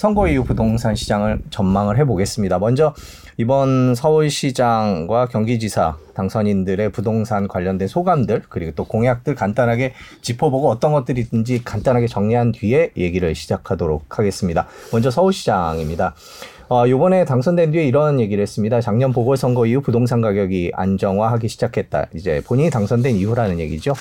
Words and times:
선거 0.00 0.26
이후 0.28 0.44
부동산 0.44 0.94
시장을 0.94 1.40
전망을 1.50 1.98
해보겠습니다. 1.98 2.58
먼저 2.58 2.94
이번 3.36 3.94
서울시장과 3.94 5.26
경기지사 5.26 5.98
당선인들의 6.14 6.90
부동산 6.90 7.46
관련된 7.46 7.86
소감들 7.86 8.44
그리고 8.48 8.72
또 8.74 8.86
공약들 8.86 9.34
간단하게 9.34 9.92
짚어보고 10.22 10.70
어떤 10.70 10.92
것들이 10.92 11.20
있는지 11.20 11.62
간단하게 11.62 12.06
정리한 12.06 12.52
뒤에 12.52 12.92
얘기를 12.96 13.34
시작하도록 13.34 14.18
하겠습니다. 14.18 14.66
먼저 14.90 15.10
서울시장입니다. 15.10 16.14
어, 16.70 16.88
요번에 16.88 17.26
당선된 17.26 17.72
뒤에 17.72 17.84
이런 17.84 18.20
얘기를 18.20 18.40
했습니다. 18.40 18.80
작년 18.80 19.12
보궐선거 19.12 19.66
이후 19.66 19.82
부동산 19.82 20.22
가격이 20.22 20.72
안정화하기 20.72 21.46
시작했다. 21.46 22.06
이제 22.14 22.40
본인이 22.46 22.70
당선된 22.70 23.16
이후라는 23.16 23.58
얘기죠. 23.58 23.92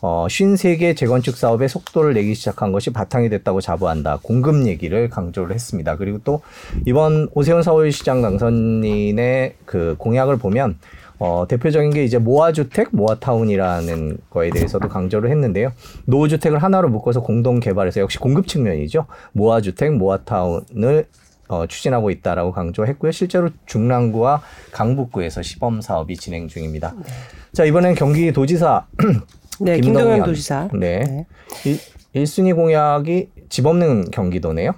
어, 0.00 0.26
53개 0.28 0.96
재건축 0.96 1.36
사업에 1.36 1.66
속도를 1.66 2.14
내기 2.14 2.34
시작한 2.34 2.70
것이 2.70 2.90
바탕이 2.90 3.28
됐다고 3.30 3.60
자부한다. 3.60 4.20
공급 4.22 4.66
얘기를 4.66 5.08
강조를 5.08 5.54
했습니다. 5.54 5.96
그리고 5.96 6.18
또 6.24 6.42
이번 6.86 7.28
오세훈 7.34 7.62
서울시장 7.62 8.22
당선인의 8.22 9.54
그 9.64 9.96
공약을 9.98 10.36
보면 10.38 10.78
어, 11.18 11.46
대표적인 11.48 11.90
게 11.90 12.04
이제 12.04 12.18
모아주택, 12.18 12.90
모아타운이라는 12.92 14.18
거에 14.30 14.50
대해서도 14.50 14.88
강조를 14.88 15.30
했는데요. 15.30 15.72
노후주택을 16.04 16.62
하나로 16.62 16.88
묶어서 16.90 17.22
공동 17.22 17.58
개발해서 17.58 18.00
역시 18.00 18.18
공급 18.18 18.46
측면이죠. 18.46 19.06
모아주택, 19.32 19.94
모아타운을 19.94 21.06
어, 21.48 21.66
추진하고 21.66 22.10
있다라고 22.10 22.52
강조했고요. 22.52 23.10
실제로 23.10 23.50
중랑구와 23.66 24.42
강북구에서 24.70 25.42
시범 25.42 25.80
사업이 25.80 26.16
진행 26.16 26.46
중입니다. 26.46 26.94
네. 26.94 27.10
자 27.52 27.64
이번엔 27.64 27.94
경기도지사 27.94 28.86
네, 29.60 29.80
김동연 29.80 30.24
도지사. 30.24 30.68
네. 30.72 31.00
네. 31.00 31.26
일, 31.64 31.78
1순위 32.14 32.54
공약이 32.54 33.30
집 33.48 33.66
없는 33.66 34.10
경기도네요. 34.10 34.72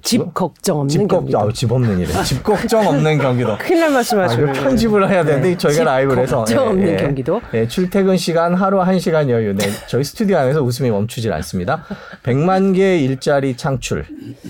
집 0.00 0.32
걱정 0.32 0.80
없는 0.80 0.88
집 0.88 1.08
경기도. 1.08 1.38
아, 1.38 1.52
집 1.52 1.70
없는 1.70 1.98
일에. 1.98 2.08
집 2.24 2.42
걱정 2.42 2.86
없는 2.86 3.18
경기도. 3.18 3.58
큰일 3.58 3.80
날 3.80 3.90
말씀하시고. 3.90 4.48
아, 4.48 4.52
편집을 4.52 5.10
해야 5.10 5.24
되는데 5.24 5.50
네. 5.50 5.58
저희가 5.58 5.84
라이브를 5.84 6.22
해서. 6.22 6.38
걱정 6.38 6.68
없는 6.68 6.88
예, 6.88 6.96
경기도. 6.96 7.40
예, 7.54 7.68
출퇴근 7.68 8.16
시간 8.16 8.54
하루 8.54 8.78
1시간 8.80 9.28
여유. 9.28 9.54
네, 9.54 9.66
저희 9.88 10.04
스튜디오 10.04 10.38
안에서 10.38 10.62
웃음이 10.62 10.90
멈추질 10.90 11.32
않습니다. 11.32 11.84
100만 12.22 12.74
개 12.74 12.98
일자리 12.98 13.56
창출. 13.56 14.06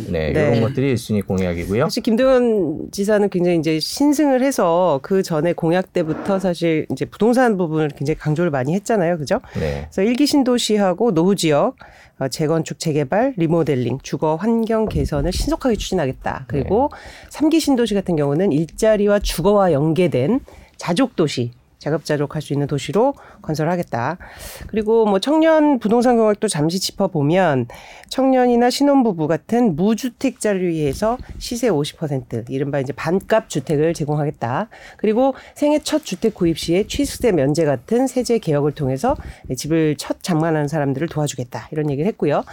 네, 0.08 0.32
네. 0.32 0.48
이런 0.48 0.60
것들이 0.60 0.94
1순위 0.94 1.26
공약이고요. 1.26 1.84
사실 1.84 2.02
김동연 2.02 2.88
지사는 2.92 3.28
굉장히 3.28 3.58
이제 3.58 3.80
신승을 3.80 4.42
해서 4.42 5.00
그 5.02 5.22
전에 5.22 5.52
공약 5.52 5.92
때부터 5.92 6.38
사실 6.38 6.86
이제 6.92 7.04
부동산 7.04 7.56
부분을 7.56 7.88
굉장히 7.96 8.18
강조를 8.18 8.50
많이 8.50 8.74
했잖아요. 8.74 9.18
그죠? 9.18 9.40
네. 9.54 9.88
그래서 9.92 10.02
일기 10.02 10.26
신도시하고 10.26 11.12
노후 11.14 11.34
지역 11.34 11.62
어, 11.62 11.74
재건축, 12.30 12.78
재개발, 12.78 13.34
리모델링, 13.36 13.98
주거 14.02 14.36
환경 14.36 14.86
개선을 14.86 15.32
신속하게 15.32 15.76
추진하겠다. 15.76 16.44
그리고 16.46 16.90
삼기 17.30 17.58
신도시 17.60 17.94
같은 17.94 18.16
경우는 18.16 18.52
일자리와 18.52 19.18
주거와 19.18 19.72
연계된 19.72 20.40
자족 20.76 21.16
도시 21.16 21.52
자급자족할 21.82 22.40
수 22.40 22.52
있는 22.52 22.66
도시로 22.66 23.14
건설하겠다. 23.42 24.18
그리고 24.68 25.04
뭐 25.04 25.18
청년 25.18 25.78
부동산 25.78 26.16
공약도 26.16 26.48
잠시 26.48 26.78
짚어보면 26.78 27.66
청년이나 28.08 28.70
신혼부부 28.70 29.26
같은 29.26 29.74
무주택자를 29.74 30.68
위해서 30.68 31.18
시세 31.38 31.68
50% 31.68 32.50
이른바 32.50 32.78
이제 32.78 32.92
반값 32.92 33.48
주택을 33.48 33.94
제공하겠다. 33.94 34.68
그리고 34.96 35.34
생애 35.54 35.80
첫 35.80 36.04
주택 36.04 36.34
구입 36.34 36.58
시에 36.58 36.86
취수세 36.86 37.32
면제 37.32 37.64
같은 37.64 38.06
세제 38.06 38.38
개혁을 38.38 38.72
통해서 38.72 39.16
집을 39.56 39.96
첫 39.96 40.22
장만하는 40.22 40.68
사람들을 40.68 41.08
도와주겠다. 41.08 41.68
이런 41.72 41.90
얘기를 41.90 42.06
했고요. 42.08 42.44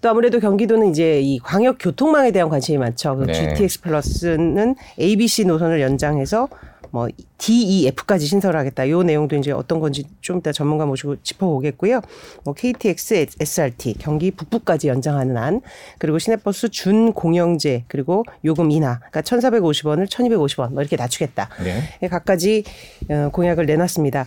또 0.00 0.08
아무래도 0.08 0.40
경기도는 0.40 0.90
이제 0.90 1.20
이 1.20 1.38
광역 1.38 1.76
교통망에 1.78 2.30
대한 2.30 2.48
관심이 2.48 2.78
많죠. 2.78 3.16
그 3.16 3.24
네. 3.24 3.32
GTX 3.32 3.82
플러스는 3.82 4.76
ABC 4.98 5.44
노선을 5.44 5.80
연장해서 5.80 6.48
뭐 6.90 7.08
DEF까지 7.38 8.26
신설하겠다. 8.26 8.90
요 8.90 9.02
내용도 9.02 9.36
이제 9.36 9.52
어떤 9.52 9.80
건지 9.80 10.04
좀 10.20 10.38
이따 10.38 10.52
전문가 10.52 10.86
모시고 10.86 11.22
짚어보겠고요. 11.22 12.00
뭐 12.44 12.54
KTX, 12.54 13.26
SRT, 13.40 13.94
경기 13.98 14.30
북부까지 14.30 14.88
연장하는 14.88 15.36
안, 15.36 15.60
그리고 15.98 16.18
시내버스 16.18 16.70
준 16.70 17.12
공영제, 17.12 17.84
그리고 17.88 18.24
요금 18.44 18.70
인하, 18.70 18.98
그러니까 18.98 19.20
1,450원을 19.22 20.08
1,250원 20.08 20.72
뭐 20.72 20.82
이렇게 20.82 20.96
낮추겠다. 20.96 21.48
네. 21.62 21.82
예, 22.02 22.08
각가지 22.08 22.64
어, 23.08 23.30
공약을 23.32 23.66
내놨습니다. 23.66 24.26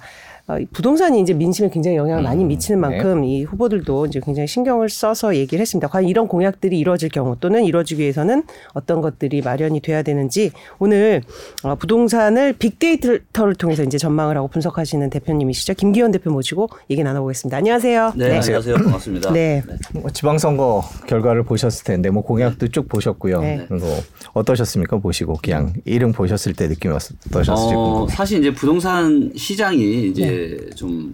어, 0.52 0.58
부동산이 0.74 1.22
이제 1.22 1.34
민심에 1.34 1.70
굉장히 1.70 1.98
영향을 1.98 2.24
많이 2.24 2.44
음, 2.44 2.50
미치는 2.50 2.82
네. 2.82 2.88
만큼 2.88 3.22
네. 3.22 3.28
이 3.28 3.44
후보들도 3.44 4.08
이제 4.08 4.20
굉장히 4.24 4.48
신경을 4.48 4.90
써서 4.90 5.36
얘기를 5.36 5.62
했습니다. 5.62 5.88
과연 5.88 6.10
이런 6.10 6.28
공약들이 6.28 6.78
이루어질 6.78 7.10
경우 7.10 7.38
또는 7.40 7.64
이루어지기 7.64 8.02
위해서는 8.02 8.44
어떤 8.74 9.02
것들이 9.02 9.42
마련이 9.42 9.80
돼야 9.80 10.04
되는지 10.04 10.52
오늘 10.80 11.22
어, 11.64 11.76
부동산을 11.76 12.54
빅데이터를 12.54 13.56
통해서 13.58 13.84
이제 13.84 13.98
전망을 13.98 14.36
하고 14.38 14.48
분석하시는 14.48 15.10
대표님이시죠. 15.10 15.76
김기현 15.76 16.12
대표 16.12 16.32
모시고 16.32 16.70
얘기 16.90 17.04
나눠보겠습니다. 17.04 17.58
안녕하세요. 17.58 18.14
네, 18.16 18.30
네. 18.30 18.38
안녕하세요. 18.40 18.76
반갑습니다. 18.76 19.32
네. 19.32 19.64
네. 19.66 19.76
뭐 19.94 20.10
지방선거 20.10 20.84
결과를 21.08 21.44
보셨을 21.44 21.86
텐데 21.86 22.10
뭐 22.10 22.24
공약도 22.24 22.68
쭉 22.70 22.90
보셨고요. 22.90 23.42
네. 23.42 23.68
뭐 23.70 24.02
어떠셨습니까? 24.34 24.98
보시고 24.98 25.38
그냥 25.42 25.74
이름 25.86 26.12
보셨을 26.12 26.54
때 26.54 26.68
느낌이 26.68 26.94
어떠셨을지 26.94 27.74
어, 27.76 28.08
사실 28.10 28.40
이제 28.40 28.54
부동산 28.54 29.32
시장이 29.36 30.08
이제 30.08 30.41
좀 30.76 31.12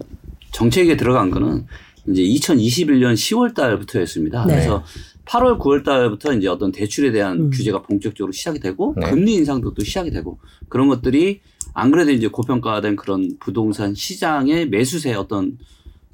정책에 0.52 0.96
들어간 0.96 1.30
거는 1.30 1.66
이제 2.08 2.22
2021년 2.22 3.14
10월 3.14 3.54
달부터였습니다. 3.54 4.46
네. 4.46 4.54
그래서 4.54 4.84
8월, 5.26 5.58
9월 5.58 5.84
달부터 5.84 6.32
이제 6.34 6.48
어떤 6.48 6.72
대출에 6.72 7.12
대한 7.12 7.38
음. 7.38 7.50
규제가 7.50 7.82
본격적으로 7.82 8.32
시작이 8.32 8.60
되고 8.60 8.94
네. 8.96 9.10
금리 9.10 9.34
인상도 9.34 9.74
또 9.74 9.84
시작이 9.84 10.10
되고 10.10 10.38
그런 10.68 10.88
것들이 10.88 11.40
안 11.74 11.90
그래도 11.90 12.10
이제 12.12 12.28
고평가된 12.28 12.96
그런 12.96 13.36
부동산 13.38 13.94
시장의 13.94 14.68
매수세 14.70 15.12
어떤 15.14 15.58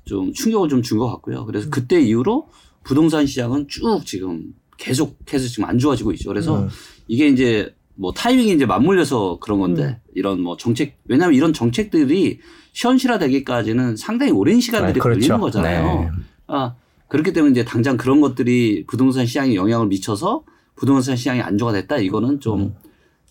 좀 0.05 0.33
충격을 0.33 0.69
좀 0.69 0.83
준 0.83 0.99
것 0.99 1.07
같고요. 1.09 1.45
그래서 1.47 1.71
그때 1.71 2.01
이후로 2.01 2.49
부동산 2.83 3.25
시장은 3.27 3.69
쭉 3.69 4.03
지금 4.05 4.53
계속해서 4.77 5.47
지금 5.49 5.65
안 5.67 5.79
좋아지고 5.79 6.13
있죠. 6.13 6.29
그래서 6.29 6.65
음. 6.65 6.69
이게 7.09 7.29
이제 7.29 7.75
뭐 7.95 8.13
타이밍이 8.13 8.53
이제 8.53 8.67
맞물려서 8.67 9.39
그런 9.41 9.61
건데 9.61 9.85
음. 9.85 9.97
이런 10.15 10.41
뭐 10.41 10.57
정책 10.57 10.99
왜냐하면 11.07 11.37
이런 11.37 11.53
정책들이 11.53 12.41
현실화되기까지는 12.75 13.97
상당히 13.97 14.33
오랜 14.33 14.61
시간들이 14.61 14.95
네, 14.95 15.01
그렇죠. 15.01 15.21
걸리는 15.21 15.41
거잖아요. 15.41 16.01
네. 16.01 16.09
아 16.49 16.75
그렇기 17.09 17.33
때문에 17.33 17.53
이제 17.53 17.65
당장 17.65 17.97
그런 17.97 18.21
것들이 18.21 18.85
부동산 18.87 19.25
시장에 19.25 19.55
영향을 19.55 19.87
미쳐서 19.87 20.43
부동산 20.77 21.17
시장이 21.17 21.41
안정화 21.41 21.73
됐다 21.73 21.99
이거는 21.99 22.41
좀 22.41 22.61
음. 22.61 22.75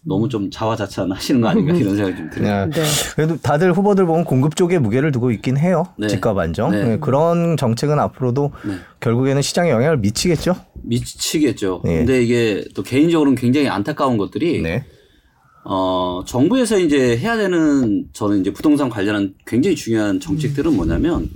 너무 0.06 0.28
좀 0.28 0.52
자화자찬 0.52 1.12
하시는 1.12 1.40
거 1.40 1.48
아닌가 1.48 1.74
이런 1.74 1.96
생각이 1.96 2.18
좀 2.18 2.30
들어요. 2.30 2.70
네. 2.70 2.84
그래도 3.16 3.38
다들 3.38 3.72
후보들 3.74 4.06
보면 4.06 4.26
공급 4.26 4.56
쪽에 4.56 4.78
무게를 4.80 5.12
두고 5.12 5.32
있긴 5.32 5.58
해요. 5.58 5.86
네. 5.98 6.08
집값 6.08 6.38
안정. 6.38 6.72
네. 6.72 6.84
네. 6.84 7.00
그런 7.00 7.56
정책은 7.56 8.00
앞으로도 8.00 8.52
네. 8.66 8.76
결국에는 9.00 9.42
시장에 9.42 9.70
영향을 9.70 9.98
미치겠죠. 9.98 10.56
미치겠죠. 10.84 11.82
네. 11.86 12.00
근데 12.00 12.22
이게 12.22 12.66
또 12.76 12.84
개인적으로는 12.84 13.36
굉장히 13.36 13.70
안타까운 13.70 14.18
것들이 14.18 14.62
네. 14.62 14.86
어, 15.66 16.24
정부에서 16.26 16.78
이제 16.80 17.18
해야 17.18 17.38
되는 17.38 18.08
저는 18.14 18.42
이제 18.42 18.52
부동산 18.52 18.90
관련한 18.90 19.34
굉장히 19.46 19.76
중요한 19.76 20.20
정책들은 20.20 20.76
뭐냐면 20.76 21.30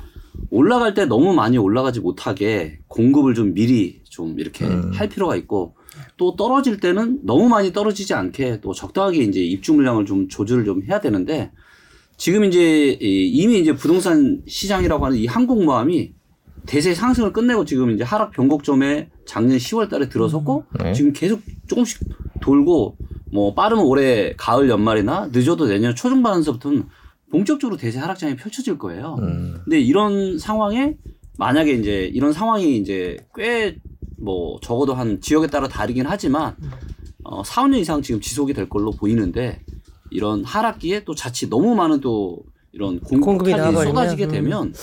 올라갈 0.49 0.93
때 0.93 1.05
너무 1.05 1.33
많이 1.33 1.57
올라가지 1.57 1.99
못하게 1.99 2.79
공급을 2.87 3.33
좀 3.33 3.53
미리 3.53 4.01
좀 4.03 4.39
이렇게 4.39 4.65
음. 4.65 4.91
할 4.93 5.09
필요가 5.09 5.35
있고 5.35 5.75
또 6.17 6.35
떨어질 6.35 6.79
때는 6.79 7.19
너무 7.23 7.47
많이 7.47 7.71
떨어지지 7.71 8.13
않게 8.13 8.61
또 8.61 8.73
적당하게 8.73 9.19
이제 9.19 9.39
입주 9.39 9.73
물량을 9.73 10.05
좀 10.05 10.27
조절을 10.27 10.65
좀 10.65 10.83
해야 10.83 10.99
되는데 10.99 11.51
지금 12.17 12.43
이제 12.43 12.97
이미 12.99 13.59
이제 13.59 13.75
부동산 13.75 14.41
시장이라고 14.47 15.05
하는 15.05 15.17
이 15.17 15.27
항공모함이 15.27 16.13
대세 16.65 16.93
상승을 16.93 17.31
끝내고 17.31 17.63
지금 17.65 17.91
이제 17.91 18.03
하락 18.03 18.31
변곡점에 18.31 19.09
작년 19.25 19.57
10월 19.57 19.89
달에 19.89 20.09
들어섰고 20.09 20.65
음. 20.67 20.83
네. 20.83 20.93
지금 20.93 21.13
계속 21.13 21.41
조금씩 21.67 21.99
돌고 22.41 22.97
뭐 23.31 23.53
빠르면 23.53 23.85
올해 23.85 24.33
가을 24.37 24.69
연말이나 24.69 25.29
늦어도 25.31 25.67
내년 25.67 25.95
초중반에서부터는 25.95 26.85
본격적으로 27.29 27.77
대세 27.77 27.99
하락장이 27.99 28.35
펼쳐질 28.37 28.77
거예요. 28.77 29.17
음. 29.19 29.59
근데 29.63 29.79
이런 29.79 30.37
상황에 30.37 30.95
만약에 31.37 31.73
이제 31.73 32.09
이런 32.13 32.33
상황이 32.33 32.77
이제 32.77 33.17
꽤 33.35 33.77
뭐 34.17 34.59
적어도 34.61 34.93
한 34.93 35.21
지역에 35.21 35.47
따라 35.47 35.67
다르긴 35.67 36.05
하지만 36.07 36.55
어 37.23 37.43
4, 37.43 37.63
5년 37.63 37.77
이상 37.77 38.01
지금 38.01 38.19
지속이 38.19 38.53
될 38.53 38.67
걸로 38.67 38.91
보이는데 38.91 39.61
이런 40.09 40.43
하락기에 40.43 41.03
또 41.03 41.13
자칫 41.13 41.49
너무 41.49 41.75
많은 41.75 41.99
또 42.01 42.39
이런 42.71 42.99
공급이 42.99 43.51
쏟아지게 43.83 44.25
음. 44.25 44.31
되면 44.31 44.73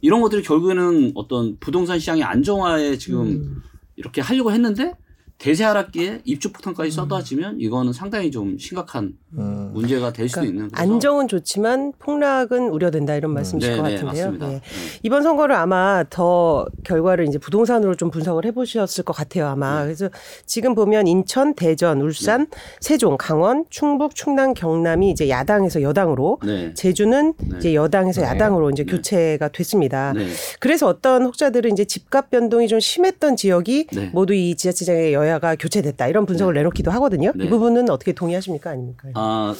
이런 0.00 0.20
것들이 0.22 0.42
결국에는 0.42 1.12
어떤 1.14 1.56
부동산 1.58 1.98
시장의 1.98 2.22
안정화에 2.22 2.98
지금 2.98 3.26
음. 3.26 3.62
이렇게 3.96 4.20
하려고 4.20 4.52
했는데 4.52 4.94
대세 5.38 5.62
하락기에 5.62 6.22
입주 6.24 6.52
폭탄까지 6.52 6.90
쏟아지면 6.90 7.60
이거는 7.60 7.92
상당히 7.92 8.28
좀 8.32 8.58
심각한 8.58 9.16
음. 9.34 9.38
음. 9.38 9.70
문제가 9.72 10.12
될 10.12 10.28
수도 10.28 10.40
그러니까 10.40 10.64
있는. 10.64 10.70
안정은 10.74 11.28
좋지만 11.28 11.92
폭락은 12.00 12.70
우려된다 12.70 13.14
이런 13.14 13.32
말씀이실 13.34 13.72
음. 13.72 13.76
것 13.76 13.82
같은데요. 13.84 14.32
네, 14.32 14.38
네. 14.38 14.60
이번 15.04 15.22
선거를 15.22 15.54
아마 15.54 16.02
더 16.10 16.66
결과를 16.82 17.28
이제 17.28 17.38
부동산으로 17.38 17.94
좀 17.94 18.10
분석을 18.10 18.46
해보셨을 18.46 19.04
것 19.04 19.12
같아요 19.12 19.46
아마. 19.46 19.80
네. 19.80 19.84
그래서 19.84 20.08
지금 20.44 20.74
보면 20.74 21.06
인천, 21.06 21.54
대전, 21.54 22.00
울산, 22.00 22.46
네. 22.50 22.58
세종, 22.80 23.16
강원, 23.16 23.64
충북, 23.70 24.16
충남, 24.16 24.54
경남이 24.54 25.10
이제 25.10 25.28
야당에서 25.28 25.82
여당으로, 25.82 26.38
네. 26.44 26.74
제주는 26.74 27.34
이제 27.58 27.74
여당에서 27.74 28.22
야당으로 28.22 28.70
이제 28.70 28.82
교체가 28.82 29.48
됐습니다. 29.48 30.14
그래서 30.58 30.88
어떤 30.88 31.24
혹자들은 31.26 31.72
이제 31.72 31.84
집값 31.84 32.30
변동이 32.30 32.66
좀 32.66 32.80
심했던 32.80 33.36
지역이 33.36 33.86
모두 34.12 34.34
이 34.34 34.56
지자체장의 34.56 35.12
여 35.12 35.27
야가 35.28 35.56
교체됐다 35.56 36.08
이런 36.08 36.26
분석을 36.26 36.54
내놓기도 36.54 36.90
하거든요. 36.92 37.32
이 37.38 37.48
부분은 37.48 37.90
어떻게 37.90 38.12
동의하십니까 38.12 38.70
아닙니까? 38.70 39.08
아 39.14 39.54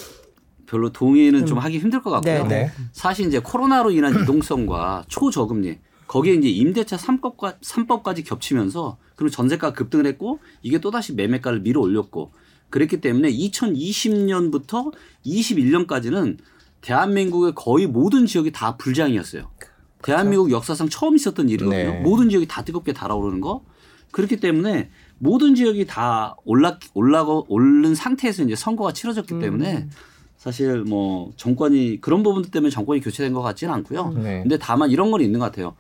별로 0.67 0.91
동의는 0.91 1.41
음. 1.41 1.47
좀 1.47 1.59
하기 1.59 1.79
힘들 1.79 2.03
것 2.03 2.11
같고요. 2.11 2.43
네. 2.45 2.49
네. 2.49 2.73
사실 2.93 3.27
이제 3.27 3.39
코로나로 3.39 3.91
인한 3.91 4.15
유동성과 4.21 5.05
초저금리 5.09 5.79
거기에 6.07 6.35
이제 6.35 6.49
임대차 6.49 6.97
3법과 6.97 7.61
3법까지 7.61 8.27
겹치면서 8.27 8.99
그리고 9.17 9.31
전세가 9.31 9.73
급등을 9.73 10.07
했고 10.07 10.41
이게 10.63 10.79
또다시 10.79 11.15
매매가를 11.15 11.61
밀어 11.61 11.81
올렸고 11.81 12.33
그랬기 12.71 13.01
때문에 13.01 13.31
2020년부터 13.31 14.93
21년까지는 15.25 16.39
대한민국의 16.81 17.53
거의 17.55 17.87
모든 17.87 18.27
지역이 18.27 18.53
다 18.53 18.77
불장이었어요. 18.77 19.51
그렇죠. 19.59 19.75
대한민국 20.03 20.51
역사상 20.51 20.89
처음 20.89 21.17
있었던 21.17 21.49
일이거든요. 21.49 21.91
네. 21.93 22.01
모든 22.01 22.29
지역이 22.31 22.47
다 22.47 22.63
뜨겁게 22.63 22.93
달아오르는 22.93 23.41
거. 23.41 23.65
그렇기 24.13 24.37
때문에 24.37 24.91
모든 25.19 25.55
지역이 25.55 25.87
다 25.87 26.37
올라 26.45 26.79
올라고 26.95 27.47
오른 27.49 27.95
상태에서 27.95 28.45
이제 28.45 28.55
선거가 28.55 28.93
치러졌기 28.93 29.35
음. 29.35 29.41
때문에 29.41 29.89
사실 30.37 30.83
뭐 30.83 31.33
정권이 31.37 32.01
그런 32.01 32.23
부분들 32.23 32.51
때문에 32.51 32.71
정권이 32.71 33.01
교체된 33.01 33.33
것 33.33 33.43
같지는 33.43 33.75
않고요. 33.75 34.13
음. 34.17 34.23
네. 34.23 34.41
근데 34.43 34.59
다만 34.59 34.91
이런 34.91 35.11
건 35.11 35.21
있는 35.21 35.41
것 35.41 35.47
같아요. 35.47 35.75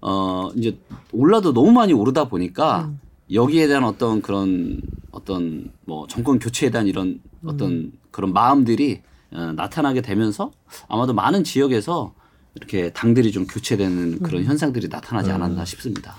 어 0.00 0.50
이제 0.56 0.76
올라도 1.12 1.52
너무 1.52 1.70
많이 1.70 1.92
오르다 1.92 2.28
보니까 2.28 2.86
음. 2.86 3.00
여기에 3.32 3.68
대한 3.68 3.84
어떤 3.84 4.20
그런 4.20 4.80
어떤 5.12 5.70
뭐 5.84 6.06
정권 6.08 6.38
교체에 6.38 6.70
대한 6.70 6.88
이런 6.88 7.20
어떤 7.46 7.70
음. 7.70 7.92
그런 8.10 8.32
마음들이 8.32 9.02
어, 9.32 9.52
나타나게 9.56 10.02
되면서 10.02 10.50
아마도 10.88 11.14
많은 11.14 11.44
지역에서 11.44 12.14
이렇게 12.54 12.90
당들이 12.90 13.32
좀 13.32 13.46
교체되는 13.46 14.20
그런 14.20 14.42
음. 14.42 14.46
현상들이 14.46 14.88
나타나지 14.88 15.30
음. 15.30 15.36
않았나 15.36 15.64
싶습니다. 15.64 16.14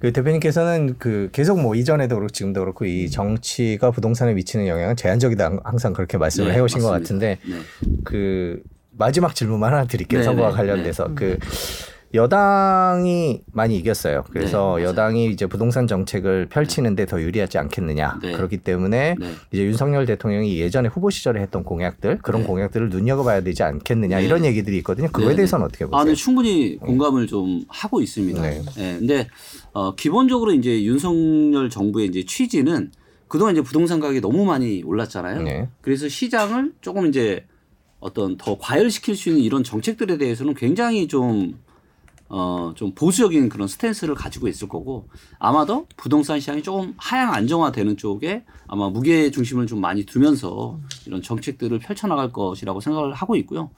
그 0.00 0.12
대표님께서는 0.12 0.96
그 0.98 1.28
계속 1.32 1.60
뭐 1.60 1.74
이전에도 1.74 2.14
그렇고 2.14 2.30
지금도 2.30 2.60
그렇고 2.60 2.84
이 2.84 3.10
정치가 3.10 3.90
부동산에 3.90 4.32
미치는 4.34 4.68
영향은 4.68 4.96
제한적이다 4.96 5.58
항상 5.64 5.92
그렇게 5.92 6.18
말씀을 6.18 6.48
네, 6.48 6.54
해오신 6.54 6.78
맞습니다. 6.78 6.88
것 6.88 7.02
같은데 7.02 7.38
네. 7.44 7.58
그 8.04 8.62
마지막 8.92 9.34
질문만 9.34 9.72
하나 9.72 9.84
드릴게요. 9.86 10.20
네, 10.20 10.24
선거와 10.24 10.50
네, 10.50 10.56
관련돼서 10.56 11.08
네. 11.08 11.14
그 11.16 11.38
여당이 12.14 13.40
많이 13.52 13.76
이겼어요. 13.78 14.24
그래서 14.30 14.76
네, 14.76 14.84
여당이 14.84 15.26
이제 15.30 15.46
부동산 15.46 15.86
정책을 15.86 16.46
펼치는데 16.50 17.06
더 17.06 17.20
유리하지 17.20 17.58
않겠느냐. 17.58 18.18
네. 18.22 18.32
그렇기 18.32 18.58
때문에 18.58 19.16
네. 19.18 19.30
이제 19.50 19.64
윤석열 19.64 20.04
대통령이 20.04 20.58
예전에 20.58 20.88
후보 20.88 21.08
시절에 21.10 21.40
했던 21.40 21.64
공약들 21.64 22.18
그런 22.18 22.42
네. 22.42 22.46
공약들을 22.46 22.90
눈여겨봐야 22.90 23.42
되지 23.42 23.62
않겠느냐 23.62 24.18
네. 24.18 24.24
이런 24.24 24.44
얘기들이 24.44 24.76
있거든요. 24.78 25.08
그거에 25.08 25.30
네, 25.30 25.36
대해서는 25.36 25.64
어떻게 25.64 25.86
보세요? 25.86 26.00
아, 26.00 26.04
네, 26.04 26.14
충분히 26.14 26.76
공감을 26.76 27.26
좀 27.26 27.62
하고 27.68 28.02
있습니다. 28.02 28.42
네. 28.42 28.62
네. 28.76 28.96
근데 28.98 29.28
어, 29.72 29.94
기본적으로 29.94 30.52
이제 30.52 30.82
윤석열 30.84 31.70
정부의 31.70 32.08
이제 32.08 32.24
취지는 32.26 32.90
그동안 33.28 33.54
이제 33.54 33.62
부동산 33.62 34.00
가격이 34.00 34.20
너무 34.20 34.44
많이 34.44 34.82
올랐잖아요. 34.84 35.68
그래서 35.80 36.06
시장을 36.06 36.72
조금 36.82 37.06
이제 37.06 37.46
어떤 37.98 38.36
더 38.36 38.58
과열시킬 38.58 39.16
수 39.16 39.30
있는 39.30 39.42
이런 39.42 39.64
정책들에 39.64 40.18
대해서는 40.18 40.52
굉장히 40.54 41.08
좀 41.08 41.54
어, 42.34 42.72
좀 42.74 42.94
보수적인 42.94 43.50
그런 43.50 43.68
스탠스를 43.68 44.14
가지고 44.14 44.48
있을 44.48 44.66
거고 44.66 45.06
아마도 45.38 45.86
부동산 45.98 46.40
시장이 46.40 46.62
조금 46.62 46.94
하향 46.96 47.34
안정화되는 47.34 47.98
쪽에 47.98 48.44
아마 48.66 48.88
무게 48.88 49.30
중심을 49.30 49.66
좀 49.66 49.82
많이 49.82 50.06
두면서 50.06 50.80
이런 51.04 51.20
정책들을 51.20 51.78
펼쳐나갈 51.78 52.32
것이라고 52.32 52.80
생각을 52.80 53.12
하고 53.12 53.36
있고요. 53.36 53.68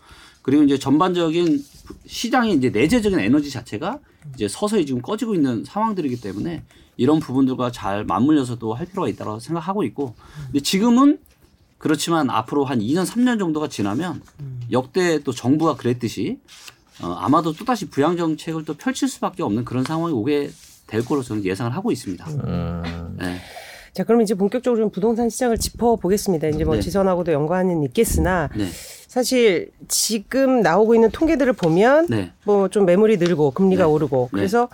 그리고 0.43 0.63
이제 0.63 0.79
전반적인 0.79 1.65
시장의 2.07 2.55
이제 2.55 2.71
내재적인 2.71 3.19
에너지 3.19 3.51
자체가 3.51 3.99
이제 4.35 4.47
서서히 4.47 4.87
지금 4.87 5.03
꺼지고 5.03 5.35
있는 5.35 5.65
상황들이기 5.65 6.21
때문에 6.21 6.63
이런 6.97 7.19
부분들과 7.19 7.73
잘 7.73 8.05
맞물려서도 8.05 8.73
할 8.73 8.87
필요가 8.87 9.09
있다고 9.09 9.41
생각하고 9.41 9.83
있고 9.83 10.15
근데 10.47 10.61
지금은 10.61 11.19
그렇지만 11.79 12.31
앞으로 12.31 12.65
한 12.65 12.79
2년 12.79 13.05
3년 13.05 13.41
정도가 13.41 13.69
지나면 13.69 14.23
역대 14.71 15.19
또 15.25 15.33
정부가 15.33 15.75
그랬듯이 15.75 16.39
어, 17.03 17.13
아마도 17.19 17.53
또다시 17.53 17.89
부양 17.89 18.17
정책을 18.17 18.65
또 18.65 18.75
펼칠 18.75 19.09
수밖에 19.09 19.43
없는 19.43 19.65
그런 19.65 19.85
상황이 19.85 20.13
오게 20.13 20.51
될 20.87 21.05
거로 21.05 21.23
저는 21.23 21.45
예상을 21.45 21.75
하고 21.75 21.91
있습니다. 21.91 22.27
음. 22.27 23.17
네. 23.19 23.37
자, 23.93 24.03
그럼 24.03 24.23
이제 24.23 24.35
본격적으로 24.35 24.83
좀 24.83 24.91
부동산 24.91 25.31
시장을 25.31 25.57
짚어보겠습니다. 25.57 26.49
이제 26.49 26.65
뭐 26.65 26.75
네. 26.75 26.81
지선하고도 26.81 27.33
연관은 27.33 27.85
있겠으나 27.85 28.49
네. 28.57 28.67
사실 29.07 29.71
지금 29.87 30.61
나오고 30.63 30.97
있는 30.97 31.11
통계들을 31.13 31.53
보면 31.53 32.07
네. 32.11 32.33
뭐좀 32.45 32.87
매물이 32.87 33.19
늘고 33.19 33.53
금리가 33.53 33.85
네. 33.85 33.89
오르고 33.89 34.31
네. 34.33 34.37
그래서 34.37 34.69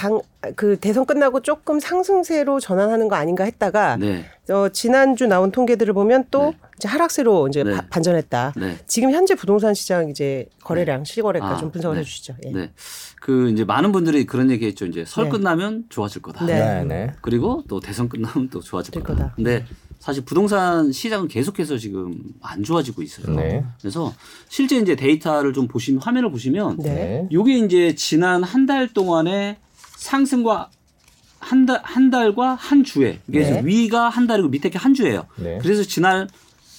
당 0.00 0.20
그 0.56 0.78
대선 0.78 1.04
끝나고 1.04 1.40
조금 1.42 1.78
상승세로 1.80 2.60
전환하는 2.60 3.08
거 3.08 3.16
아닌가 3.16 3.44
했다가 3.44 3.98
네. 3.98 4.24
어, 4.48 4.70
지난주 4.70 5.26
나온 5.26 5.50
통계들을 5.52 5.92
보면 5.92 6.24
또 6.30 6.52
네. 6.52 6.56
이제 6.78 6.88
하락세로 6.88 7.48
이제 7.48 7.62
네. 7.62 7.76
반전했다. 7.90 8.54
네. 8.56 8.78
지금 8.86 9.10
현재 9.12 9.34
부동산 9.34 9.74
시장 9.74 10.08
이제 10.08 10.46
거래량 10.64 11.04
실거래가 11.04 11.46
아, 11.46 11.56
좀 11.58 11.70
분석을 11.70 11.98
해주시죠. 11.98 12.36
예. 12.46 12.50
네. 12.52 12.72
그 13.20 13.50
이제 13.50 13.64
많은 13.66 13.92
분들이 13.92 14.24
그런 14.24 14.50
얘기했죠. 14.50 14.86
이제 14.86 15.04
설 15.06 15.28
끝나면 15.28 15.84
좋아질 15.90 16.22
거다. 16.22 16.46
네. 16.46 17.12
그리고 17.20 17.62
또 17.68 17.80
대선 17.80 18.08
끝나면 18.08 18.48
또 18.48 18.60
좋아질 18.60 18.94
거다. 18.94 19.12
거다. 19.12 19.32
근데 19.36 19.66
사실 19.98 20.24
부동산 20.24 20.90
시장은 20.90 21.28
계속해서 21.28 21.76
지금 21.76 22.18
안 22.40 22.62
좋아지고 22.62 23.02
있어요. 23.02 23.36
네. 23.36 23.62
그래서 23.78 24.14
실제 24.48 24.78
이제 24.78 24.96
데이터를 24.96 25.52
좀 25.52 25.68
보시면 25.68 26.00
화면을 26.00 26.30
보시면 26.30 26.78
네. 26.78 27.28
이게 27.30 27.58
이제 27.58 27.94
지난 27.94 28.42
한 28.42 28.64
달 28.64 28.88
동안에 28.88 29.58
상승과 30.00 30.70
한 31.38 31.66
달, 31.66 31.80
한 31.82 32.10
달과 32.10 32.54
한 32.54 32.84
주에. 32.84 33.20
그래서 33.30 33.52
네. 33.54 33.62
위가 33.64 34.08
한 34.08 34.26
달이고 34.26 34.48
밑에 34.48 34.68
게 34.70 34.78
한 34.78 34.94
주예요. 34.94 35.26
네. 35.36 35.58
그래서 35.62 35.82
지난 35.82 36.28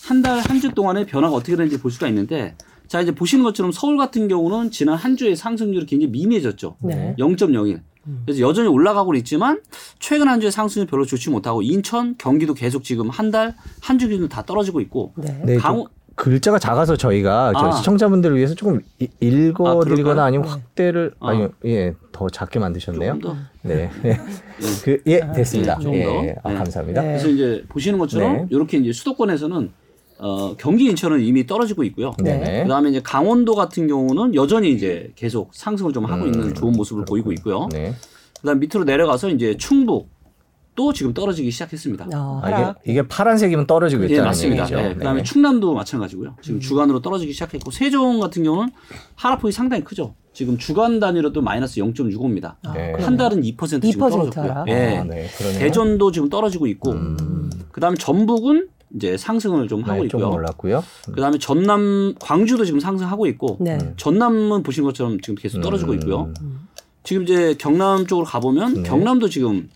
한 0.04 0.22
달, 0.22 0.40
한 0.40 0.60
주 0.60 0.70
동안의 0.74 1.06
변화가 1.06 1.36
어떻게 1.36 1.56
되는지 1.56 1.80
볼 1.80 1.92
수가 1.92 2.08
있는데 2.10 2.56
자, 2.88 3.00
이제 3.02 3.14
보시는 3.14 3.44
것처럼 3.44 3.72
서울 3.72 3.98
같은 3.98 4.28
경우는 4.28 4.72
지난 4.72 4.96
한 4.96 5.16
주의 5.16 5.36
상승률이 5.36 5.86
굉장히 5.86 6.12
미미해졌죠. 6.12 6.76
네. 6.82 7.16
0.01. 7.18 7.80
그래서 8.26 8.42
여전히 8.42 8.68
올라가고 8.68 9.14
있지만 9.16 9.62
최근 10.00 10.28
한 10.28 10.40
주의 10.42 10.52
상승이 10.52 10.88
별로 10.88 11.06
좋지 11.06 11.30
못하고 11.30 11.62
인천, 11.62 12.16
경기도 12.18 12.54
계속 12.56 12.84
지금 12.84 13.10
한 13.10 13.30
달, 13.30 13.56
한 13.80 13.98
주 14.00 14.08
기준 14.08 14.28
다 14.28 14.42
떨어지고 14.44 14.82
있고 14.82 15.14
네. 15.18 15.58
강원 15.58 15.86
글자가 16.16 16.60
작아서 16.60 16.98
저희가 16.98 17.54
아. 17.56 17.72
시청자분들을 17.72 18.36
위해서 18.36 18.54
조금 18.56 18.82
읽어드리거나 19.22 20.22
아, 20.24 20.26
아니면 20.26 20.48
확대를 20.48 21.14
아. 21.20 21.30
아니 21.30 21.48
예 21.66 21.94
더 22.22 22.30
작게 22.30 22.60
만드셨네요. 22.60 23.20
네, 23.64 23.90
네. 24.04 24.20
그, 24.84 25.02
예 25.08 25.22
됐습니다. 25.34 25.80
네, 25.80 26.28
예, 26.28 26.36
아, 26.44 26.52
네. 26.52 26.56
감사합니다. 26.56 27.02
그래서 27.02 27.28
이제 27.28 27.64
보시는 27.68 27.98
것처럼 27.98 28.38
네. 28.38 28.46
이렇게 28.52 28.78
이제 28.78 28.94
수도권에서는 28.94 29.72
어, 30.20 30.56
경기 30.58 30.86
인천은 30.86 31.22
이미 31.22 31.48
떨어지고 31.48 31.84
있고요. 31.86 32.14
네. 32.24 32.62
그다음에 32.62 32.92
이제 32.92 33.02
강원도 33.04 33.56
같은 33.56 33.88
경우는 33.88 34.36
여전히 34.36 34.72
이제 34.72 35.12
계속 35.16 35.50
상승을 35.54 35.94
좀 35.94 36.06
하고 36.06 36.26
음, 36.26 36.28
있는 36.28 36.54
좋은 36.54 36.74
모습을 36.74 37.06
그렇구나. 37.06 37.06
보이고 37.06 37.32
있고요. 37.34 37.68
네. 37.72 37.96
그다음 38.40 38.60
밑으로 38.60 38.84
내려가서 38.84 39.30
이제 39.30 39.58
충북 39.58 40.10
또 40.76 40.94
지금 40.94 41.14
떨어지기 41.14 41.50
시작했습니다. 41.50 42.08
아, 42.14 42.76
이게, 42.84 42.92
이게 42.92 43.08
파란색이면 43.08 43.66
떨어지고 43.66 44.04
있다는 44.04 44.22
예, 44.22 44.26
맞습니다. 44.26 44.64
얘기죠. 44.64 44.76
네, 44.78 44.94
그다음에 44.94 45.20
네. 45.22 45.24
충남도 45.24 45.74
마찬가지고요. 45.74 46.36
지금 46.42 46.58
음. 46.58 46.60
주간으로 46.60 47.02
떨어지기 47.02 47.34
시작했고 47.34 47.72
세종 47.72 48.20
같은 48.20 48.44
경우는 48.44 48.72
하락폭이 49.16 49.52
상당히 49.52 49.84
크죠. 49.84 50.14
지금 50.34 50.58
주간 50.58 51.00
단위로도 51.00 51.42
마이너스 51.42 51.80
0.65입니다. 51.82 52.56
아, 52.64 52.74
네. 52.74 52.94
한 53.00 53.18
달은 53.18 53.42
2% 53.42 53.82
지금 53.82 54.08
2% 54.08 54.10
떨어졌고요. 54.10 54.66
예. 54.70 54.98
아, 54.98 55.04
네. 55.04 55.28
대전도 55.60 56.12
지금 56.12 56.30
떨어지고 56.30 56.68
있고 56.68 56.92
음. 56.92 57.50
그다음에 57.72 57.98
전북은 57.98 58.70
이제 58.96 59.18
상승을 59.18 59.68
좀 59.68 59.84
하고 59.84 60.00
네, 60.00 60.06
있고요. 60.06 60.26
좀 60.26 60.34
올랐고요. 60.34 60.84
음. 61.10 61.14
그다음에 61.14 61.38
전남 61.38 62.16
광주도 62.20 62.66
지금 62.66 62.80
상승하고 62.80 63.26
있고 63.28 63.58
네. 63.60 63.78
전남은 63.98 64.64
보신 64.64 64.84
것처럼 64.84 65.20
지금 65.22 65.36
계속 65.36 65.62
떨어지고 65.62 65.92
음. 65.94 65.98
있고요. 65.98 66.34
음. 66.42 66.68
지금 67.04 67.24
이제 67.24 67.56
경남 67.58 68.06
쪽으로 68.06 68.26
가보면 68.26 68.74
네. 68.76 68.84
경남도 68.84 69.30
지금 69.30 69.70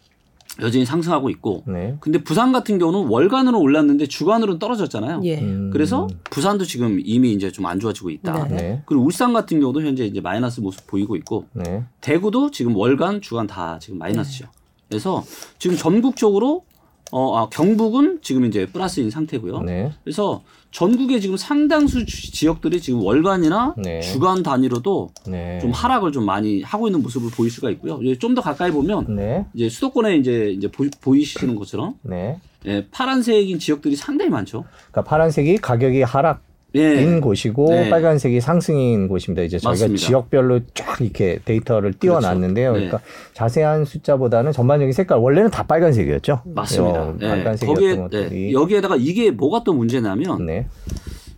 여전히 0.62 0.86
상승하고 0.86 1.30
있고 1.32 1.64
네. 1.68 1.98
근데 2.00 2.24
부산 2.24 2.52
같은 2.52 2.80
경우는 2.80 3.10
월간으로 3.10 3.60
올랐는데 3.60 4.08
주간으로는 4.08 4.60
떨어졌잖아요. 4.60 5.22
예. 5.26 5.40
음. 5.40 5.70
그래서 5.72 6.08
부산도 6.30 6.64
지금 6.66 7.02
이미 7.04 7.34
이제 7.34 7.52
좀 7.52 7.66
안 7.66 7.80
좋아지고 7.80 8.10
있다. 8.12 8.48
네. 8.48 8.56
네. 8.56 8.84
그리고 8.86 9.04
울산 9.04 9.34
같은 9.34 9.60
경우도 9.60 9.82
현재 9.82 10.06
이제 10.06 10.22
마이너스 10.22 10.62
모습 10.62 10.86
보이고 10.88 11.16
있고 11.16 11.48
네. 11.54 11.84
대구도 12.02 12.52
지금 12.52 12.76
월간 12.76 13.22
주간 13.22 13.48
다 13.48 13.80
지금 13.80 13.98
마이너스죠. 14.00 14.46
네. 14.46 14.52
그래서 14.88 15.24
지금 15.58 15.76
전국적으로 15.76 16.64
어, 17.12 17.38
아, 17.38 17.50
경북은 17.50 18.20
지금 18.22 18.46
이제 18.46 18.66
플러스인 18.66 19.10
상태고요. 19.10 19.62
네. 19.62 19.92
그래서 20.04 20.42
전국에 20.72 21.20
지금 21.20 21.38
상당수 21.38 22.06
지역들이 22.06 22.82
지금 22.82 23.02
월간이나 23.02 23.76
네. 23.78 24.02
주간 24.02 24.44
단위로도 24.44 25.12
네. 25.28 25.60
좀 25.62 25.72
하락을 25.72 26.12
좀 26.12 26.26
많이 26.26 26.62
하고 26.62 26.88
있는 26.88 27.02
모습을 27.02 27.30
보일 27.32 27.50
수가 27.52 27.70
있고요. 27.72 28.00
좀 28.20 28.36
더 28.36 28.42
가까이 28.42 28.72
보면 28.72 29.16
네. 29.16 29.46
이제 29.54 29.70
수도권에 29.70 30.18
이제 30.18 30.50
이제 30.50 30.70
보, 30.70 31.16
이시는 31.16 31.56
것처럼 31.56 31.94
네. 32.02 32.40
예, 32.66 32.86
파란색인 32.92 33.60
지역들이 33.60 33.96
상당히 33.96 34.30
많죠. 34.30 34.66
그러니까 34.92 35.04
파란색이 35.10 35.60
가격이 35.60 36.02
하락 36.02 36.42
인 36.75 37.15
예. 37.15 37.20
곳이고 37.22 37.70
네. 37.70 37.89
빨간색이 37.89 38.41
상승인 38.41 39.08
곳입니다. 39.08 39.44
이제 39.44 39.58
저희가 39.58 39.72
맞습니다. 39.72 40.05
지역별로 40.05 40.60
쫙 40.74 41.00
이렇게 41.00 41.39
데이터를 41.46 41.94
띄워놨는데요. 41.94 42.74
그렇죠. 42.74 42.88
그러니까 42.88 43.10
자세한 43.34 43.86
숫자보다는 43.86 44.51
전반적인 44.51 44.91
색깔 44.91 45.20
원래는 45.20 45.51
다 45.51 45.63
빨간색이었죠. 45.63 46.41
맞습니다. 46.44 47.01
어, 47.01 47.15
네. 47.17 47.44
거기에 47.65 47.96
네. 48.10 48.51
여기에다가 48.51 48.98
이게 48.98 49.32
뭐가 49.32 49.63
또 49.63 49.74
문제냐면 49.74 50.46
네. 50.46 50.67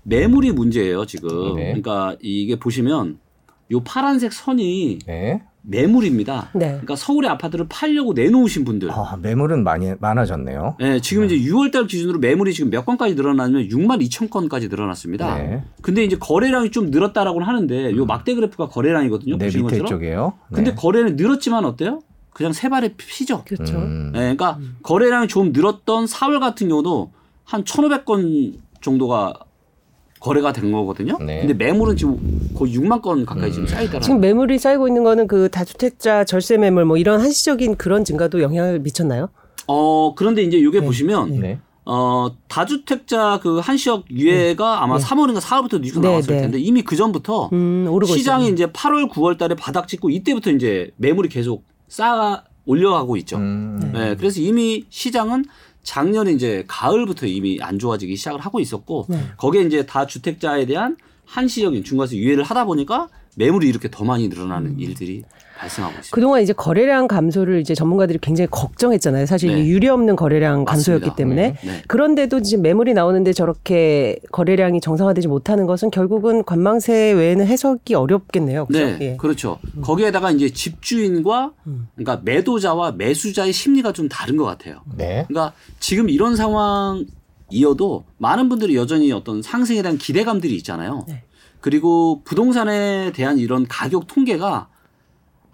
매물이 0.03 0.53
문제예요 0.53 1.05
지금. 1.05 1.55
네. 1.55 1.65
그러니까 1.65 2.15
이게 2.19 2.57
보시면 2.57 3.19
요 3.71 3.83
파란색 3.83 4.33
선이 4.33 4.99
네. 5.05 5.43
매물입니다. 5.69 6.49
네. 6.53 6.67
그러니까 6.67 6.95
서울의 6.95 7.29
아파트를 7.31 7.65
팔려고 7.69 8.13
내놓으신 8.13 8.63
분들. 8.63 8.89
아, 8.91 9.17
매물은 9.21 9.63
많이 9.63 9.93
많아졌네요. 9.99 10.77
네, 10.79 10.99
지금 11.01 11.27
네. 11.27 11.35
이제 11.35 11.51
6월달 11.51 11.87
기준으로 11.87 12.19
매물이 12.19 12.53
지금 12.53 12.69
몇 12.71 12.85
건까지 12.85 13.15
늘어나면 13.15 13.67
6만 13.67 14.01
2천 14.07 14.29
건까지 14.29 14.69
늘어났습니다. 14.69 15.37
네. 15.37 15.63
근데 15.81 16.03
이제 16.03 16.17
거래량이 16.17 16.71
좀 16.71 16.89
늘었다라고는 16.89 17.45
하는데 17.45 17.95
요 17.95 18.01
음. 18.01 18.07
막대 18.07 18.33
그래프가 18.33 18.69
거래량이거든요. 18.69 19.37
네, 19.37 19.45
밑에 19.47 19.61
것처럼. 19.61 19.85
쪽이에요. 19.85 20.33
네. 20.49 20.55
근데 20.55 20.73
거래는 20.73 21.17
늘었지만 21.17 21.65
어때요? 21.65 21.99
그냥 22.31 22.53
세 22.53 22.69
발의 22.69 22.93
피죠. 22.95 23.43
그렇죠. 23.45 23.77
음. 23.77 24.11
네, 24.13 24.19
그러니까 24.19 24.57
음. 24.61 24.77
거래량이 24.83 25.27
좀 25.27 25.51
늘었던 25.51 26.05
4월 26.05 26.39
같은 26.39 26.69
경우도 26.69 27.11
한 27.43 27.63
1,500건 27.63 28.53
정도가 28.81 29.33
거래가 30.19 30.51
된 30.51 30.71
거거든요. 30.71 31.17
네. 31.19 31.39
근데 31.41 31.53
매물은 31.53 31.95
지금 31.95 32.49
거의 32.55 32.75
6만 32.75 33.01
건 33.01 33.25
가까이 33.25 33.49
음. 33.49 33.53
지금 33.53 33.67
쌓이더라고요. 33.67 34.01
지금 34.01 34.19
매물이 34.19 34.57
쌓이고 34.59 34.87
있는 34.87 35.03
거는 35.03 35.27
그 35.27 35.49
다주택자 35.49 36.23
절세 36.23 36.57
매물 36.57 36.85
뭐 36.85 36.97
이런 36.97 37.21
한시적인 37.21 37.75
그런 37.75 38.03
증가도 38.03 38.41
영향을 38.41 38.79
미쳤나요? 38.79 39.29
어 39.67 40.15
그런데 40.15 40.43
이제 40.43 40.57
이게 40.57 40.79
네. 40.79 40.85
보시면 40.85 41.39
네. 41.39 41.59
어 41.85 42.29
다주택자 42.47 43.39
그 43.41 43.59
한시적 43.59 44.05
유예가 44.11 44.75
네. 44.75 44.81
아마 44.81 44.97
네. 44.97 45.03
3월인가 45.05 45.39
4월부터 45.39 45.81
뉴스 45.81 45.99
네, 45.99 46.07
나왔을 46.07 46.35
네. 46.35 46.41
텐데 46.41 46.59
이미 46.59 46.81
그 46.81 46.95
전부터 46.95 47.49
음, 47.53 47.87
시장이 48.05 48.45
있어요. 48.45 48.53
이제 48.53 48.65
8월 48.67 49.09
9월달에 49.09 49.55
바닥 49.57 49.87
찍고 49.87 50.09
이때부터 50.09 50.51
이제 50.51 50.91
매물이 50.97 51.29
계속 51.29 51.63
쌓아 51.87 52.43
올려가고 52.65 53.15
있죠. 53.17 53.37
음. 53.37 53.91
네. 53.93 54.15
그래서 54.15 54.41
이미 54.41 54.83
시장은 54.89 55.45
작년에 55.87 56.33
이제 56.33 56.65
가을부터 56.67 57.27
이미 57.27 57.59
안 57.61 57.79
좋아지기 57.79 58.17
시작을 58.17 58.41
하고 58.41 58.59
있었고 58.59 59.05
네. 59.07 59.23
거기에 59.37 59.61
이제 59.61 59.85
다 59.85 60.05
주택자에 60.05 60.65
대한 60.65 60.97
한시적인 61.23 61.85
중과세 61.85 62.17
유예를 62.17 62.43
하다 62.43 62.65
보니까 62.65 63.07
매물이 63.37 63.69
이렇게 63.69 63.89
더 63.89 64.03
많이 64.03 64.27
늘어나는 64.27 64.71
음. 64.71 64.79
일들이 64.81 65.23
발생하고 65.57 65.93
있습니다. 65.93 66.15
그동안 66.15 66.41
이제 66.41 66.53
거래량 66.53 67.07
감소를 67.07 67.59
이제 67.59 67.75
전문가들이 67.75 68.19
굉장히 68.21 68.47
걱정했잖아요. 68.51 69.25
사실 69.25 69.53
네. 69.53 69.65
유례 69.65 69.89
없는 69.89 70.15
거래량 70.15 70.65
감소였기 70.65 71.07
맞습니다. 71.07 71.15
때문에 71.15 71.53
네. 71.53 71.59
네. 71.63 71.83
그런데도 71.87 72.41
지금 72.41 72.61
매물이 72.63 72.93
나오는데 72.93 73.33
저렇게 73.33 74.17
거래량이 74.31 74.81
정상화되지 74.81 75.27
못하는 75.27 75.65
것은 75.65 75.91
결국은 75.91 76.43
관망세 76.43 77.11
외에는 77.11 77.45
해석이 77.45 77.95
어렵겠네요. 77.95 78.67
그렇죠? 78.67 78.85
네, 78.85 78.97
예. 79.01 79.17
그렇죠. 79.17 79.59
음. 79.75 79.81
거기에다가 79.81 80.31
이제 80.31 80.49
집주인과 80.49 81.51
음. 81.67 81.87
그러니까 81.95 82.21
매도자와 82.23 82.93
매수자의 82.93 83.53
심리가 83.53 83.91
좀 83.91 84.07
다른 84.07 84.37
것 84.37 84.45
같아요. 84.45 84.81
네. 84.95 85.25
그러니까 85.27 85.53
지금 85.79 86.09
이런 86.09 86.35
상황 86.35 87.05
이어도 87.49 88.03
많은 88.17 88.49
분들이 88.49 88.75
여전히 88.75 89.11
어떤 89.11 89.41
상승에 89.41 89.81
대한 89.81 89.97
기대감들이 89.97 90.55
있잖아요. 90.57 91.05
네. 91.07 91.23
그리고 91.61 92.21
부동산에 92.23 93.11
대한 93.13 93.37
이런 93.39 93.67
가격 93.67 94.07
통계가 94.07 94.67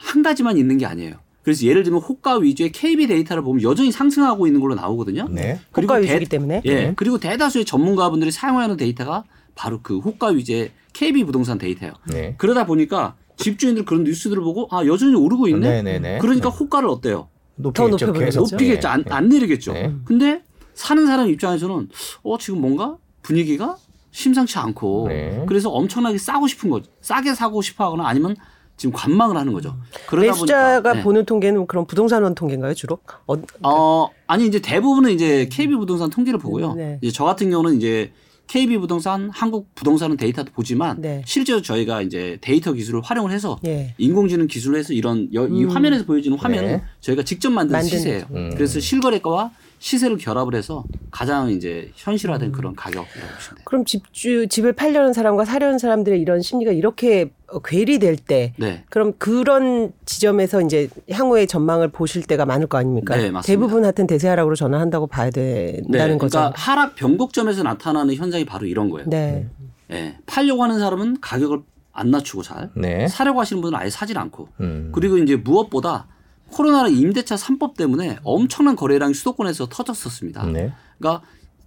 한 0.03 0.21
가지만 0.21 0.57
있는 0.57 0.77
게 0.77 0.85
아니에요. 0.85 1.15
그래서 1.43 1.65
예를 1.65 1.83
들면 1.83 2.01
호가 2.01 2.37
위주의 2.37 2.71
KB 2.71 3.07
데이터를 3.07 3.43
보면 3.43 3.63
여전히 3.63 3.91
상승하고 3.91 4.47
있는 4.47 4.61
걸로 4.61 4.75
나오거든요. 4.75 5.27
네. 5.29 5.59
그리고 5.71 5.93
호가 5.93 6.01
위주기 6.01 6.25
때문에. 6.25 6.61
예. 6.65 6.75
네. 6.75 6.93
그리고 6.95 7.17
대다수의 7.17 7.65
전문가분들이 7.65 8.31
사용하는 8.31 8.77
데이터가 8.77 9.23
바로 9.55 9.79
그 9.81 9.99
호가 9.99 10.27
위주의 10.27 10.71
KB 10.93 11.23
부동산 11.25 11.57
데이터예요. 11.57 11.93
네. 12.07 12.35
그러다 12.37 12.65
보니까 12.65 13.15
집주인들 13.37 13.85
그런 13.85 14.03
뉴스들을 14.03 14.41
보고 14.41 14.67
아 14.71 14.85
여전히 14.85 15.15
오르고 15.15 15.47
있네. 15.49 15.59
네네네. 15.59 15.99
네, 15.99 16.13
네. 16.13 16.19
그러니까 16.19 16.49
네. 16.49 16.57
호가를 16.57 16.87
어때요? 16.87 17.27
높이겠죠. 17.55 18.07
높이겠죠. 18.39 18.87
안, 18.87 19.03
안 19.09 19.29
내리겠죠. 19.29 19.73
네. 19.73 19.93
근데 20.05 20.43
사는 20.73 21.05
사람 21.05 21.29
입장에서는 21.29 21.89
어 22.23 22.37
지금 22.37 22.61
뭔가 22.61 22.97
분위기가 23.21 23.77
심상치 24.11 24.57
않고 24.59 25.07
네. 25.09 25.43
그래서 25.47 25.69
엄청나게 25.71 26.17
싸고 26.17 26.47
싶은 26.47 26.69
거죠. 26.69 26.89
싸게 27.01 27.35
사고 27.35 27.61
싶어 27.61 27.85
하거나 27.85 28.07
아니면 28.07 28.35
지금 28.77 28.93
관망을 28.93 29.37
하는 29.37 29.53
거죠. 29.53 29.75
그러다 30.07 30.27
매수자가 30.27 30.73
보니까, 30.73 30.93
네. 30.93 31.03
보는 31.03 31.25
통계는 31.25 31.67
그런 31.67 31.85
부동산원 31.85 32.35
통계인가요, 32.35 32.73
주로? 32.73 32.99
어, 33.27 33.35
어 33.61 34.09
아니 34.27 34.47
이제 34.47 34.59
대부분은 34.59 35.11
이제 35.11 35.47
KB 35.51 35.75
부동산 35.75 36.09
통계를 36.09 36.39
보고요. 36.39 36.73
네. 36.73 36.99
이제 37.01 37.11
저 37.11 37.23
같은 37.23 37.49
경우는 37.49 37.77
이제 37.77 38.11
KB 38.47 38.77
부동산, 38.77 39.29
한국 39.31 39.73
부동산은 39.73 40.17
데이터도 40.17 40.51
보지만 40.51 41.01
네. 41.01 41.21
실제로 41.25 41.61
저희가 41.61 42.01
이제 42.01 42.37
데이터 42.41 42.73
기술을 42.73 43.01
활용을 43.01 43.31
해서 43.31 43.57
네. 43.63 43.95
인공지능 43.97 44.47
기술을 44.47 44.77
해서 44.77 44.93
이런 44.93 45.29
여, 45.33 45.47
이 45.47 45.63
음. 45.63 45.69
화면에서 45.69 46.05
보여지는 46.05 46.37
화면은 46.37 46.77
네. 46.77 46.83
저희가 46.99 47.23
직접 47.23 47.51
만든 47.51 47.81
시세예요. 47.81 48.25
음. 48.31 48.51
그래서 48.53 48.79
실거래가와 48.79 49.51
시세를 49.83 50.15
결합을 50.15 50.55
해서 50.55 50.85
가장 51.11 51.49
이제 51.49 51.91
현실화된 51.95 52.49
음. 52.49 52.51
그런 52.53 52.73
가격이라고 52.73 53.05
보시면 53.09 53.55
돼요. 53.57 53.65
그럼 53.65 53.83
집주 53.83 54.47
집을 54.47 54.71
팔려는 54.71 55.11
사람과 55.11 55.43
사려는 55.43 55.77
사람들의 55.77 56.21
이런 56.21 56.41
심리가 56.41 56.71
이렇게 56.71 57.33
괴리될 57.65 58.15
때, 58.15 58.53
네. 58.57 58.85
그럼 58.89 59.11
그런 59.17 59.91
지점에서 60.05 60.61
이제 60.61 60.87
향후의 61.11 61.47
전망을 61.47 61.89
보실 61.89 62.23
때가 62.23 62.45
많을 62.45 62.67
거 62.67 62.77
아닙니까? 62.77 63.17
네, 63.17 63.29
맞습니다. 63.29 63.41
대부분 63.41 63.83
하여튼 63.83 64.07
대세 64.07 64.29
하락으로 64.29 64.55
전환한다고 64.55 65.07
봐야 65.07 65.29
된다는 65.29 66.13
네, 66.13 66.17
거죠. 66.17 66.37
그러니까 66.39 66.53
하락 66.55 66.95
변곡점에서 66.95 67.63
나타나는 67.63 68.15
현상이 68.15 68.45
바로 68.45 68.65
이런 68.65 68.89
거예요. 68.89 69.09
네. 69.09 69.49
네. 69.89 70.17
팔려고 70.25 70.63
하는 70.63 70.79
사람은 70.79 71.19
가격을 71.19 71.59
안 71.91 72.09
낮추고 72.09 72.41
잘, 72.41 72.69
네. 72.77 73.09
사려고 73.09 73.41
하시는 73.41 73.61
분은 73.61 73.77
아예 73.77 73.89
사질 73.89 74.17
않고, 74.17 74.47
음. 74.61 74.91
그리고 74.93 75.17
이제 75.17 75.35
무엇보다 75.35 76.07
코로나 76.53 76.87
임대차 76.87 77.35
3법 77.35 77.75
때문에 77.75 78.17
엄청난 78.23 78.75
거래량이 78.75 79.13
수도권에서 79.13 79.67
터졌었습니다. 79.69 80.45
네. 80.47 80.71
그러니까 80.97 81.25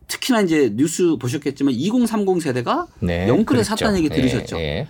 특히나 0.08 0.40
이제 0.42 0.72
뉴스 0.74 1.16
보셨겠지만 1.18 1.74
2030 1.74 2.40
세대가 2.42 2.86
네, 3.00 3.28
영끌에 3.28 3.44
그렇죠. 3.62 3.64
샀다는 3.70 3.98
얘기 3.98 4.08
들으셨죠. 4.08 4.56
예, 4.58 4.60
예. 4.62 4.88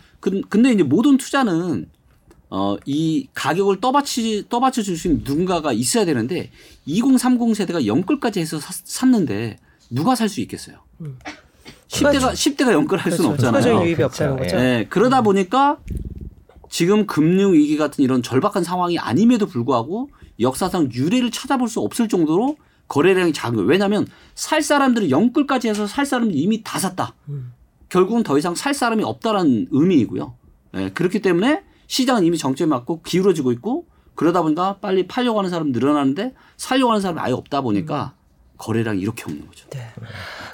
근데 0.48 0.72
이제 0.72 0.82
모든 0.82 1.16
투자는 1.16 1.88
어, 2.50 2.76
이 2.84 3.26
가격을 3.34 3.80
떠받치, 3.80 4.44
떠받쳐 4.48 4.82
줄 4.82 4.96
수 4.96 5.08
있는 5.08 5.22
누군가가 5.24 5.72
있어야 5.72 6.04
되는데 6.04 6.50
2030 6.84 7.56
세대가 7.56 7.86
영끌까지 7.86 8.40
해서 8.40 8.60
사, 8.60 8.72
샀는데 8.84 9.58
누가 9.90 10.14
살 10.14 10.28
수 10.28 10.40
있겠어요? 10.42 10.76
음. 11.00 11.18
10대가, 11.88 12.32
10대가 12.32 12.72
영끌할 12.72 13.04
그렇죠. 13.04 13.16
수는 13.16 13.30
없잖아요. 13.32 13.62
추가적인 13.62 13.86
유입이 13.88 14.02
없다는 14.02 14.36
거죠. 14.36 14.56
네, 14.56 14.86
그러다 14.88 15.22
보니까 15.22 15.78
지금 16.76 17.06
금융 17.06 17.54
위기 17.54 17.78
같은 17.78 18.04
이런 18.04 18.22
절박한 18.22 18.62
상황이 18.62 18.98
아님에도 18.98 19.46
불구하고 19.46 20.10
역사상 20.40 20.90
유례를 20.92 21.30
찾아볼 21.30 21.68
수 21.68 21.80
없을 21.80 22.06
정도로 22.06 22.58
거래량이 22.88 23.32
작은 23.32 23.56
거예요. 23.56 23.66
왜냐하면 23.66 24.06
살 24.34 24.60
사람들은 24.60 25.08
영끌까지 25.08 25.70
해서 25.70 25.86
살 25.86 26.04
사람들이 26.04 26.38
이미 26.38 26.62
다 26.62 26.78
샀다. 26.78 27.14
음. 27.30 27.54
결국은 27.88 28.22
더 28.22 28.36
이상 28.36 28.54
살 28.54 28.74
사람이 28.74 29.02
없다라는 29.04 29.68
의미이고요. 29.70 30.34
네, 30.72 30.92
그렇기 30.92 31.22
때문에 31.22 31.62
시장은 31.86 32.24
이미 32.24 32.36
정점에 32.36 32.68
맞고 32.68 33.00
기울어지고 33.00 33.52
있고 33.52 33.86
그러다 34.14 34.42
보니까 34.42 34.76
빨리 34.76 35.06
팔려고 35.06 35.38
하는 35.38 35.48
사람 35.48 35.72
늘어나는데 35.72 36.34
살려고 36.58 36.90
하는 36.90 37.00
사람이 37.00 37.20
아예 37.20 37.32
없다 37.32 37.62
보니까 37.62 38.12
거래량이 38.58 39.00
이렇게 39.00 39.24
없는 39.24 39.46
거죠. 39.46 39.68
네. 39.70 39.80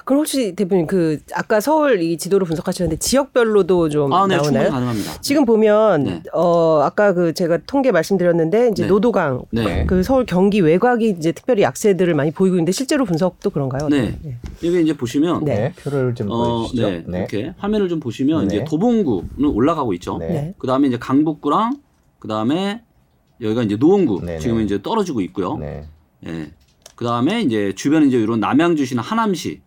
그럼 0.05 0.19
혹시 0.19 0.53
대표님 0.55 0.87
그 0.87 1.19
아까 1.33 1.59
서울 1.59 2.01
이 2.01 2.17
지도를 2.17 2.45
분석하셨는데 2.45 2.99
지역별로도 2.99 3.89
좀 3.89 4.11
아, 4.13 4.27
네, 4.27 4.35
나오나요? 4.35 4.69
가능합니다. 4.69 5.21
지금 5.21 5.45
보면 5.45 6.03
네. 6.03 6.23
어 6.33 6.81
아까 6.83 7.13
그 7.13 7.33
제가 7.33 7.59
통계 7.65 7.91
말씀드렸는데 7.91 8.69
이제 8.69 8.83
네. 8.83 8.89
노도강 8.89 9.43
네. 9.51 9.85
그 9.85 10.03
서울 10.03 10.25
경기 10.25 10.59
외곽이 10.59 11.09
이제 11.09 11.31
특별히 11.31 11.63
약세들을 11.63 12.13
많이 12.13 12.31
보이고 12.31 12.55
있는데 12.55 12.71
실제로 12.71 13.05
분석도 13.05 13.49
그런가요? 13.49 13.87
네. 13.89 14.17
네. 14.21 14.37
여기 14.63 14.81
이제 14.81 14.95
보시면 14.95 15.45
네. 15.45 15.73
표를 15.73 16.15
좀 16.15 16.29
어, 16.31 16.57
보여주시죠. 16.57 16.89
네. 16.89 17.03
네. 17.07 17.17
이렇게 17.19 17.53
화면을 17.57 17.87
좀 17.87 17.99
보시면 17.99 18.45
이제 18.45 18.63
도봉구는 18.65 19.49
올라가고 19.53 19.93
있죠. 19.93 20.19
그다음에 20.57 20.87
이제 20.87 20.97
강북구랑 20.97 21.77
그다음에 22.19 22.81
여기가 23.41 23.63
이제 23.63 23.75
노원구 23.75 24.21
지금 24.39 24.61
이제 24.61 24.81
떨어지고 24.81 25.21
있고요. 25.21 25.57
네. 25.57 25.85
예. 26.93 26.95
그다음에 26.95 27.41
이제 27.41 27.73
주변에 27.75 28.07
이제 28.07 28.17
이런 28.17 28.39
남양주시나 28.39 29.01
하남시 29.01 29.61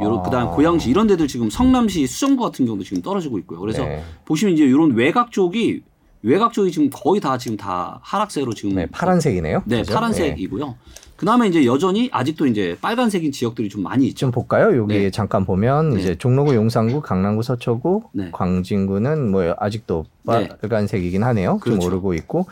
요런 0.00 0.18
아. 0.18 0.22
그다음 0.22 0.50
고양시 0.50 0.90
이런 0.90 1.06
데들 1.06 1.28
지금 1.28 1.50
성남시 1.50 2.06
수정구 2.06 2.42
같은 2.42 2.66
경우도 2.66 2.84
지금 2.84 3.02
떨어지고 3.02 3.38
있고요. 3.38 3.60
그래서 3.60 3.84
네. 3.84 4.02
보시면 4.24 4.54
이제 4.54 4.64
이런 4.64 4.92
외곽 4.92 5.30
쪽이 5.30 5.82
외곽 6.22 6.52
쪽이 6.52 6.72
지금 6.72 6.90
거의 6.90 7.20
다 7.20 7.38
지금 7.38 7.56
다 7.56 8.00
하락세로 8.02 8.54
지금 8.54 8.74
네, 8.74 8.86
파란색이네요. 8.86 9.62
네, 9.66 9.80
그죠? 9.80 9.94
파란색이고요. 9.94 10.66
네. 10.66 10.74
그다음에 11.16 11.46
이제 11.46 11.64
여전히 11.64 12.08
아직도 12.10 12.46
이제 12.46 12.76
빨간색인 12.80 13.30
지역들이 13.30 13.68
좀 13.68 13.82
많이 13.82 14.06
있죠. 14.08 14.18
좀 14.18 14.30
볼까요? 14.32 14.76
여기 14.76 14.98
네. 14.98 15.10
잠깐 15.10 15.44
보면 15.44 15.90
네. 15.90 16.00
이제 16.00 16.14
종로구, 16.16 16.54
용산구, 16.54 17.02
강남구, 17.02 17.42
서초구, 17.42 18.04
네. 18.12 18.30
광진구는 18.32 19.30
뭐 19.30 19.54
아직도 19.58 20.06
네. 20.24 20.48
빨간색이긴 20.60 21.22
하네요. 21.22 21.58
그렇죠. 21.58 21.80
좀 21.80 21.88
오르고 21.88 22.14
있고. 22.14 22.46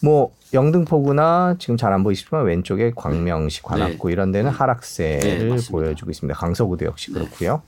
네. 0.00 0.08
뭐 0.08 0.32
영등포구나 0.54 1.56
지금 1.58 1.76
잘 1.76 1.92
안 1.92 2.02
보이시지만 2.04 2.44
왼쪽에 2.44 2.92
광명시, 2.94 3.62
관악구 3.62 4.10
이런 4.10 4.32
데는 4.32 4.50
하락세를 4.50 5.58
보여주고 5.70 6.10
있습니다. 6.10 6.38
강서구도 6.38 6.84
역시 6.86 7.12
그렇고요. 7.12 7.62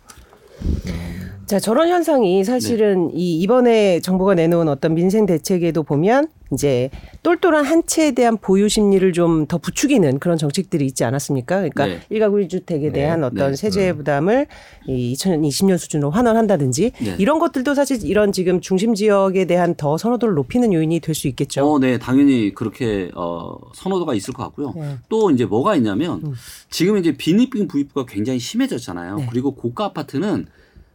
자, 1.51 1.59
저런 1.59 1.89
현상이 1.89 2.45
사실은 2.45 3.09
네. 3.09 3.15
이 3.17 3.41
이번에 3.41 3.99
정부가 3.99 4.35
내놓은 4.35 4.69
어떤 4.69 4.95
민생 4.95 5.27
대책에도 5.27 5.83
보면 5.83 6.29
이제 6.53 6.91
똘똘한 7.25 7.65
한 7.65 7.83
채에 7.85 8.13
대한 8.13 8.37
보유 8.37 8.69
심리를 8.69 9.13
좀 9.13 9.47
더 9.49 9.59
부추기는 9.59 10.21
그런 10.21 10.39
정책들이 10.39 10.87
있지 10.87 11.03
않았습니까? 11.03 11.57
그러니까 11.57 11.87
네. 11.87 12.01
일가구 12.09 12.41
일주택에 12.41 12.87
네. 12.87 12.93
대한 12.93 13.23
네. 13.23 13.27
어떤 13.27 13.51
네. 13.51 13.57
세제 13.57 13.91
음. 13.91 13.97
부담을 13.97 14.47
이 14.87 15.13
2020년 15.15 15.77
수준으로 15.77 16.11
환원한다든지 16.13 16.93
네. 17.01 17.17
이런 17.19 17.41
것들도 17.41 17.75
사실 17.75 18.05
이런 18.05 18.31
지금 18.31 18.61
중심 18.61 18.95
지역에 18.95 19.45
대한 19.47 19.75
더 19.75 19.99
선호도를 19.99 20.35
높이는 20.37 20.73
요인이 20.73 21.01
될 21.01 21.17
수 21.17 21.27
있겠죠. 21.27 21.69
어, 21.69 21.81
네, 21.81 21.99
당연히 21.99 22.55
그렇게 22.55 23.11
어, 23.17 23.57
선호도가 23.75 24.15
있을 24.15 24.35
것 24.35 24.45
같고요. 24.45 24.73
또 25.09 25.33
이제 25.33 25.45
뭐가 25.47 25.75
있냐면 25.75 26.21
음. 26.25 26.35
지금 26.71 26.97
이제 26.97 27.17
빈입빈 27.17 27.67
부입부가 27.67 28.07
굉장히 28.07 28.39
심해졌잖아요. 28.39 29.27
그리고 29.31 29.57
고가 29.57 29.87
아파트는 29.87 30.47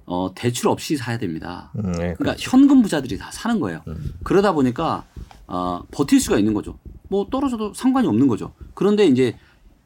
어, 0.05 0.31
대출 0.35 0.67
없이 0.67 0.97
사야 0.97 1.17
됩니다. 1.17 1.71
음, 1.75 1.91
네, 1.91 1.97
그러니까 1.97 2.15
그렇죠. 2.17 2.51
현금 2.51 2.81
부자들이 2.81 3.17
다 3.17 3.31
사는 3.31 3.59
거예요. 3.59 3.81
음. 3.87 4.13
그러다 4.23 4.53
보니까 4.53 5.05
어, 5.47 5.83
버틸 5.91 6.19
수가 6.19 6.37
있는 6.37 6.53
거죠. 6.53 6.77
뭐 7.09 7.27
떨어져도 7.29 7.73
상관이 7.73 8.07
없는 8.07 8.27
거죠. 8.27 8.53
그런데 8.73 9.05
이제 9.05 9.37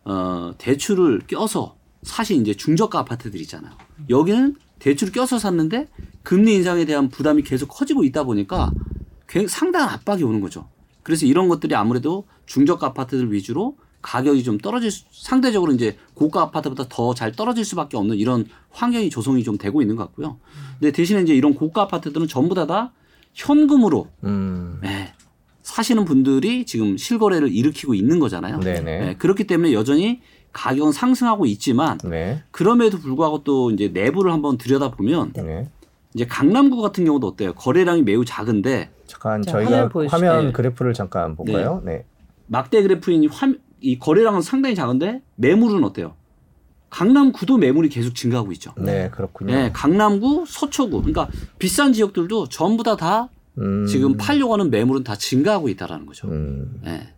어, 0.04 0.54
대출을 0.58 1.22
껴서 1.28 1.78
사실 2.04 2.38
이제 2.38 2.54
중저가 2.54 3.00
아파트들 3.00 3.40
있잖아요. 3.42 3.74
여기는 4.10 4.56
대출을 4.80 5.12
껴서 5.12 5.38
샀는데 5.38 5.88
금리 6.24 6.56
인상에 6.56 6.86
대한 6.86 7.10
부담이 7.10 7.44
계속 7.44 7.68
커지고 7.68 8.04
있다 8.04 8.24
보니까 8.24 8.72
상당한 9.48 9.90
압박이 9.90 10.24
오는 10.24 10.40
거죠. 10.40 10.70
그래서 11.04 11.26
이런 11.26 11.50
것들이 11.50 11.76
아무래도 11.76 12.26
중저가 12.46 12.88
아파트들 12.88 13.32
위주로 13.32 13.78
가격이 14.02 14.44
좀 14.44 14.58
떨어질 14.58 14.92
수, 14.92 15.04
상대적으로 15.12 15.72
이제 15.74 15.98
고가 16.14 16.42
아파트보다 16.44 16.86
더 16.90 17.14
잘 17.14 17.32
떨어질 17.34 17.66
수밖에 17.66 17.98
없는 17.98 18.16
이런 18.18 18.46
환경이 18.72 19.10
조성이 19.10 19.44
좀 19.44 19.58
되고 19.58 19.82
있는 19.82 19.96
것 19.96 20.04
같고요. 20.06 20.38
근데 20.80 20.92
대신에 20.92 21.22
이제 21.22 21.34
이런 21.34 21.54
고가 21.54 21.84
아파트들은 21.84 22.28
전부 22.28 22.56
다 22.56 22.66
다 22.66 22.92
현금으로 23.34 24.08
음. 24.24 24.80
네, 24.82 25.14
사시는 25.62 26.06
분들이 26.06 26.66
지금 26.66 26.98
실거래를 26.98 27.54
일으키고 27.54 27.94
있는 27.94 28.20
거잖아요. 28.20 28.60
네, 28.60 29.16
그렇기 29.18 29.46
때문에 29.46 29.74
여전히 29.74 30.22
가격은 30.52 30.92
상승하고 30.92 31.46
있지만 31.46 31.98
네. 32.04 32.44
그럼에도 32.52 32.98
불구하고 32.98 33.44
또 33.44 33.70
이제 33.72 33.90
내부를 33.90 34.32
한번 34.34 34.58
들여다 34.58 34.92
보면 34.92 35.34
네. 35.34 35.70
이제 36.16 36.26
강남구 36.26 36.82
같은 36.82 37.06
경우도 37.06 37.28
어때요? 37.28 37.54
거래량이 37.54 38.02
매우 38.02 38.26
작은데 38.26 38.90
잠깐 39.06 39.44
저희가 39.44 39.90
화면 40.10 40.52
그래프를 40.54 40.94
잠깐 40.94 41.36
볼까요? 41.36 41.82
네. 41.86 42.04
막대 42.48 42.82
그래프인 42.82 43.30
화 43.30 43.54
이 43.82 44.00
거래량은 44.00 44.42
상당히 44.42 44.76
작은데 44.76 45.22
매물은 45.36 45.84
어때요? 45.84 46.14
강남구도 46.90 47.58
매물이 47.58 47.90
계속 47.90 48.16
증가하고 48.16 48.52
있죠. 48.54 48.74
네, 48.78 49.10
그렇군요. 49.12 49.54
네, 49.54 49.72
강남구, 49.72 50.46
서초구, 50.48 51.02
그러니까 51.02 51.30
비싼 51.60 51.94
지역들도 51.94 52.50
전부 52.50 52.84
다다 52.84 53.30
음. 53.60 53.86
지금 53.86 54.18
팔려고 54.18 54.54
하는 54.54 54.72
매물은 54.72 55.04
다 55.04 55.16
증가하고 55.16 55.70
있다라는 55.70 56.06
거죠. 56.06 56.28
음. 56.28 56.80
네. 56.84 57.10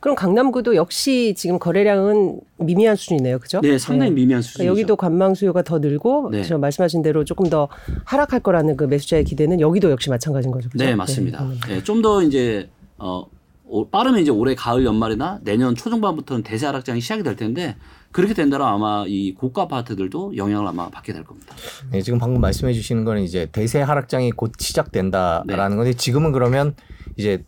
그럼 0.00 0.14
강남구도 0.14 0.76
역시 0.76 1.34
지금 1.36 1.58
거래량은 1.58 2.40
미미한 2.58 2.96
수준이네요, 2.96 3.38
그죠? 3.38 3.60
네, 3.60 3.78
상당히 3.78 4.10
네. 4.10 4.16
미미한 4.16 4.42
수준. 4.42 4.58
그러니까 4.58 4.70
여기도 4.70 4.96
관망 4.96 5.34
수요가 5.34 5.62
더 5.62 5.78
늘고, 5.78 6.30
네. 6.30 6.42
지금 6.42 6.60
말씀하신 6.60 7.02
대로 7.02 7.24
조금 7.24 7.48
더 7.48 7.68
하락할 8.04 8.40
거라는 8.40 8.76
그 8.76 8.84
매수자의 8.84 9.24
기대는 9.24 9.60
여기도 9.60 9.90
역시 9.90 10.10
마찬가지인 10.10 10.52
거죠. 10.52 10.68
그죠? 10.68 10.84
네, 10.84 10.94
맞습니다. 10.94 11.48
네, 11.66 11.74
네 11.76 11.82
좀더 11.82 12.22
이제 12.22 12.68
어 12.98 13.26
빠르면 13.90 14.20
이제 14.20 14.30
올해 14.30 14.54
가을 14.54 14.84
연말이나 14.84 15.40
내년 15.42 15.74
초중반부터는 15.74 16.42
대세 16.42 16.66
하락장이 16.66 17.00
시작이 17.00 17.22
될 17.22 17.36
텐데 17.36 17.76
그렇게 18.12 18.32
된다면 18.32 18.68
아마 18.68 19.04
이 19.06 19.34
고가 19.34 19.62
아파트들도 19.62 20.36
영향을 20.36 20.66
아마 20.66 20.88
받게 20.88 21.12
될 21.12 21.24
겁니다. 21.24 21.54
네, 21.90 22.00
지금 22.00 22.18
방금 22.18 22.40
말씀해 22.40 22.72
주시는 22.72 23.04
거는 23.04 23.22
이제 23.22 23.48
대세 23.52 23.80
하락장이 23.80 24.32
곧 24.32 24.52
시작된다라는 24.58 25.70
네. 25.70 25.76
건데 25.76 25.92
지금은 25.94 26.32
그러면 26.32 26.74
이제 27.16 27.44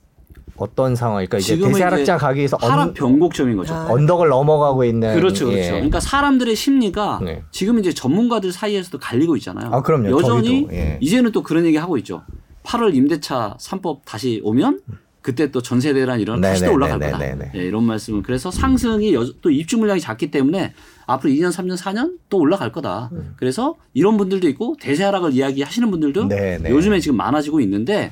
어떤 0.57 0.97
상황일까? 0.97 1.39
이제 1.39 1.57
대세 1.57 1.85
하락장 1.85 2.19
가기 2.19 2.39
위해서 2.39 2.59
하락 2.61 2.95
변곡점인 2.95 3.57
거죠. 3.57 3.75
아. 3.75 3.87
언덕을 3.89 4.29
넘어가고 4.29 4.85
있는 4.85 5.15
그렇죠, 5.15 5.47
그렇죠. 5.47 5.63
예. 5.63 5.71
그러니까 5.71 6.01
사람들의 6.01 6.55
심리가 6.57 7.21
네. 7.23 7.43
지금 7.53 7.79
이제 7.79 7.95
전문가들 7.95 8.51
사이에서도 8.53 8.99
갈리고 8.99 9.37
있잖아요. 9.37 9.71
아, 9.73 9.83
그럼요. 9.83 10.11
여전히 10.11 10.67
예. 10.73 10.99
이제는 11.01 11.31
또 11.31 11.43
그런 11.43 11.65
얘기 11.65 11.77
하고 11.77 11.97
있죠. 11.99 12.23
8월 12.65 12.95
임대차 12.95 13.57
3법 13.59 14.01
다시 14.05 14.41
오면 14.45 14.81
그때 15.29 15.51
또 15.51 15.61
전세 15.61 15.93
대란 15.93 16.21
이런 16.21 16.41
다시 16.41 16.65
또 16.65 16.73
올라갈 16.73 16.99
거다. 16.99 17.19
네, 17.53 17.59
이런 17.67 17.85
말씀은 17.85 18.23
그래서 18.23 18.51
상승이 18.51 19.13
여, 19.13 19.31
또 19.43 19.51
입주 19.51 19.77
물량이 19.77 20.01
작기 20.01 20.31
때문에 20.31 20.73
앞으로 21.05 21.31
2년, 21.31 21.53
3년, 21.53 21.77
4년 21.77 22.17
또 22.31 22.39
올라갈 22.39 22.73
거다. 22.73 23.11
음. 23.13 23.35
그래서 23.37 23.77
이런 23.93 24.17
분들도 24.17 24.49
있고 24.49 24.77
대세 24.81 25.05
하락을 25.05 25.35
이야기하시는 25.35 25.91
분들도 25.91 26.29
네네. 26.29 26.71
요즘에 26.71 27.01
지금 27.01 27.19
많아지고 27.19 27.61
있는데 27.61 28.11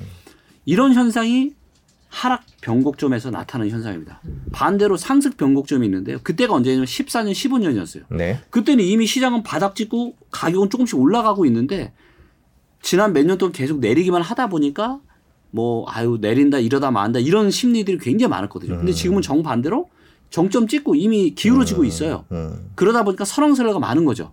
이런 0.67 0.93
현상이 0.93 1.53
하락 2.11 2.43
변곡점에서 2.61 3.31
나타나는 3.31 3.73
현상입니다. 3.73 4.21
반대로 4.53 4.99
상승 4.99 5.31
변곡점이 5.33 5.87
있는데요. 5.87 6.19
그때가 6.23 6.53
언제냐면 6.53 6.85
14년, 6.85 7.33
15년이었어요. 7.33 8.03
네. 8.15 8.41
그때는 8.51 8.85
이미 8.85 9.07
시장은 9.07 9.43
바닥 9.43 9.75
찍고 9.75 10.17
가격은 10.31 10.69
조금씩 10.69 10.99
올라가고 10.99 11.47
있는데 11.47 11.95
지난 12.83 13.15
몇 13.15 13.25
년 13.25 13.39
동안 13.39 13.53
계속 13.53 13.81
내리기만 13.81 14.21
하다 14.21 14.49
보니까 14.51 15.01
뭐 15.57 15.87
아유 15.89 16.19
내린다 16.21 16.59
이러다 16.59 16.91
만다 16.91 17.19
이런 17.19 17.51
심리들이 17.51 17.97
굉장히 17.97 18.29
많았거든요. 18.29 18.77
근데 18.77 18.93
음. 18.93 18.95
지금은 18.95 19.23
정반대로 19.23 19.89
정점 20.29 20.69
찍고 20.69 20.97
이미 20.97 21.35
기울어지고 21.35 21.81
음. 21.81 21.87
있어요. 21.87 22.25
음. 22.31 22.71
그러다 22.75 23.05
보니까 23.05 23.25
설왕설래가 23.25 23.79
많은 23.79 24.05
거죠. 24.05 24.31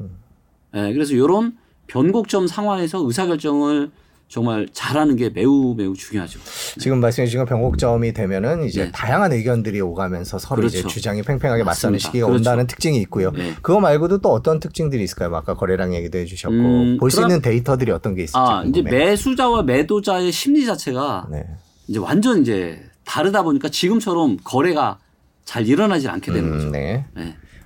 예, 0.75 0.81
네, 0.81 0.93
그래서 0.93 1.13
이런 1.13 1.55
변곡점 1.88 2.47
상황에서 2.47 3.05
의사결정을 3.07 3.91
정말 4.27 4.67
잘하는 4.73 5.15
게 5.15 5.29
매우 5.29 5.75
매우 5.75 5.93
중요하죠. 5.93 6.39
지금 6.79 6.99
말씀해 6.99 7.27
주신 7.27 7.45
변곡점이 7.45 8.13
되면은 8.13 8.63
이제 8.65 8.86
네. 8.86 8.91
다양한 8.91 9.31
의견들이 9.31 9.79
오가면서 9.79 10.39
서로 10.39 10.62
그렇죠. 10.62 10.79
이제 10.79 10.88
주장이 10.88 11.21
팽팽하게 11.21 11.63
맞습니다. 11.63 11.69
맞서는 11.88 11.99
시기가 11.99 12.25
그렇죠. 12.25 12.39
온다는 12.39 12.65
특징이 12.65 12.97
있고요. 13.01 13.29
네. 13.31 13.53
그거 13.62 13.79
말고도 13.79 14.19
또 14.19 14.29
어떤 14.29 14.59
특징들이 14.59 15.03
있을까요? 15.03 15.29
뭐 15.29 15.38
아까 15.38 15.53
거래량 15.53 15.93
얘기도 15.93 16.17
해주셨고 16.17 16.55
음, 16.55 16.97
볼수 16.99 17.21
있는 17.21 17.41
데이터들이 17.41 17.91
어떤 17.91 18.15
게 18.15 18.23
있을지 18.23 18.38
아, 18.38 18.63
궁금해요. 18.63 18.69
이제 18.69 18.81
매수자와 18.81 19.63
매도자의 19.63 20.31
심리 20.31 20.65
자체가 20.65 21.27
네. 21.29 21.45
이제 21.88 21.99
완전 21.99 22.41
이제 22.41 22.81
다르다 23.05 23.43
보니까 23.43 23.69
지금처럼 23.69 24.38
거래가 24.43 24.97
잘 25.45 25.67
일어나질 25.67 26.09
않게 26.09 26.31
되는 26.31 26.49
음, 26.49 26.57
거죠. 26.57 26.69
네. 26.71 27.05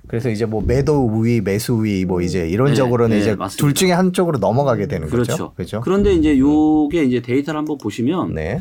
네. 0.08 0.10
그래서 0.10 0.30
이제 0.30 0.46
뭐 0.46 0.62
매도 0.66 1.06
우위, 1.06 1.42
매수 1.42 1.74
우위 1.74 2.06
뭐 2.06 2.22
이제 2.22 2.48
이런적으로는 2.48 3.10
네, 3.10 3.16
네, 3.18 3.22
이제 3.22 3.36
맞습니다. 3.36 3.62
둘 3.62 3.74
중에 3.74 3.92
한쪽으로 3.92 4.40
넘어가게 4.40 4.88
되는 4.88 5.10
그렇죠. 5.10 5.32
거죠. 5.32 5.54
그렇죠. 5.56 5.82
그런데 5.82 6.14
이제 6.14 6.38
요게 6.40 7.04
이제 7.04 7.22
데이터를 7.22 7.58
한번 7.58 7.78
보시면 7.78 8.34
네. 8.34 8.60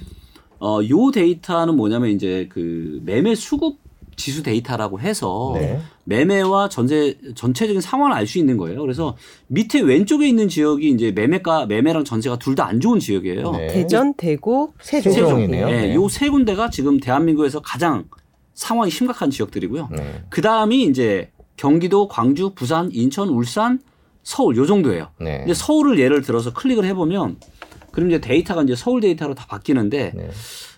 어, 0.58 0.80
요 0.88 1.10
데이터는 1.12 1.76
뭐냐면 1.76 2.10
이제 2.10 2.48
그 2.50 3.00
매매 3.04 3.34
수급 3.34 3.76
지수 4.16 4.42
데이터라고 4.42 4.98
해서 4.98 5.52
네. 5.54 5.78
매매와 6.04 6.70
전세 6.70 7.18
전체적인 7.34 7.82
상황을 7.82 8.16
알 8.16 8.26
수 8.26 8.38
있는 8.38 8.56
거예요. 8.56 8.80
그래서 8.80 9.14
밑에 9.48 9.80
왼쪽에 9.82 10.26
있는 10.26 10.48
지역이 10.48 10.88
이제 10.88 11.12
매매가 11.12 11.66
매매랑 11.66 12.04
전세가 12.04 12.38
둘 12.38 12.54
다 12.54 12.64
안 12.66 12.80
좋은 12.80 12.98
지역이에요. 12.98 13.50
네. 13.52 13.66
대전, 13.68 14.14
대구, 14.14 14.72
세종. 14.80 15.12
세종이네요. 15.12 15.66
네. 15.68 15.94
요세 15.94 16.30
군데가 16.30 16.70
지금 16.70 16.98
대한민국에서 16.98 17.60
가장 17.60 18.04
상황이 18.54 18.90
심각한 18.90 19.28
지역들이고요. 19.30 19.90
네. 19.94 20.22
그 20.30 20.40
다음이 20.40 20.84
이제 20.84 21.30
경기도, 21.56 22.08
광주, 22.08 22.50
부산, 22.54 22.90
인천, 22.92 23.28
울산, 23.28 23.80
서울 24.22 24.56
요 24.56 24.66
정도예요. 24.66 25.08
네. 25.20 25.38
근데 25.38 25.54
서울을 25.54 25.98
예를 25.98 26.22
들어서 26.22 26.52
클릭을 26.52 26.84
해보면 26.84 27.38
그럼 27.92 28.10
이제 28.10 28.20
데이터가 28.20 28.62
이제 28.62 28.74
서울 28.74 29.00
데이터로 29.00 29.34
다 29.34 29.46
바뀌는데 29.46 30.12
네. 30.14 30.30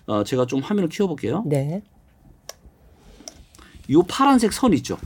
어, 0.05 0.23
제가 0.23 0.45
좀 0.45 0.61
화면을 0.61 0.89
키워볼게요. 0.89 1.43
네. 1.47 1.81
요 3.91 4.03
파란색 4.03 4.53
선 4.53 4.73
있죠. 4.73 4.97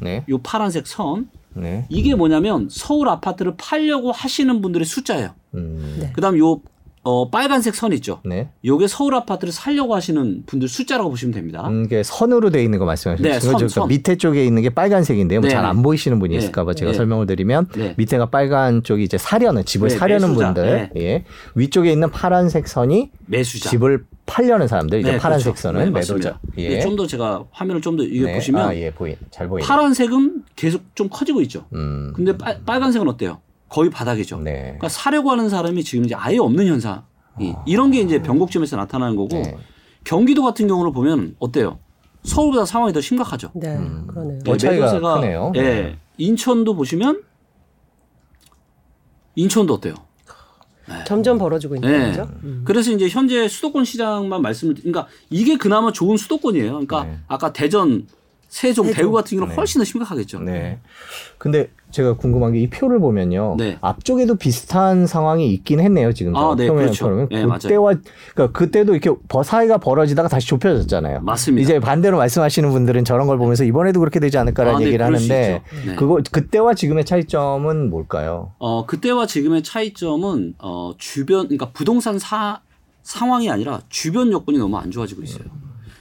네. 0.00 0.24
요 0.28 0.38
파란색 0.38 0.86
선. 0.86 1.28
네. 1.54 1.86
이게 1.88 2.14
뭐냐면 2.14 2.68
서울 2.70 3.08
아파트를 3.08 3.54
팔려고 3.56 4.12
하시는 4.12 4.60
분들의 4.60 4.86
숫자예요. 4.86 5.34
음. 5.54 5.98
네. 6.00 6.12
그다음 6.12 6.38
요 6.38 6.60
어, 7.02 7.30
빨간색 7.30 7.74
선 7.74 7.92
있죠. 7.94 8.20
네. 8.26 8.50
요게 8.62 8.86
서울 8.86 9.14
아파트를 9.14 9.52
살려고 9.54 9.94
하시는 9.94 10.42
분들 10.44 10.68
숫자라고 10.68 11.08
보시면 11.08 11.32
됩니다. 11.32 11.66
음, 11.66 11.88
게 11.88 12.02
선으로 12.02 12.50
돼 12.50 12.62
있는 12.62 12.78
거 12.78 12.84
말씀하시는 12.84 13.28
네, 13.30 13.38
거죠? 13.38 13.56
그러니까 13.56 13.86
밑에 13.86 14.16
쪽에 14.16 14.44
있는 14.44 14.60
게 14.62 14.68
빨간색인데요. 14.68 15.40
뭐 15.40 15.48
네. 15.48 15.54
잘안 15.54 15.82
보이시는 15.82 16.18
분이 16.18 16.34
네. 16.34 16.38
있을까 16.38 16.64
봐 16.64 16.74
제가 16.74 16.90
네. 16.92 16.96
설명을 16.98 17.26
드리면 17.26 17.68
네. 17.74 17.94
밑에가 17.96 18.26
빨간 18.26 18.82
쪽이 18.82 19.02
이제 19.02 19.16
사려는 19.16 19.64
집을 19.64 19.88
네, 19.88 19.96
사려는 19.96 20.28
매수자. 20.28 20.46
분들. 20.52 20.90
예. 20.96 21.24
위쪽에 21.54 21.90
있는 21.90 22.10
파란색 22.10 22.68
선이 22.68 23.10
매수자. 23.26 23.70
집을 23.70 24.04
팔려는 24.26 24.68
사람들 24.68 25.00
이제 25.00 25.16
파란색 25.16 25.54
그렇죠. 25.54 25.60
선은 25.62 25.92
매도자. 25.94 26.38
예. 26.58 26.80
좀더 26.80 27.06
제가 27.06 27.44
화면을 27.50 27.80
좀 27.80 27.96
더 27.96 28.02
이게 28.04 28.32
보시면 28.34 28.68
아, 28.68 28.76
예, 28.76 28.90
보이. 28.92 29.16
잘 29.30 29.48
보이네. 29.48 29.66
파란색은 29.66 30.44
계속 30.54 30.82
좀 30.94 31.08
커지고 31.10 31.40
있죠. 31.42 31.64
음. 31.72 32.12
근데 32.14 32.36
빨, 32.36 32.60
빨간색은 32.66 33.08
어때요? 33.08 33.40
거의 33.70 33.88
바닥이죠. 33.88 34.40
그러니까 34.40 34.88
사려고 34.88 35.30
하는 35.30 35.48
사람이 35.48 35.82
지금 35.84 36.04
이제 36.04 36.14
아예 36.14 36.36
없는 36.36 36.66
현상. 36.66 37.04
아. 37.34 37.64
이런 37.66 37.90
게 37.90 38.00
이제 38.00 38.20
변곡점에서 38.20 38.76
나타나는 38.76 39.16
거고 39.16 39.28
네. 39.36 39.56
경기도 40.04 40.42
같은 40.42 40.66
경우를 40.66 40.92
보면 40.92 41.36
어때요? 41.38 41.78
서울보다 42.24 42.66
상황이 42.66 42.92
더 42.92 43.00
심각하죠. 43.00 43.50
네, 43.54 43.76
음. 43.76 44.06
그러네요. 44.06 44.40
네, 44.42 44.56
차이가 44.56 45.00
크네요. 45.14 45.52
예, 45.54 45.62
네. 45.62 45.98
인천도 46.18 46.74
보시면 46.74 47.22
인천도 49.36 49.74
어때요? 49.74 49.94
네. 50.88 51.04
점점 51.06 51.38
벌어지고 51.38 51.76
있는 51.76 51.90
네. 51.90 52.06
거죠. 52.08 52.28
음. 52.42 52.62
그래서 52.64 52.90
이제 52.90 53.08
현재 53.08 53.46
수도권 53.46 53.84
시장만 53.84 54.42
말씀을 54.42 54.74
그러니까 54.74 55.06
이게 55.30 55.56
그나마 55.56 55.92
좋은 55.92 56.16
수도권이에요. 56.16 56.72
그러니까 56.72 57.04
네. 57.04 57.18
아까 57.28 57.52
대전 57.52 58.06
세종, 58.50 58.86
세종. 58.86 58.96
대구 58.96 59.12
같은 59.12 59.36
경우는 59.36 59.52
네. 59.52 59.56
훨씬 59.56 59.78
더 59.78 59.84
심각하겠죠. 59.84 60.40
네. 60.40 60.80
근데 61.38 61.70
제가 61.92 62.14
궁금한 62.14 62.52
게 62.52 62.60
이 62.60 62.68
표를 62.68 62.98
보면요. 62.98 63.54
네. 63.58 63.78
앞쪽에도 63.80 64.34
비슷한 64.34 65.06
상황이 65.06 65.52
있긴 65.54 65.78
했네요. 65.80 66.12
지금 66.12 66.34
아, 66.36 66.54
네. 66.56 66.68
그렇죠. 66.68 67.28
네, 67.30 67.46
그때와 67.46 67.94
그러니까 68.34 68.58
그때도 68.58 68.92
이렇게 68.94 69.10
사이가 69.44 69.78
벌어지다가 69.78 70.28
다시 70.28 70.48
좁혀졌잖아요. 70.48 71.20
맞습니다. 71.20 71.62
이제 71.62 71.78
반대로 71.80 72.18
말씀하시는 72.18 72.68
분들은 72.70 73.04
저런 73.04 73.28
걸 73.28 73.38
보면서 73.38 73.64
이번에도 73.64 74.00
그렇게 74.00 74.18
되지 74.20 74.36
않을까라는 74.36 74.76
아, 74.76 74.78
네, 74.80 74.86
얘기를 74.86 75.06
하는데 75.06 75.62
네. 75.86 75.94
그거 75.94 76.20
그때와 76.30 76.74
지금의 76.74 77.04
차이점은 77.04 77.88
뭘까요? 77.88 78.52
어, 78.58 78.84
그때와 78.84 79.26
지금의 79.26 79.62
차이점은 79.62 80.54
어, 80.58 80.92
주변 80.98 81.44
그러니까 81.46 81.70
부동산 81.72 82.18
사 82.18 82.60
상황이 83.04 83.48
아니라 83.48 83.80
주변 83.88 84.32
여건이 84.32 84.58
너무 84.58 84.76
안 84.76 84.90
좋아지고 84.90 85.22
있어요. 85.22 85.44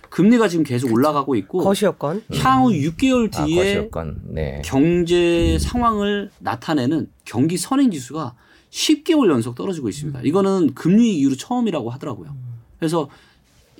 금리가 0.09 0.47
지금 0.47 0.63
계속 0.63 0.91
올라가고 0.91 1.35
있고 1.35 1.59
거시여건 1.59 2.23
향후 2.35 2.71
6개월 2.71 3.33
아, 3.35 3.45
뒤에 3.45 3.89
아, 3.91 4.05
네. 4.25 4.61
경제 4.65 5.57
상황을 5.59 6.31
나타내는 6.39 7.09
경기 7.25 7.57
선행 7.57 7.91
지수가 7.91 8.35
10개월 8.71 9.29
연속 9.29 9.55
떨어지고 9.55 9.89
있습니다. 9.89 10.21
이거는 10.23 10.73
금리 10.73 11.17
이후로 11.17 11.35
처음이라고 11.35 11.89
하더라고요. 11.89 12.35
그래서 12.77 13.09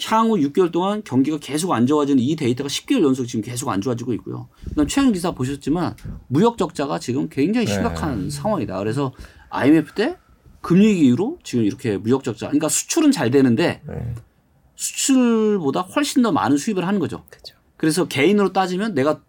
향후 0.04 0.38
6개월 0.38 0.72
동안 0.72 1.04
경기가 1.04 1.38
계속 1.39 1.74
안 1.74 1.86
좋아지는 1.86 2.22
이 2.22 2.36
데이터가 2.36 2.68
10개월 2.70 3.04
연속 3.04 3.26
지금 3.26 3.44
계속 3.44 3.70
안 3.70 3.82
좋아지고 3.82 4.13
있고요. 4.13 4.48
그다음 4.70 4.88
최근 4.88 5.12
기사 5.12 5.32
보셨지만 5.32 5.96
무역 6.28 6.58
적자가 6.58 7.00
지금 7.00 7.28
굉장히 7.30 7.68
네. 7.68 7.74
심각한 7.74 8.24
네. 8.24 8.30
상황이다. 8.30 8.78
그래서 8.80 9.13
IMF 9.50 9.94
때 9.94 10.15
금리 10.62 11.00
이후로 11.02 11.39
지금 11.44 11.65
이렇게 11.65 11.98
무역 11.98 12.24
적자. 12.24 12.48
그러니까 12.48 12.70
수출은 12.70 13.12
잘 13.12 13.32
되는데 13.32 13.82
네. 13.88 14.15
수출보다 14.80 15.82
훨씬 15.82 16.22
더 16.22 16.32
많은 16.32 16.58
수입을 16.58 16.88
하는 16.88 17.00
거죠. 17.00 17.24
그렇죠. 17.30 17.56
그래서 17.76 18.08
개인으로 18.08 18.54
따지면 18.54 18.94
내가 18.94 19.20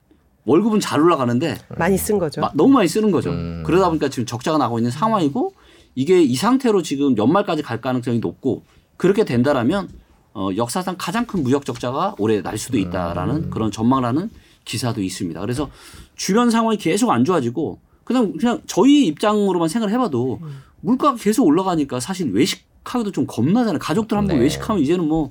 월급은 0.45 0.79
잘 0.79 1.01
올라가는데 1.01 1.57
많이 1.77 1.99
쓴 1.99 2.19
거죠. 2.19 2.41
마, 2.41 2.51
너무 2.55 2.73
많이 2.73 2.89
쓰는 2.89 3.11
거죠. 3.11 3.31
음. 3.31 3.65
그러다 3.67 3.89
보니까 3.89 4.09
지금 4.09 4.27
적자가 4.27 4.59
나고 4.59 4.79
있는 4.79 4.93
상황이고 4.93 5.55
이게 5.97 6.23
이 6.23 6.37
상태로 6.37 6.83
지금 6.83 7.17
연말까지 7.17 7.63
갈 7.63 7.81
가능성이 7.81 8.21
높고 8.21 8.63
그렇게 8.97 9.25
된다라면 9.25 9.89
어, 10.35 10.51
역사상 10.57 10.95
가장 10.97 11.27
큰 11.27 11.43
무역 11.43 11.65
적자가 11.65 12.15
올해 12.19 12.41
날 12.43 12.57
수도 12.57 12.79
있다라는 12.79 13.35
음. 13.35 13.51
그런 13.51 13.73
전망하는 13.73 14.31
기사도 14.65 15.03
있습니다. 15.03 15.41
그래서 15.41 15.69
주변 16.15 16.51
상황이 16.51 16.79
계속 16.79 17.11
안 17.11 17.25
좋아지고 17.25 17.81
그냥 18.05 18.37
그냥 18.37 18.63
저희 18.67 19.07
입장으로만 19.07 19.69
생각을 19.69 19.93
해봐도 19.93 20.39
음. 20.43 20.63
물가가 20.81 21.17
계속 21.17 21.45
올라가니까 21.45 21.99
사실 21.99 22.31
외식 22.33 22.70
하기도 22.85 23.13
좀 23.13 23.27
겁나잖아요. 23.27 23.79
가족들 23.79 24.17
한번 24.17 24.37
네. 24.37 24.43
외식하면 24.43 24.83
이제는 24.83 25.07
뭐 25.07 25.31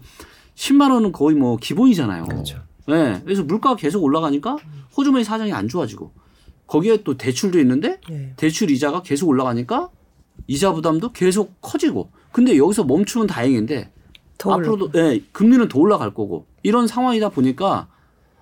10만 0.56 0.92
원은 0.92 1.12
거의 1.12 1.36
뭐 1.36 1.58
기본이잖아요. 1.58 2.26
그렇죠. 2.26 2.60
네. 2.88 3.22
그래서 3.24 3.44
물가가 3.44 3.76
계속 3.76 4.04
올라가니까 4.04 4.58
호주머니 4.96 5.24
사정이 5.24 5.54
안 5.54 5.68
좋아지고 5.68 6.12
거기에 6.68 7.04
또 7.04 7.18
대출도 7.18 7.60
있는데 7.60 8.00
네. 8.10 8.34
대출 8.36 8.70
이자가 8.72 9.02
계속 9.02 9.28
올라가니까 9.30 9.90
이자 10.48 10.74
부담도 10.74 11.12
계속 11.12 11.60
커지고 11.62 12.12
근데 12.32 12.58
여기서 12.58 12.84
멈추면 12.84 13.28
다행인데 13.28 13.92
앞으로도 14.44 14.92
네, 14.92 15.22
금리는 15.32 15.68
더 15.68 15.80
올라갈 15.80 16.14
거고 16.14 16.46
이런 16.64 16.88
상황이다 16.88 17.30
보니까 17.30 17.88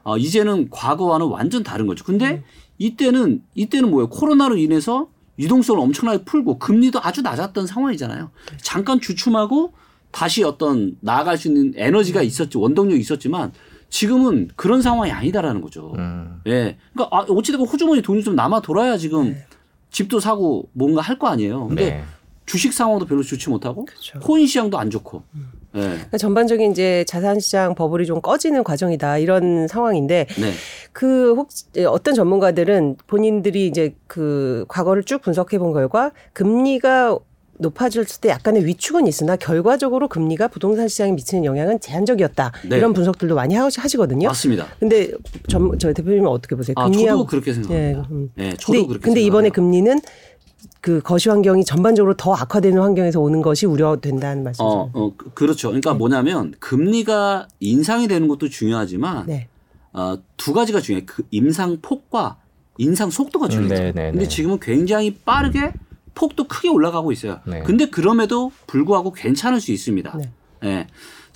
어, 0.04 0.18
이제는 0.18 0.70
과거와는 0.70 1.26
완전 1.28 1.64
다른 1.64 1.88
거죠. 1.88 2.06
근데 2.06 2.36
음. 2.36 2.44
이때는 2.78 3.44
이때는 3.56 3.90
뭐예요? 3.90 4.10
코로나로 4.10 4.58
인해서 4.58 5.10
유동성을 5.40 5.80
엄청나게 5.80 6.24
풀고 6.26 6.60
금리도 6.60 7.00
아주 7.02 7.22
낮았던 7.22 7.68
상황이잖아요. 7.68 8.32
잠깐 8.62 9.00
주춤하고 9.00 9.74
다시 10.12 10.44
어떤 10.44 10.98
나아갈 11.02 11.38
수 11.38 11.48
있는 11.48 11.74
에너지가 11.76 12.22
있었지 12.22 12.58
원동력이 12.58 13.00
있었지만 13.00 13.52
지금은 13.90 14.50
그런 14.56 14.82
상황이 14.82 15.12
아니다라는 15.12 15.62
거죠. 15.62 15.94
음. 15.98 16.42
예. 16.48 16.78
그러니까 16.94 17.16
아, 17.16 17.22
어찌되건 17.22 17.68
호주머니 17.68 18.02
돈이 18.02 18.24
좀 18.24 18.36
남아 18.36 18.62
돌아야 18.62 18.98
지금 18.98 19.32
네. 19.32 19.46
집도 19.92 20.20
사고 20.20 20.70
뭔가 20.74 21.02
할 21.02 21.18
거 21.18 21.28
아니에요. 21.28 21.68
근데 21.68 21.90
네. 21.92 22.04
주식 22.46 22.74
상황도 22.74 23.06
별로 23.06 23.24
좋지 23.24 23.50
못하고 23.50 23.86
그렇죠. 23.86 24.20
코인 24.20 24.48
시장도 24.48 24.78
안 24.78 24.90
좋고 24.90 25.24
음. 25.36 25.52
네. 25.74 25.82
그러니까 25.82 26.18
전반적인 26.18 26.72
이제 26.72 27.04
자산시장 27.08 27.76
버블이 27.76 28.06
좀 28.06 28.22
꺼지는 28.22 28.64
과정이다 28.64 29.18
이런 29.18 29.68
상황인데 29.68 30.28
네. 30.40 30.52
그 30.92 31.34
혹시 31.36 31.66
어떤 31.88 32.14
전문가들은 32.14 32.98
본인들이 33.08 33.68
이제 33.68 33.96
그 34.08 34.66
과거를 34.68 35.04
쭉 35.04 35.22
분석해 35.22 35.60
본 35.60 35.74
결과 35.74 36.12
금리가 36.34 37.20
높아졌을 37.60 38.22
때 38.22 38.30
약간의 38.30 38.66
위축은 38.66 39.08
있으나 39.08 39.36
결과적으로 39.36 40.08
금리가 40.08 40.48
부동산 40.48 40.88
시장에 40.88 41.12
미치는 41.12 41.46
영향은 41.46 41.80
제한적이었다. 41.80 42.52
네. 42.70 42.78
이런 42.78 42.94
분석들도 42.94 43.36
많이 43.36 43.56
하시거든요. 43.56 44.28
맞습니다. 44.28 44.68
근데 44.80 45.12
저, 45.48 45.72
저 45.80 45.92
대표님은 45.94 46.28
어떻게 46.28 46.56
보세요? 46.56 46.76
아, 46.78 46.90
저도 46.90 47.26
그렇게 47.26 47.54
생각합니다. 47.54 48.02
네, 48.02 48.08
음. 48.12 48.32
네 48.36 48.50
저도 48.58 48.74
근데, 48.74 48.88
그렇게 48.88 49.04
근데 49.04 49.22
이번에 49.22 49.50
금리는 49.50 50.00
그 50.88 51.02
거시 51.02 51.28
환경이 51.28 51.66
전반적으로 51.66 52.14
더 52.14 52.34
악화되는 52.34 52.82
환경에서 52.82 53.20
오는 53.20 53.42
것이 53.42 53.66
우려된다는 53.66 54.42
말씀이죠. 54.46 54.64
어, 54.64 54.90
어 54.94 55.14
그, 55.18 55.32
그렇죠. 55.32 55.68
그러니까 55.68 55.92
네. 55.92 55.98
뭐냐면 55.98 56.54
금리가 56.60 57.50
인상이 57.60 58.08
되는 58.08 58.30
것도 58.30 58.48
중요하지만 58.48 59.26
네. 59.26 59.50
어, 59.92 60.18
두 60.38 60.54
가지가 60.54 60.80
중요해. 60.80 61.04
그 61.06 61.24
임상 61.30 61.80
폭과 61.82 62.38
인상 62.78 63.10
속도가 63.10 63.50
중요해요. 63.50 63.90
음, 63.90 63.94
네, 63.96 64.02
네, 64.02 64.12
근데 64.12 64.24
네. 64.24 64.28
지금은 64.30 64.62
굉장히 64.62 65.14
빠르게 65.14 65.74
폭도 66.16 66.48
크게 66.48 66.70
올라가고 66.70 67.12
있어요. 67.12 67.42
네. 67.46 67.64
근데 67.64 67.90
그럼에도 67.90 68.54
불구하고 68.68 69.12
괜찮을 69.12 69.60
수 69.60 69.74
있습니다. 69.74 70.18
네. 70.62 70.88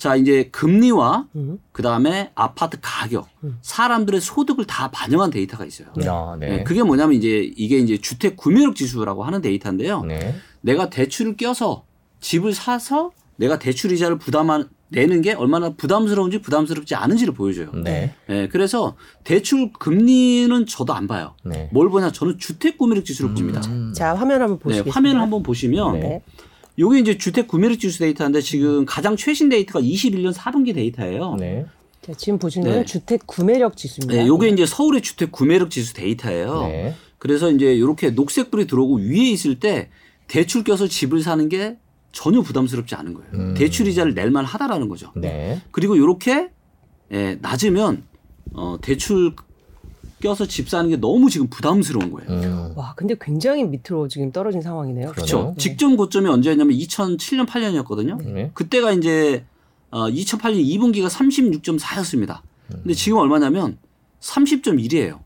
네. 0.02 0.08
자, 0.08 0.16
이제 0.16 0.48
금리와 0.50 1.28
음. 1.36 1.58
그다음에 1.70 2.32
아파트 2.34 2.76
가격, 2.80 3.28
음. 3.44 3.58
사람들의 3.62 4.20
소득을 4.20 4.64
다 4.64 4.90
반영한 4.90 5.30
데이터가 5.30 5.64
있어요. 5.64 5.88
아, 6.06 6.36
네. 6.38 6.48
네. 6.48 6.64
그게 6.64 6.82
뭐냐면 6.82 7.14
이제 7.14 7.52
이게 7.56 7.78
이제 7.78 7.98
주택 7.98 8.36
구매력 8.36 8.74
지수라고 8.74 9.22
하는 9.22 9.40
데이터인데요. 9.40 10.02
네. 10.02 10.34
내가 10.60 10.90
대출을 10.90 11.36
껴서 11.36 11.84
집을 12.20 12.52
사서 12.52 13.12
내가 13.36 13.58
대출 13.58 13.92
이자를 13.92 14.18
부담한 14.18 14.68
내는 14.88 15.22
게 15.22 15.32
얼마나 15.32 15.70
부담스러운지 15.70 16.42
부담스럽지 16.42 16.94
않은지를 16.94 17.32
보여줘요. 17.32 17.70
네. 17.72 18.14
네. 18.26 18.48
그래서 18.48 18.94
대출 19.24 19.72
금리는 19.72 20.66
저도 20.66 20.92
안 20.92 21.06
봐요. 21.06 21.34
네. 21.44 21.70
뭘 21.72 21.88
보냐? 21.88 22.12
저는 22.12 22.38
주택 22.38 22.76
구매력 22.76 23.04
지수를 23.04 23.30
음. 23.30 23.34
봅니다. 23.34 23.62
자, 23.94 24.14
화면 24.14 24.42
한번 24.42 24.58
보시겠습니다. 24.58 24.84
네, 24.84 24.90
화면을 24.90 25.20
한번 25.22 25.42
보시면 25.42 26.00
네. 26.00 26.22
요게 26.78 27.00
이제 27.00 27.18
주택 27.18 27.48
구매력 27.48 27.78
지수 27.78 27.98
데이터인데 27.98 28.40
지금 28.40 28.84
가장 28.86 29.16
최신 29.16 29.48
데이터가 29.48 29.80
21년 29.80 30.32
4분기 30.32 30.74
데이터예요. 30.74 31.36
네. 31.38 31.66
자, 32.00 32.12
지금 32.14 32.38
보시는 32.38 32.70
네. 32.70 32.84
주택 32.84 33.26
구매력 33.26 33.76
지수입니다. 33.76 34.22
네, 34.22 34.26
요게 34.26 34.48
이제 34.48 34.66
서울의 34.66 35.02
주택 35.02 35.30
구매력 35.30 35.70
지수 35.70 35.94
데이터예요. 35.94 36.62
네. 36.66 36.94
그래서 37.18 37.50
이제 37.50 37.72
이렇게 37.74 38.10
녹색불이 38.10 38.66
들어오고 38.66 38.96
위에 38.96 39.30
있을 39.30 39.60
때 39.60 39.90
대출 40.26 40.64
껴서 40.64 40.88
집을 40.88 41.22
사는 41.22 41.48
게 41.48 41.76
전혀 42.10 42.40
부담스럽지 42.42 42.94
않은 42.94 43.14
거예요. 43.14 43.30
음. 43.34 43.54
대출 43.54 43.86
이자를 43.86 44.14
낼 44.14 44.30
만 44.30 44.44
하다라는 44.44 44.88
거죠. 44.88 45.12
네. 45.14 45.60
그리고 45.70 45.94
이렇게 45.94 46.48
예, 47.12 47.38
낮으면 47.40 48.04
어, 48.54 48.78
대출 48.80 49.34
껴서 50.22 50.46
집 50.46 50.68
사는 50.70 50.88
게 50.88 50.96
너무 50.96 51.28
지금 51.28 51.48
부담스러운 51.48 52.10
거예요. 52.12 52.30
음. 52.30 52.72
와, 52.76 52.94
근데 52.96 53.14
굉장히 53.20 53.64
밑으로 53.64 54.06
지금 54.08 54.30
떨어진 54.32 54.62
상황이네요. 54.62 55.10
그렇죠. 55.10 55.52
네. 55.56 55.62
직전 55.62 55.96
고점이 55.96 56.28
언제였냐면 56.28 56.74
2007년 56.76 57.46
8년이었거든요. 57.46 58.22
네. 58.32 58.50
그때가 58.54 58.92
이제 58.92 59.44
어, 59.90 60.08
2008년 60.08 60.64
2분기가 60.64 61.08
36.4였습니다. 61.08 62.40
근데 62.70 62.94
지금 62.94 63.18
얼마냐면 63.18 63.76
30.1이에요. 64.20 65.18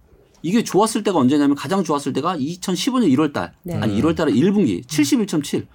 이게 0.42 0.64
좋았을 0.64 1.02
때가 1.02 1.18
언제냐면 1.18 1.54
가장 1.56 1.84
좋았을 1.84 2.12
때가 2.14 2.36
2015년 2.38 3.12
1월 3.14 3.32
달. 3.32 3.52
네. 3.62 3.74
아니 3.74 4.00
1월 4.00 4.16
달에 4.16 4.32
1분기 4.32 4.84
71.7. 4.86 5.66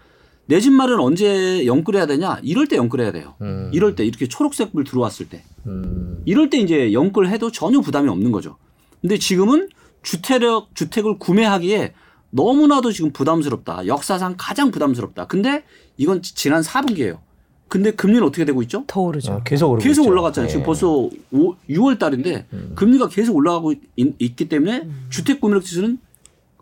내 0.48 0.60
집 0.60 0.74
마련 0.74 1.00
언제 1.00 1.66
영끌해야 1.66 2.08
되냐? 2.08 2.40
이럴 2.42 2.68
때 2.68 2.76
영끌해야 2.76 3.12
돼요. 3.14 3.36
음. 3.42 3.70
이럴 3.74 3.96
때 3.96 4.04
이렇게 4.04 4.28
초록색 4.28 4.74
불 4.74 4.84
들어왔을 4.84 5.30
때. 5.30 5.44
음. 5.68 6.22
이럴 6.26 6.50
때 6.50 6.58
이제 6.58 6.92
영끌해도 6.92 7.52
전혀 7.52 7.80
부담이 7.80 8.10
없는 8.10 8.32
거죠. 8.32 8.58
근데 9.02 9.18
지금은 9.18 9.70
주택 10.04 10.42
주택을 10.74 11.18
구매하기에 11.20 11.94
너무나도 12.32 12.92
지금 12.92 13.12
부담스럽다. 13.12 13.88
역사상 13.88 14.36
가장 14.38 14.72
부담스럽다. 14.72 15.28
근데 15.28 15.64
이건 15.98 16.22
지난 16.22 16.62
4분기예요. 16.62 17.20
근데 17.68 17.92
금리는 17.92 18.22
어떻게 18.24 18.44
되고 18.44 18.62
있죠? 18.64 18.84
더 18.88 19.02
오르죠. 19.02 19.32
어, 19.32 19.44
계속 19.44 19.70
오르고 19.72 19.84
계속 19.84 20.02
있죠. 20.02 20.12
올라갔잖아요. 20.12 20.48
네. 20.48 20.52
지금 20.52 20.66
벌써 20.66 20.90
5, 20.90 21.56
6월 21.70 22.00
달인데 22.00 22.48
음. 22.52 22.74
금리가 22.76 23.08
계속 23.08 23.36
올라가고 23.36 23.74
있, 23.96 24.36
기 24.36 24.50
때문에 24.50 24.82
음. 24.82 25.06
주택 25.10 25.40
구매력 25.40 25.64
지수는 25.64 25.98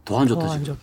더 0.06 0.20
안 0.20 0.28
좋다 0.28 0.48
지금. 0.60 0.76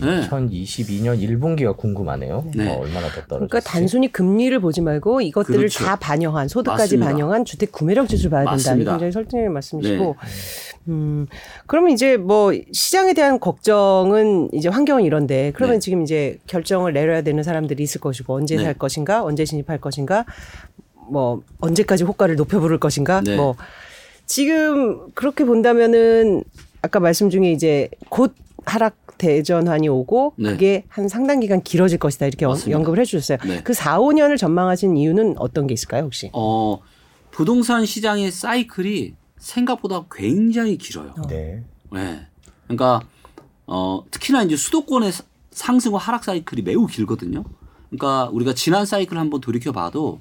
네. 0.00 0.28
2022년 0.28 1.20
1분기가 1.20 1.76
궁금하네요. 1.76 2.44
네. 2.54 2.68
어, 2.68 2.80
얼마나 2.80 3.08
더 3.08 3.22
떨어졌지? 3.26 3.48
그러니까 3.48 3.60
단순히 3.60 4.12
금리를 4.12 4.58
보지 4.60 4.80
말고 4.80 5.20
이것들을 5.20 5.58
그렇죠. 5.58 5.84
다 5.84 5.96
반영한 5.96 6.48
소득까지 6.48 6.96
맞습니다. 6.98 7.06
반영한 7.06 7.44
주택 7.44 7.72
구매력 7.72 8.08
지수를 8.08 8.30
봐야 8.30 8.44
된다. 8.56 8.74
굉장히 8.74 9.12
설득의 9.12 9.48
말씀이시고. 9.48 10.04
네. 10.04 10.14
음, 10.88 11.26
그러면 11.66 11.90
이제 11.90 12.16
뭐 12.16 12.52
시장에 12.72 13.12
대한 13.14 13.38
걱정은 13.40 14.50
이제 14.52 14.68
환경은 14.68 15.04
이런데 15.04 15.52
그러면 15.54 15.76
네. 15.76 15.80
지금 15.80 16.02
이제 16.02 16.38
결정을 16.46 16.92
내려야 16.92 17.22
되는 17.22 17.42
사람들이 17.42 17.82
있을 17.82 18.00
것이고 18.00 18.34
언제 18.34 18.56
네. 18.56 18.64
살 18.64 18.74
것인가, 18.74 19.22
언제 19.22 19.44
진입할 19.44 19.80
것인가, 19.80 20.24
뭐 21.10 21.42
언제까지 21.60 22.04
호가를 22.04 22.36
높여 22.36 22.60
부를 22.60 22.78
것인가, 22.78 23.20
네. 23.22 23.36
뭐 23.36 23.54
지금 24.26 25.10
그렇게 25.14 25.44
본다면은 25.44 26.44
아까 26.82 27.00
말씀 27.00 27.28
중에 27.28 27.50
이제 27.50 27.88
곧 28.08 28.34
하락 28.68 29.18
대전환이 29.18 29.88
오고 29.88 30.34
네. 30.36 30.50
그게 30.50 30.84
한 30.88 31.08
상당 31.08 31.40
기간 31.40 31.62
길어질 31.62 31.98
것이다 31.98 32.26
이렇게 32.26 32.46
맞습니다. 32.46 32.78
언급을 32.78 33.00
해주셨어요. 33.00 33.38
네. 33.46 33.62
그 33.62 33.74
4, 33.74 33.98
5년을 33.98 34.38
전망하신 34.38 34.96
이유는 34.96 35.34
어떤 35.38 35.66
게 35.66 35.74
있을까요 35.74 36.04
혹시? 36.04 36.30
어 36.32 36.78
부동산 37.30 37.84
시장의 37.86 38.30
사이클이 38.30 39.14
생각보다 39.38 40.04
굉장히 40.12 40.76
길어요. 40.76 41.14
어. 41.18 41.26
네. 41.28 41.64
네. 41.92 42.26
그러니까 42.64 43.00
어, 43.66 44.02
특히나 44.10 44.42
이제 44.42 44.56
수도권의 44.56 45.12
상승과 45.50 45.98
하락 45.98 46.24
사이클이 46.24 46.62
매우 46.62 46.86
길거든요. 46.86 47.44
그러니까 47.90 48.30
우리가 48.32 48.54
지난 48.54 48.86
사이클 48.86 49.16
한번 49.18 49.40
돌이켜 49.40 49.72
봐도 49.72 50.20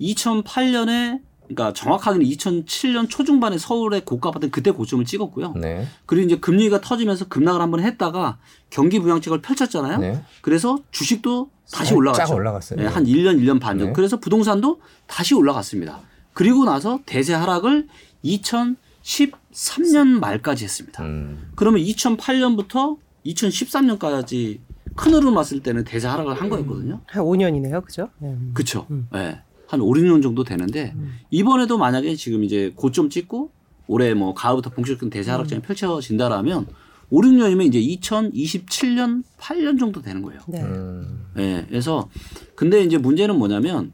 2008년에 0.00 1.20
그러니까 1.48 1.72
정확하게는 1.72 2.26
2007년 2.26 3.08
초중반에 3.08 3.56
서울의 3.58 4.04
고가 4.04 4.30
받은 4.30 4.50
그때 4.50 4.70
고점을 4.70 5.04
찍었고요. 5.04 5.54
네. 5.56 5.86
그리고 6.06 6.26
이제 6.26 6.36
금리가 6.36 6.80
터지면서 6.80 7.26
급락을 7.28 7.60
한번 7.60 7.80
했다가 7.80 8.38
경기 8.70 9.00
부양책을 9.00 9.40
펼쳤잖아요. 9.40 9.98
네. 9.98 10.22
그래서 10.42 10.78
주식도 10.90 11.50
다시 11.72 11.94
올라갔죠. 11.94 12.34
올라갔어요. 12.34 12.80
네, 12.80 12.86
한 12.86 13.04
1년 13.04 13.38
1년 13.40 13.60
반 13.60 13.78
정도. 13.78 13.86
네. 13.86 13.92
그래서 13.94 14.18
부동산도 14.18 14.80
다시 15.06 15.34
올라갔습니다. 15.34 16.00
그리고 16.34 16.64
나서 16.64 17.00
대세 17.06 17.34
하락을 17.34 17.88
2013년 18.24 20.20
말까지 20.20 20.64
했습니다. 20.64 21.02
음. 21.02 21.50
그러면 21.56 21.80
2008년부터 21.82 22.98
2013년까지 23.26 24.58
큰 24.94 25.14
흐름 25.14 25.36
왔을 25.36 25.60
때는 25.60 25.84
대세 25.84 26.08
하락을 26.08 26.34
한 26.34 26.48
거였거든요. 26.48 27.00
한 27.06 27.24
5년이네요. 27.24 27.84
그죠? 27.84 28.08
네. 28.18 28.36
그렇죠. 28.52 28.86
음. 28.90 29.08
네. 29.12 29.40
한 29.68 29.82
5, 29.82 29.92
6년 29.92 30.22
정도 30.22 30.44
되는데 30.44 30.94
음. 30.96 31.18
이번에도 31.30 31.76
만약에 31.76 32.16
지금 32.16 32.42
이제 32.42 32.72
고점 32.74 33.10
찍고 33.10 33.50
올해 33.86 34.14
뭐 34.14 34.32
가을부터 34.32 34.70
본격적인 34.70 35.10
대세 35.10 35.30
하락장이 35.30 35.60
음. 35.60 35.62
펼쳐진다라면 35.62 36.66
5, 37.10 37.20
6년이면 37.20 37.66
이제 37.66 37.78
2027년 37.78 39.24
8년 39.38 39.78
정도 39.78 40.00
되는 40.00 40.22
거예요. 40.22 40.40
네. 40.48 40.62
음. 40.62 41.26
네. 41.34 41.66
그래서 41.68 42.08
근데 42.54 42.82
이제 42.82 42.96
문제는 42.96 43.38
뭐냐면 43.38 43.92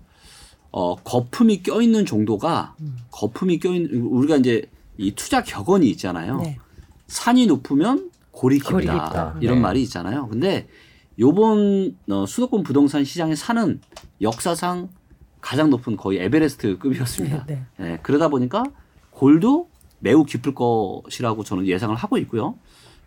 어, 0.70 0.94
거품이 0.94 1.64
껴 1.64 1.82
있는 1.82 2.06
정도가 2.06 2.76
음. 2.80 2.96
거품이 3.10 3.58
껴 3.58 3.74
있는 3.74 4.00
우리가 4.02 4.37
이제 4.37 4.62
이 4.96 5.10
투자 5.10 5.42
격언이 5.42 5.90
있잖아요. 5.90 6.38
네. 6.38 6.56
산이 7.08 7.48
높으면 7.48 8.12
골이 8.30 8.60
깊다 8.60 9.37
이런 9.40 9.56
네. 9.56 9.60
말이 9.60 9.82
있잖아요. 9.82 10.28
근데 10.28 10.68
요번 11.18 11.96
어, 12.08 12.26
수도권 12.26 12.62
부동산 12.62 13.04
시장의 13.04 13.34
산은 13.34 13.80
역사상 14.20 14.88
가장 15.44 15.70
높은 15.70 15.96
거의 15.96 16.18
에베레스트급이었습니다. 16.20 17.44
네, 17.46 17.66
네. 17.76 17.85
네, 17.85 17.98
그러다 18.02 18.28
보니까 18.28 18.64
골도 19.11 19.68
매우 19.98 20.24
깊을 20.24 20.54
것이라고 20.54 21.44
저는 21.44 21.66
예상을 21.66 21.94
하고 21.94 22.18
있고요. 22.18 22.57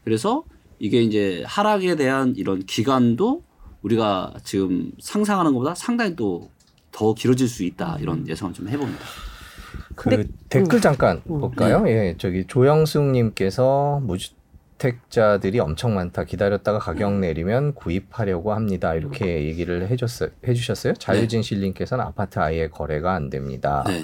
그래서 0.03 0.43
이게 0.79 1.01
이제 1.01 1.43
하락에 1.47 1.95
대한 1.95 2.35
이런 2.37 2.65
기간도 2.65 3.43
우리가 3.81 4.33
지금 4.43 4.91
상상하는 4.99 5.53
것보다 5.53 5.75
상당히 5.75 6.15
또 6.15 6.49
더 6.97 7.13
길어질 7.13 7.47
수 7.47 7.63
있다 7.63 7.97
이런 8.01 8.27
예상을 8.27 8.55
좀 8.55 8.67
해봅니다. 8.67 9.05
그 9.95 10.09
근데, 10.09 10.27
댓글 10.49 10.79
음. 10.79 10.81
잠깐 10.81 11.21
음. 11.29 11.39
볼까요? 11.39 11.81
네. 11.81 11.91
예, 11.91 12.15
저기 12.17 12.45
조영숙님께서 12.47 14.01
무주택자들이 14.77 15.59
엄청 15.59 15.95
많다. 15.95 16.23
기다렸다가 16.23 16.79
가격 16.79 17.13
내리면 17.19 17.73
구입하려고 17.73 18.53
합니다. 18.53 18.93
이렇게 18.93 19.45
얘기를 19.45 19.87
해줬어, 19.89 20.27
해주셨어요. 20.47 20.93
자유진 20.93 21.41
네. 21.41 21.47
실님께서는 21.47 22.03
아파트 22.03 22.39
아예 22.39 22.67
거래가 22.67 23.13
안 23.13 23.29
됩니다. 23.29 23.83
네. 23.87 24.03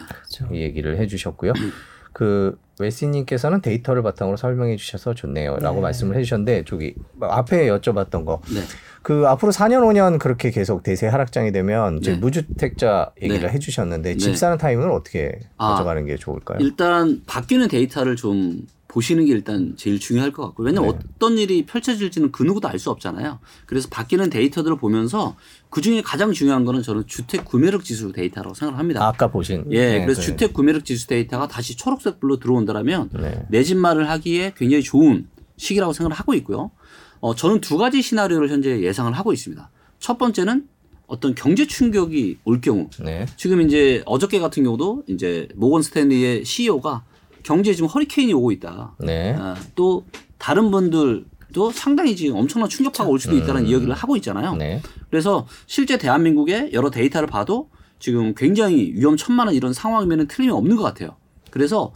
이 0.52 0.62
얘기를 0.62 0.98
해주셨고요. 0.98 1.54
음. 1.56 1.72
그 2.12 2.60
웨시님께서는 2.80 3.62
데이터를 3.62 4.04
바탕으로 4.04 4.38
설명해 4.38 4.76
주셔서 4.78 5.14
좋네요라고 5.14 5.76
네. 5.76 5.82
말씀을 5.82 6.16
해주셨는데 6.18 6.66
저기 6.66 6.96
앞에 7.20 7.68
여쭤봤던 7.68 8.26
거. 8.26 8.42
네. 8.54 8.62
그 9.02 9.28
앞으로 9.28 9.52
4년 9.52 9.82
5년 9.82 10.20
그렇게 10.20 10.50
계속 10.50 10.84
대세 10.84 11.08
하락장이 11.08 11.52
되면 11.52 11.98
이제 11.98 12.14
네. 12.14 12.18
무주택자 12.18 13.12
얘기를 13.22 13.48
네. 13.48 13.54
해주셨는데 13.54 14.18
집 14.18 14.32
네. 14.32 14.36
사는 14.36 14.58
타이밍은 14.58 14.92
어떻게 14.92 15.40
아, 15.58 15.72
가져가는 15.72 16.06
게 16.06 16.16
좋을까요? 16.16 16.60
일단 16.62 17.22
바뀌는 17.26 17.68
데이터를 17.68 18.16
좀 18.16 18.66
보시는 18.94 19.26
게 19.26 19.32
일단 19.32 19.74
제일 19.76 20.00
중요할 20.00 20.32
것 20.32 20.44
같고 20.46 20.62
왜냐면 20.62 20.92
네. 20.92 21.00
어떤 21.16 21.40
일이 21.40 21.66
펼쳐질지는 21.66 22.32
그 22.32 22.44
누구도 22.44 22.68
알 22.68 22.78
수 22.84 22.92
없잖아요. 22.92 23.40
그래서 23.66 23.88
바뀌는 23.90 24.30
데이터들을 24.30 24.78
보면서 24.78 25.38
그 25.70 25.80
중에 25.82 26.02
가장 26.02 26.34
중요한 26.34 26.66
거는 26.66 26.82
저는 26.84 27.08
주택 27.08 27.46
구매력 27.46 27.86
지수 27.86 28.12
데이터라고 28.12 28.54
생각을 28.54 28.78
합니다. 28.78 29.08
아, 29.08 29.14
까 29.14 29.28
보신. 29.32 29.64
예, 29.72 30.00
네, 30.00 30.06
그래서 30.06 30.20
네. 30.20 30.28
주택 30.28 30.54
구매력 30.54 30.84
지수 30.84 31.08
데이터가 31.08 31.48
다시 31.48 31.78
초록색 31.78 32.20
불로 32.20 32.38
들어온다면 32.38 33.10
네. 33.14 33.46
내 33.50 33.64
집 33.64 33.78
마련을 33.78 34.10
하기에 34.10 34.54
굉장히 34.58 34.84
좋은 34.84 35.28
시기라고 35.56 35.94
생각을 35.94 36.16
하고 36.16 36.34
있고요. 36.34 36.72
어, 37.22 37.34
저는 37.34 37.62
두 37.62 37.78
가지 37.78 38.02
시나리오를 38.02 38.50
현재 38.50 38.82
예상을 38.82 39.12
하고 39.14 39.32
있습니다. 39.32 39.72
첫 40.00 40.18
번째는 40.18 40.68
어떤 41.08 41.34
경제 41.36 41.66
충격이 41.66 42.40
올 42.44 42.60
경우 42.60 42.90
네. 43.00 43.26
지금 43.38 43.62
이제 43.62 44.04
어저께 44.06 44.40
같은 44.40 44.64
경우도 44.64 45.04
이제 45.08 45.48
모건 45.56 45.82
스탠리의 45.82 46.44
CEO가 46.44 47.06
경제에 47.44 47.74
지금 47.74 47.90
허리케인이 47.90 48.34
오고 48.34 48.52
있다. 48.54 48.96
네. 49.00 49.36
아, 49.38 49.56
또 49.76 50.06
다른 50.38 50.72
분들도 50.72 51.72
상당히 51.72 52.16
지금 52.16 52.38
엄청난 52.38 52.70
충격파가 52.70 53.10
올 53.10 53.20
수도 53.20 53.38
있다는 53.38 53.64
음. 53.64 53.68
이야기를 53.68 53.94
하고 53.94 54.16
있잖아요. 54.18 54.56
네. 54.56 54.82
그래서 55.10 55.46
실제 55.68 55.98
대한민국의 55.98 56.72
여러 56.74 56.90
데이터를 56.90 57.28
봐도 57.28 57.70
지금 58.00 58.34
굉장히 58.36 58.92
위험천만한 58.96 59.54
이런 59.54 59.74
상황이면 59.74 60.28
틀림이 60.28 60.52
없는 60.52 60.76
것 60.76 60.84
같아요. 60.84 61.16
그래서 61.52 61.94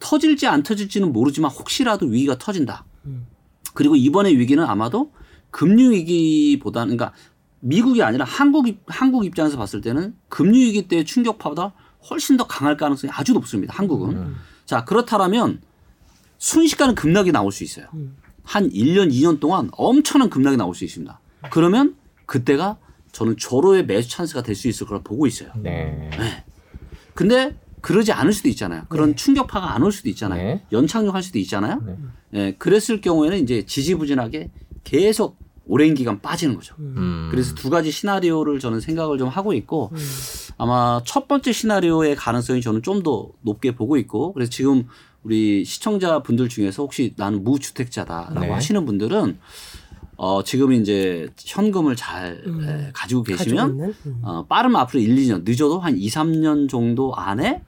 터질지 0.00 0.46
안 0.46 0.62
터질지는 0.62 1.12
모르지만 1.12 1.50
혹시라도 1.50 2.06
위기가 2.06 2.38
터진다. 2.38 2.84
음. 3.06 3.26
그리고 3.74 3.96
이번에 3.96 4.30
위기는 4.30 4.62
아마도 4.64 5.12
금융 5.50 5.92
위기보다는 5.92 6.96
그러니까 6.96 7.16
미국이 7.60 8.02
아니라 8.02 8.24
한국 8.24 8.66
한국 8.86 9.24
입장에서 9.24 9.56
봤을 9.56 9.80
때는 9.80 10.14
금융 10.28 10.60
위기 10.60 10.86
때 10.86 11.04
충격파보다 11.04 11.72
훨씬 12.10 12.36
더 12.36 12.46
강할 12.46 12.76
가능성이 12.76 13.12
아주 13.12 13.32
높습니다. 13.32 13.74
한국은. 13.74 14.10
음. 14.16 14.36
자, 14.68 14.84
그렇다면 14.84 15.62
순식간에 16.36 16.92
급락이 16.92 17.32
나올 17.32 17.50
수 17.52 17.64
있어요. 17.64 17.86
음. 17.94 18.18
한 18.44 18.68
1년, 18.68 19.10
2년 19.10 19.40
동안 19.40 19.70
엄청난 19.72 20.28
급락이 20.28 20.58
나올 20.58 20.74
수 20.74 20.84
있습니다. 20.84 21.18
그러면 21.50 21.96
그때가 22.26 22.76
저는 23.12 23.38
조로의 23.38 23.86
매수 23.86 24.10
찬스가 24.10 24.42
될 24.42 24.54
수 24.54 24.68
있을 24.68 24.86
거라 24.86 25.00
보고 25.00 25.26
있어요. 25.26 25.50
네. 25.56 26.10
네. 26.18 26.44
근데 27.14 27.58
그러지 27.80 28.12
않을 28.12 28.34
수도 28.34 28.50
있잖아요. 28.50 28.84
그런 28.90 29.10
네. 29.10 29.16
충격파가 29.16 29.74
안 29.74 29.82
올 29.82 29.90
수도 29.90 30.10
있잖아요. 30.10 30.42
네. 30.42 30.66
연착륙할 30.70 31.22
수도 31.22 31.38
있잖아요. 31.38 31.80
네. 31.86 31.96
예, 32.34 32.52
그랬을 32.58 33.00
경우에는 33.00 33.38
이제 33.38 33.64
지지부진하게 33.64 34.50
계속 34.84 35.38
오랜 35.68 35.94
기간 35.94 36.20
빠지는 36.20 36.54
거죠. 36.56 36.74
음. 36.78 37.28
그래서 37.30 37.54
두 37.54 37.70
가지 37.70 37.90
시나리오를 37.90 38.58
저는 38.58 38.80
생각을 38.80 39.18
좀 39.18 39.28
하고 39.28 39.52
있고 39.52 39.90
음. 39.92 39.98
아마 40.56 41.00
첫 41.04 41.28
번째 41.28 41.52
시나리오의 41.52 42.16
가능성이 42.16 42.60
저는 42.60 42.82
좀 42.82 43.02
더 43.02 43.28
높게 43.42 43.76
보고 43.76 43.96
있고 43.96 44.32
그래서 44.32 44.50
지금 44.50 44.88
우리 45.22 45.64
시청자 45.64 46.20
분들 46.22 46.48
중에서 46.48 46.82
혹시 46.82 47.12
나는 47.16 47.44
무주택자다라고 47.44 48.40
네. 48.40 48.50
하시는 48.50 48.84
분들은 48.84 49.38
어, 50.20 50.42
지금 50.42 50.72
이제 50.72 51.28
현금을 51.38 51.94
잘 51.94 52.42
음. 52.44 52.68
에, 52.68 52.90
가지고 52.92 53.22
계시면 53.22 53.94
음. 54.04 54.20
어, 54.22 54.44
빠르면 54.48 54.80
앞으로 54.80 55.00
1, 55.00 55.14
2년 55.14 55.44
늦어도 55.44 55.78
한 55.78 55.96
2, 55.96 56.08
3년 56.08 56.68
정도 56.68 57.14
안에 57.14 57.62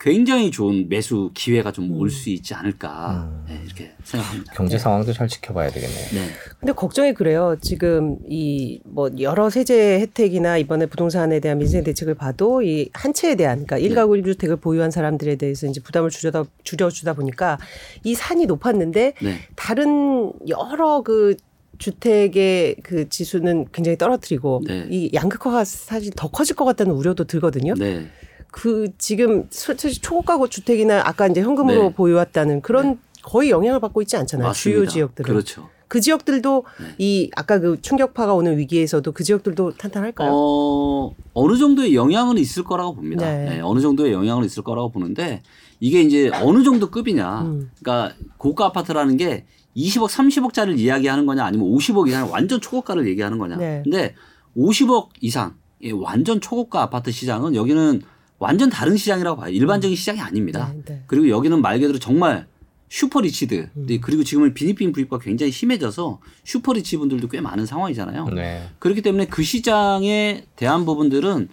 굉장히 0.00 0.50
좋은 0.50 0.88
매수 0.88 1.30
기회가 1.34 1.72
좀 1.72 1.92
올수 1.92 2.30
음. 2.30 2.32
있지 2.32 2.54
않을까 2.54 3.28
음. 3.30 3.44
네, 3.46 3.60
이렇게 3.66 3.92
생각합니다. 4.02 4.54
경제 4.54 4.78
상황도 4.78 5.12
잘 5.12 5.28
지켜봐야 5.28 5.68
되겠네요. 5.70 6.06
네. 6.14 6.30
근데 6.58 6.72
걱정이 6.72 7.12
그래요. 7.12 7.56
지금 7.60 8.16
이 8.28 8.80
뭐 8.86 9.10
여러 9.20 9.50
세제 9.50 10.00
혜택이나 10.00 10.56
이번에 10.56 10.86
부동산에 10.86 11.38
대한 11.40 11.58
민생 11.58 11.84
대책을 11.84 12.14
봐도 12.14 12.62
이 12.62 12.88
한 12.94 13.12
채에 13.12 13.34
대한 13.34 13.66
그러니까 13.66 13.76
일가구 13.78 14.16
네. 14.16 14.22
1주택을 14.22 14.58
보유한 14.60 14.90
사람들에 14.90 15.36
대해서 15.36 15.66
이제 15.66 15.80
부담을 15.82 16.08
줄여다 16.08 16.44
줄여주다 16.64 17.12
보니까 17.12 17.58
이 18.04 18.14
산이 18.14 18.46
높았는데 18.46 19.12
네. 19.22 19.36
다른 19.54 20.32
여러 20.48 21.02
그 21.02 21.36
주택의 21.80 22.76
그 22.82 23.08
지수는 23.08 23.66
굉장히 23.72 23.96
떨어뜨리고 23.98 24.62
네. 24.66 24.86
이 24.90 25.10
양극화가 25.12 25.64
사실 25.64 26.12
더 26.14 26.28
커질 26.28 26.54
것 26.54 26.64
같다는 26.66 26.92
우려도 26.92 27.24
들거든요. 27.24 27.74
네. 27.74 28.06
그 28.52 28.88
지금 28.98 29.46
솔직히 29.50 30.00
초고가 30.00 30.46
주택이나 30.48 31.02
아까 31.04 31.26
이제 31.26 31.40
현금으로 31.40 31.82
네. 31.88 31.94
보유했다는 31.94 32.60
그런 32.60 32.86
네. 32.86 32.98
거의 33.22 33.50
영향을 33.50 33.80
받고 33.80 34.02
있지 34.02 34.16
않잖아요. 34.16 34.48
맞습니다. 34.48 34.80
주요 34.80 34.88
지역들은. 34.88 35.28
그렇죠. 35.28 35.68
그 35.88 36.00
지역들도 36.00 36.64
네. 36.80 36.94
이 36.98 37.30
아까 37.34 37.58
그 37.58 37.80
충격파가 37.80 38.34
오는 38.34 38.58
위기에서도 38.58 39.10
그 39.12 39.24
지역들도 39.24 39.72
탄탄할까요? 39.72 40.30
어, 40.32 41.14
어느 41.32 41.56
정도의 41.56 41.94
영향은 41.94 42.38
있을 42.38 42.62
거라고 42.62 42.94
봅니다. 42.94 43.26
네. 43.26 43.56
네, 43.56 43.60
어느 43.60 43.80
정도의 43.80 44.12
영향은 44.12 44.44
있을 44.44 44.62
거라고 44.62 44.90
보는데 44.90 45.42
이게 45.80 46.02
이제 46.02 46.30
어느 46.42 46.62
정도 46.62 46.90
급이냐. 46.90 47.42
음. 47.42 47.70
그러니까 47.80 48.14
고가 48.36 48.66
아파트라는 48.66 49.16
게 49.16 49.46
20억, 49.76 50.08
30억짜리를 50.08 50.78
이야기하는 50.78 51.26
거냐 51.26 51.44
아니면 51.44 51.68
50억 51.70 52.08
이상 52.08 52.30
완전 52.30 52.60
초고가를 52.60 53.06
얘기하는 53.08 53.38
거냐. 53.38 53.56
네. 53.56 53.80
근데 53.84 54.14
50억 54.56 55.10
이상 55.20 55.54
완전 55.94 56.40
초고가 56.40 56.82
아파트 56.82 57.10
시장은 57.10 57.54
여기는 57.54 58.02
완전 58.38 58.70
다른 58.70 58.96
시장이라고 58.96 59.40
봐요. 59.40 59.52
일반적인 59.52 59.96
시장이 59.96 60.20
아닙니다. 60.20 60.72
네, 60.74 60.82
네. 60.84 61.02
그리고 61.06 61.28
여기는 61.28 61.60
말 61.60 61.78
그대로 61.78 61.98
정말 61.98 62.46
super 62.88 63.20
rich들 63.20 63.70
음. 63.76 63.86
그리고 64.02 64.24
지금은 64.24 64.52
빈익빈 64.52 64.92
부익부가 64.92 65.18
굉장히 65.18 65.52
심해져서 65.52 66.20
super 66.44 66.73
rich 66.73 66.96
분들도 66.96 67.28
꽤 67.28 67.40
많은 67.40 67.64
상황이잖아요. 67.66 68.24
네. 68.30 68.68
그렇기 68.80 69.02
때문에 69.02 69.26
그 69.26 69.42
시장에 69.42 70.44
대한 70.56 70.84
부분들은 70.84 71.48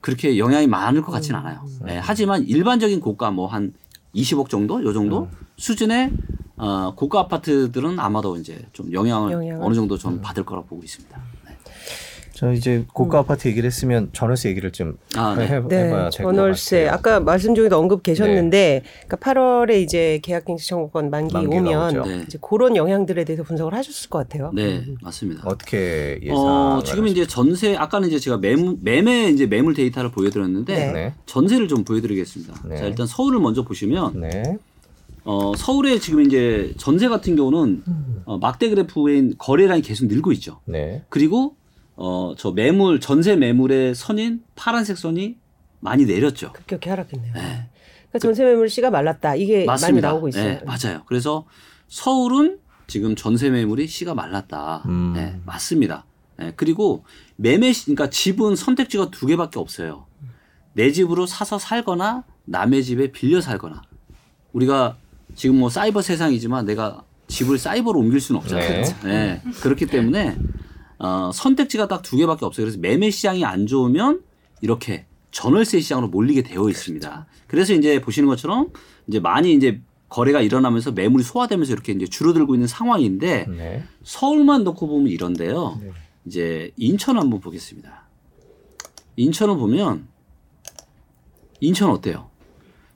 그렇게 0.00 0.38
영향이 0.38 0.66
많을 0.68 1.02
것 1.02 1.12
같지는 1.12 1.40
음. 1.40 1.44
않아요. 1.44 1.66
네. 1.84 2.00
하지만 2.02 2.46
일반적인 2.46 3.00
고가 3.00 3.30
뭐 3.32 3.48
한 3.48 3.74
20억 4.16 4.48
정도 4.48 4.82
요 4.82 4.92
정도 4.92 5.24
음. 5.24 5.30
수준의 5.56 6.10
어, 6.56 6.94
고가 6.96 7.20
아파트들은 7.20 8.00
아마도 8.00 8.36
이제 8.36 8.66
좀 8.72 8.90
영향을, 8.90 9.32
영향을? 9.32 9.64
어느 9.64 9.74
정도 9.74 9.98
좀 9.98 10.20
받을 10.22 10.44
거라고 10.44 10.66
보고 10.66 10.82
있습니다. 10.82 11.20
저 12.36 12.52
이제 12.52 12.84
고가 12.92 13.18
음. 13.18 13.20
아파트 13.20 13.48
얘기를 13.48 13.66
했으면 13.66 14.10
전월세 14.12 14.50
얘기를 14.50 14.70
좀 14.70 14.98
아, 15.16 15.34
네. 15.34 15.46
해, 15.46 15.60
네. 15.60 15.90
봐야 15.90 16.10
될것 16.10 16.12
전월세 16.12 16.86
아까 16.86 17.18
말씀 17.18 17.54
중에도 17.54 17.78
언급 17.78 18.02
계셨는데 18.02 18.82
네. 18.84 19.06
그러니까 19.08 19.16
8월에 19.16 19.80
이제 19.80 20.20
계약갱신 20.22 20.68
청구권 20.68 21.08
만기 21.08 21.34
오면 21.34 22.02
네. 22.02 22.24
이제 22.26 22.38
그런 22.42 22.76
영향들에 22.76 23.24
대해서 23.24 23.42
분석을 23.42 23.72
하셨을 23.72 24.10
것 24.10 24.18
같아요. 24.18 24.52
네, 24.54 24.80
음. 24.86 24.98
맞습니다. 25.00 25.44
어떻게 25.46 26.18
예상? 26.20 26.36
어, 26.36 26.82
지금 26.84 27.06
이제 27.06 27.26
전세 27.26 27.74
아까는 27.74 28.08
이제 28.08 28.18
제가 28.18 28.36
매물, 28.36 28.76
매매 28.82 29.30
이제 29.30 29.46
매물 29.46 29.72
데이터를 29.72 30.10
보여드렸는데 30.10 30.92
네. 30.92 31.14
전세를 31.24 31.68
좀 31.68 31.84
보여드리겠습니다. 31.84 32.52
자 32.76 32.84
일단 32.84 33.06
서울을 33.06 33.40
먼저 33.40 33.62
보시면. 33.62 34.22
어, 35.28 35.56
서울에 35.56 35.98
지금 35.98 36.20
이제 36.20 36.72
전세 36.76 37.08
같은 37.08 37.34
경우는 37.34 37.82
음. 37.88 38.22
어, 38.26 38.38
막대 38.38 38.68
그래프인 38.68 39.34
거래량이 39.38 39.82
계속 39.82 40.06
늘고 40.06 40.30
있죠. 40.32 40.60
네. 40.66 41.02
그리고 41.08 41.56
어, 41.96 42.34
저 42.36 42.52
매물, 42.52 43.00
전세 43.00 43.36
매물의 43.36 43.94
선인 43.94 44.42
파란색 44.54 44.98
선이 44.98 45.36
많이 45.80 46.04
내렸죠. 46.04 46.52
급격히 46.52 46.88
하락했네요. 46.90 47.32
네. 47.34 47.40
그러니까 47.40 48.18
전세 48.20 48.44
매물 48.44 48.68
씨가 48.68 48.90
말랐다. 48.90 49.34
이게 49.34 49.64
맞습니다. 49.64 50.08
많이 50.08 50.14
나오고 50.14 50.28
있어요. 50.28 50.44
네, 50.44 50.60
맞아요. 50.64 51.02
그래서 51.06 51.46
서울은 51.88 52.58
지금 52.86 53.16
전세 53.16 53.50
매물이 53.50 53.86
씨가 53.86 54.14
말랐다. 54.14 54.82
음. 54.86 55.12
네, 55.14 55.40
맞습니다. 55.44 56.04
네, 56.38 56.52
그리고 56.54 57.04
매매, 57.36 57.72
그러니까 57.72 58.10
집은 58.10 58.56
선택지가 58.56 59.10
두 59.10 59.26
개밖에 59.26 59.58
없어요. 59.58 60.06
내 60.74 60.92
집으로 60.92 61.26
사서 61.26 61.58
살거나 61.58 62.24
남의 62.44 62.84
집에 62.84 63.10
빌려 63.10 63.40
살거나. 63.40 63.82
우리가 64.52 64.98
지금 65.34 65.58
뭐 65.58 65.70
사이버 65.70 66.02
세상이지만 66.02 66.66
내가 66.66 67.02
집을 67.28 67.58
사이버로 67.58 67.98
옮길 67.98 68.20
수는 68.20 68.40
없잖아요. 68.40 68.82
네. 68.82 68.94
네. 69.04 69.42
그렇기 69.62 69.86
때문에 69.86 70.36
어, 70.98 71.30
선택지가 71.32 71.88
딱 71.88 72.02
두 72.02 72.16
개밖에 72.16 72.44
없어요. 72.44 72.64
그래서 72.64 72.78
매매 72.80 73.10
시장이 73.10 73.44
안 73.44 73.66
좋으면 73.66 74.22
이렇게 74.62 75.06
전월세 75.30 75.80
시장으로 75.80 76.08
몰리게 76.08 76.42
되어 76.42 76.68
있습니다. 76.68 77.26
그래서 77.46 77.74
이제 77.74 78.00
보시는 78.00 78.28
것처럼 78.28 78.70
이제 79.06 79.20
많이 79.20 79.52
이제 79.52 79.80
거래가 80.08 80.40
일어나면서 80.40 80.92
매물이 80.92 81.24
소화되면서 81.24 81.72
이렇게 81.72 81.92
이제 81.92 82.06
줄어들고 82.06 82.54
있는 82.54 82.66
상황인데 82.68 83.46
네. 83.48 83.84
서울만 84.04 84.64
놓고 84.64 84.86
보면 84.86 85.08
이런데요. 85.08 85.78
네. 85.82 85.90
이제 86.24 86.70
인천 86.76 87.18
한번 87.18 87.40
보겠습니다. 87.40 88.04
인천을 89.16 89.56
보면 89.56 90.06
인천 91.60 91.90
어때요? 91.90 92.30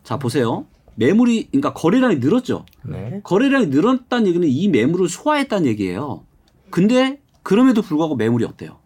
자 0.05 0.19
보세요. 0.19 0.67
매물이 0.95 1.49
그러니까 1.49 1.73
거래량이 1.73 2.17
늘었죠. 2.17 2.65
네. 2.85 3.21
거래량이 3.23 3.67
늘었다는 3.67 4.27
얘기는 4.27 4.47
이 4.49 4.69
매물을 4.69 5.09
소화했다는 5.09 5.67
얘기예요. 5.67 6.25
근데 6.71 7.21
그럼에도 7.42 7.83
불구하고 7.83 8.16
매물이 8.16 8.44
어때요? 8.44 8.79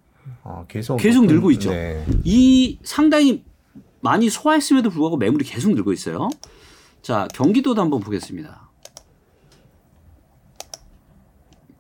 아, 0.42 0.64
계속 0.68 0.96
계속 0.96 1.26
늘고 1.26 1.50
있죠. 1.52 1.70
네. 1.70 2.04
이 2.24 2.78
상당히 2.82 3.44
많이 4.00 4.28
소화했음에도 4.28 4.90
불구하고 4.90 5.16
매물이 5.16 5.44
계속 5.44 5.72
늘고 5.72 5.92
있어요. 5.92 6.28
자, 7.02 7.28
경기도도 7.34 7.80
한번 7.80 8.00
보겠습니다. 8.00 8.68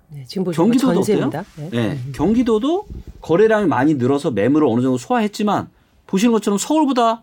네, 0.08 0.24
지금 0.26 0.50
경기도도 0.52 0.94
전세입니다. 0.94 1.40
어때요? 1.40 1.68
네. 1.70 1.94
네. 1.94 1.98
경기도도 2.12 2.86
거래량이 3.20 3.66
많이 3.66 3.94
늘어서 3.94 4.30
매물을 4.30 4.66
어느 4.66 4.80
정도 4.80 4.96
소화했지만 4.96 5.68
보시는 6.06 6.32
것처럼 6.32 6.58
서울보다 6.58 7.22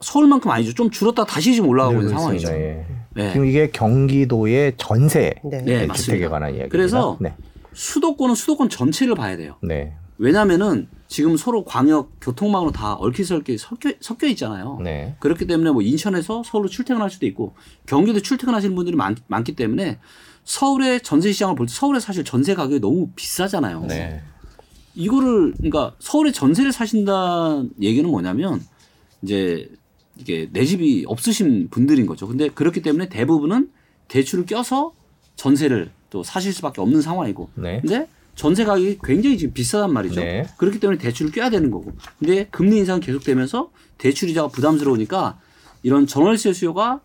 서울만큼 0.00 0.50
아니죠. 0.50 0.74
좀 0.74 0.90
줄었다 0.90 1.24
다시 1.24 1.54
지금 1.54 1.68
올라가고 1.70 2.00
있는 2.00 2.10
상황이죠. 2.10 2.52
예. 2.52 2.86
네. 3.14 3.32
지금 3.32 3.46
이게 3.46 3.70
경기도의 3.70 4.74
전세 4.76 5.34
네. 5.42 5.62
네, 5.62 5.88
주택에 5.92 6.28
관한 6.28 6.54
이야기. 6.54 6.68
그래서 6.68 7.16
네. 7.20 7.34
수도권은 7.78 8.34
수도권 8.34 8.68
전체를 8.70 9.14
봐야 9.14 9.36
돼요. 9.36 9.54
네. 9.62 9.94
왜냐하면은 10.18 10.88
지금 11.06 11.36
서로 11.36 11.64
광역 11.64 12.10
교통망으로 12.20 12.72
다 12.72 12.94
얽히설키 12.94 13.56
섞여, 13.56 13.92
섞여 14.00 14.26
있잖아요. 14.26 14.80
네. 14.82 15.14
그렇기 15.20 15.46
때문에 15.46 15.70
뭐 15.70 15.80
인천에서 15.80 16.42
서울로 16.44 16.68
출퇴근할 16.68 17.08
수도 17.08 17.24
있고 17.26 17.54
경기도 17.86 18.20
출퇴근하시는 18.20 18.74
분들이 18.74 18.96
많, 18.96 19.14
많기 19.28 19.54
때문에 19.54 20.00
서울의 20.42 21.02
전세 21.02 21.30
시장을 21.30 21.54
볼 21.54 21.68
때 21.68 21.72
서울에 21.72 22.00
사실 22.00 22.24
전세 22.24 22.56
가격이 22.56 22.80
너무 22.80 23.10
비싸잖아요. 23.14 23.84
네. 23.86 24.22
이거를 24.96 25.52
그러니까 25.52 25.94
서울에 26.00 26.32
전세를 26.32 26.72
사신다는 26.72 27.70
얘기는 27.80 28.10
뭐냐면 28.10 28.60
이제 29.22 29.70
이게 30.16 30.48
내 30.52 30.64
집이 30.64 31.04
없으신 31.06 31.68
분들인 31.70 32.06
거죠. 32.06 32.26
근데 32.26 32.48
그렇기 32.48 32.82
때문에 32.82 33.08
대부분은 33.08 33.70
대출을 34.08 34.46
껴서 34.46 34.94
전세를 35.36 35.92
또 36.10 36.22
사실 36.22 36.52
수밖에 36.52 36.80
없는 36.80 37.02
상황이고. 37.02 37.50
네. 37.54 37.80
근데 37.80 38.08
전세 38.34 38.64
가격이 38.64 38.98
굉장히 39.02 39.36
지금 39.36 39.52
비싸단 39.52 39.92
말이죠. 39.92 40.20
네. 40.20 40.46
그렇기 40.56 40.78
때문에 40.80 40.98
대출을 40.98 41.32
껴야 41.32 41.50
되는 41.50 41.70
거고. 41.70 41.92
근데 42.18 42.46
금리 42.50 42.78
인상 42.78 43.00
계속되면서 43.00 43.70
대출 43.98 44.28
이자가 44.28 44.48
부담스러우니까 44.48 45.38
이런 45.82 46.06
전월세 46.06 46.52
수요가 46.52 47.00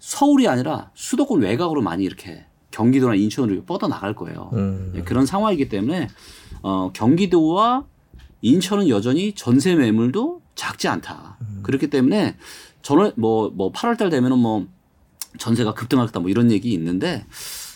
서울이 0.00 0.48
아니라 0.48 0.90
수도권 0.94 1.42
외곽으로 1.42 1.80
많이 1.80 2.04
이렇게 2.04 2.44
경기도나 2.72 3.14
인천으로 3.14 3.62
뻗어 3.64 3.86
나갈 3.86 4.14
거예요. 4.14 4.50
음. 4.54 4.92
네, 4.94 5.02
그런 5.02 5.26
상황이기 5.26 5.68
때문에 5.68 6.08
어, 6.62 6.90
경기도와 6.92 7.84
인천은 8.40 8.88
여전히 8.88 9.34
전세 9.34 9.76
매물도 9.76 10.42
작지 10.56 10.88
않다. 10.88 11.36
음. 11.40 11.60
그렇기 11.62 11.88
때문에 11.88 12.36
저는 12.82 13.12
뭐, 13.16 13.50
뭐 13.50 13.70
8월 13.70 13.96
달 13.96 14.10
되면은 14.10 14.38
뭐 14.38 14.66
전세가 15.38 15.74
급등하겠다 15.74 16.20
뭐 16.20 16.28
이런 16.30 16.50
얘기 16.50 16.72
있는데 16.72 17.24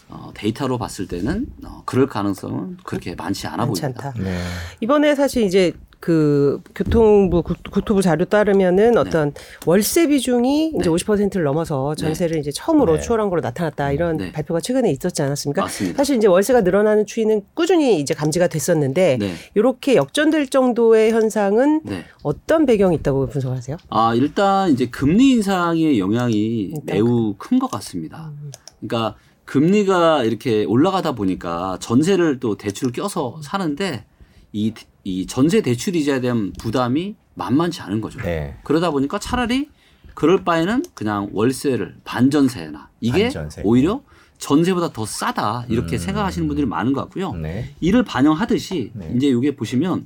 어, 0.09 0.31
데이터로 0.35 0.79
봤을 0.79 1.09
때는 1.09 1.47
어, 1.65 1.83
그럴 1.85 2.07
가능성은 2.07 2.79
그렇게 2.85 3.15
많지 3.15 3.47
않아 3.47 3.67
많지 3.67 3.81
보입니다. 3.83 4.09
않다. 4.09 4.23
네. 4.23 4.39
이번에 4.81 5.15
사실 5.15 5.43
이제 5.43 5.73
그 5.99 6.61
교통부 6.75 7.43
국토부 7.43 8.03
자료 8.03 8.27
따르면은 8.27 8.93
네. 8.93 8.99
어떤 9.01 9.33
네. 9.33 9.41
월세 9.65 10.07
비중이 10.07 10.69
이제 10.79 10.79
네. 10.79 10.89
50%를 10.91 11.43
넘어서 11.43 11.95
전세를 11.97 12.35
네. 12.35 12.41
이제 12.41 12.53
처음으로 12.53 12.97
네. 12.97 13.01
추월한 13.01 13.31
걸로 13.31 13.41
나타났다 13.41 13.91
이런 13.93 14.19
네. 14.19 14.31
발표가 14.31 14.61
최근에 14.61 14.93
있었지 14.93 15.23
않았습니까? 15.23 15.63
맞습니다. 15.63 15.97
사실 15.97 16.17
이제 16.19 16.29
월세가 16.29 16.61
늘어나는 16.61 17.07
추이는 17.07 17.43
꾸준히 17.55 17.99
이제 17.99 18.13
감지가 18.15 18.47
됐었는데 18.47 19.19
이렇게 19.55 19.97
역전될 19.97 20.49
정도의 20.49 21.11
현상은 21.13 21.81
어떤 22.23 22.67
배경이 22.67 22.95
있다고 22.97 23.27
분석하세요? 23.29 23.79
아 23.89 24.15
일단 24.15 24.71
이제 24.71 24.87
금리 24.87 25.31
인상의 25.33 25.99
영향이. 25.99 26.75
매우 26.85 27.35
큰 27.39 27.59
것 27.59 27.71
같습니다. 27.71 28.31
음. 28.43 28.53
그러니까 28.81 29.17
금리가 29.47 30.25
이렇게 30.25 30.65
올라가다 30.65 31.13
보니까 31.13 31.79
전세를 31.81 32.41
또 32.41 32.57
대출을 32.57 32.93
껴서 32.93 33.41
사는데 33.43 34.05
이, 34.53 34.75
이 35.05 35.27
전세 35.27 35.63
대출 35.63 35.97
이자에 35.97 36.21
대한 36.21 36.53
부담이 36.59 37.15
만만치 37.35 37.81
않은 37.83 38.01
거죠. 38.01 38.21
네. 38.21 38.57
그러다 38.65 38.91
보니까 38.91 39.19
차라리 39.19 39.71
그럴 40.15 40.45
바에는 40.45 40.85
그냥 40.95 41.31
월세를 41.33 41.97
반전세나 42.05 42.91
이게 43.01 43.25
반전세. 43.25 43.63
오히려 43.65 44.03
전세보다 44.39 44.93
더 44.93 45.07
싸다 45.07 45.67
이렇게 45.69 45.97
음. 45.97 45.99
생각하시는 45.99 46.47
분들이 46.49 46.67
많은 46.67 46.93
것 46.93 47.03
같고요. 47.03 47.33
네. 47.35 47.71
이를 47.81 48.03
반영하듯이 48.03 48.91
네. 48.95 49.13
이제 49.17 49.29
이게 49.29 49.55
보시면 49.55 50.05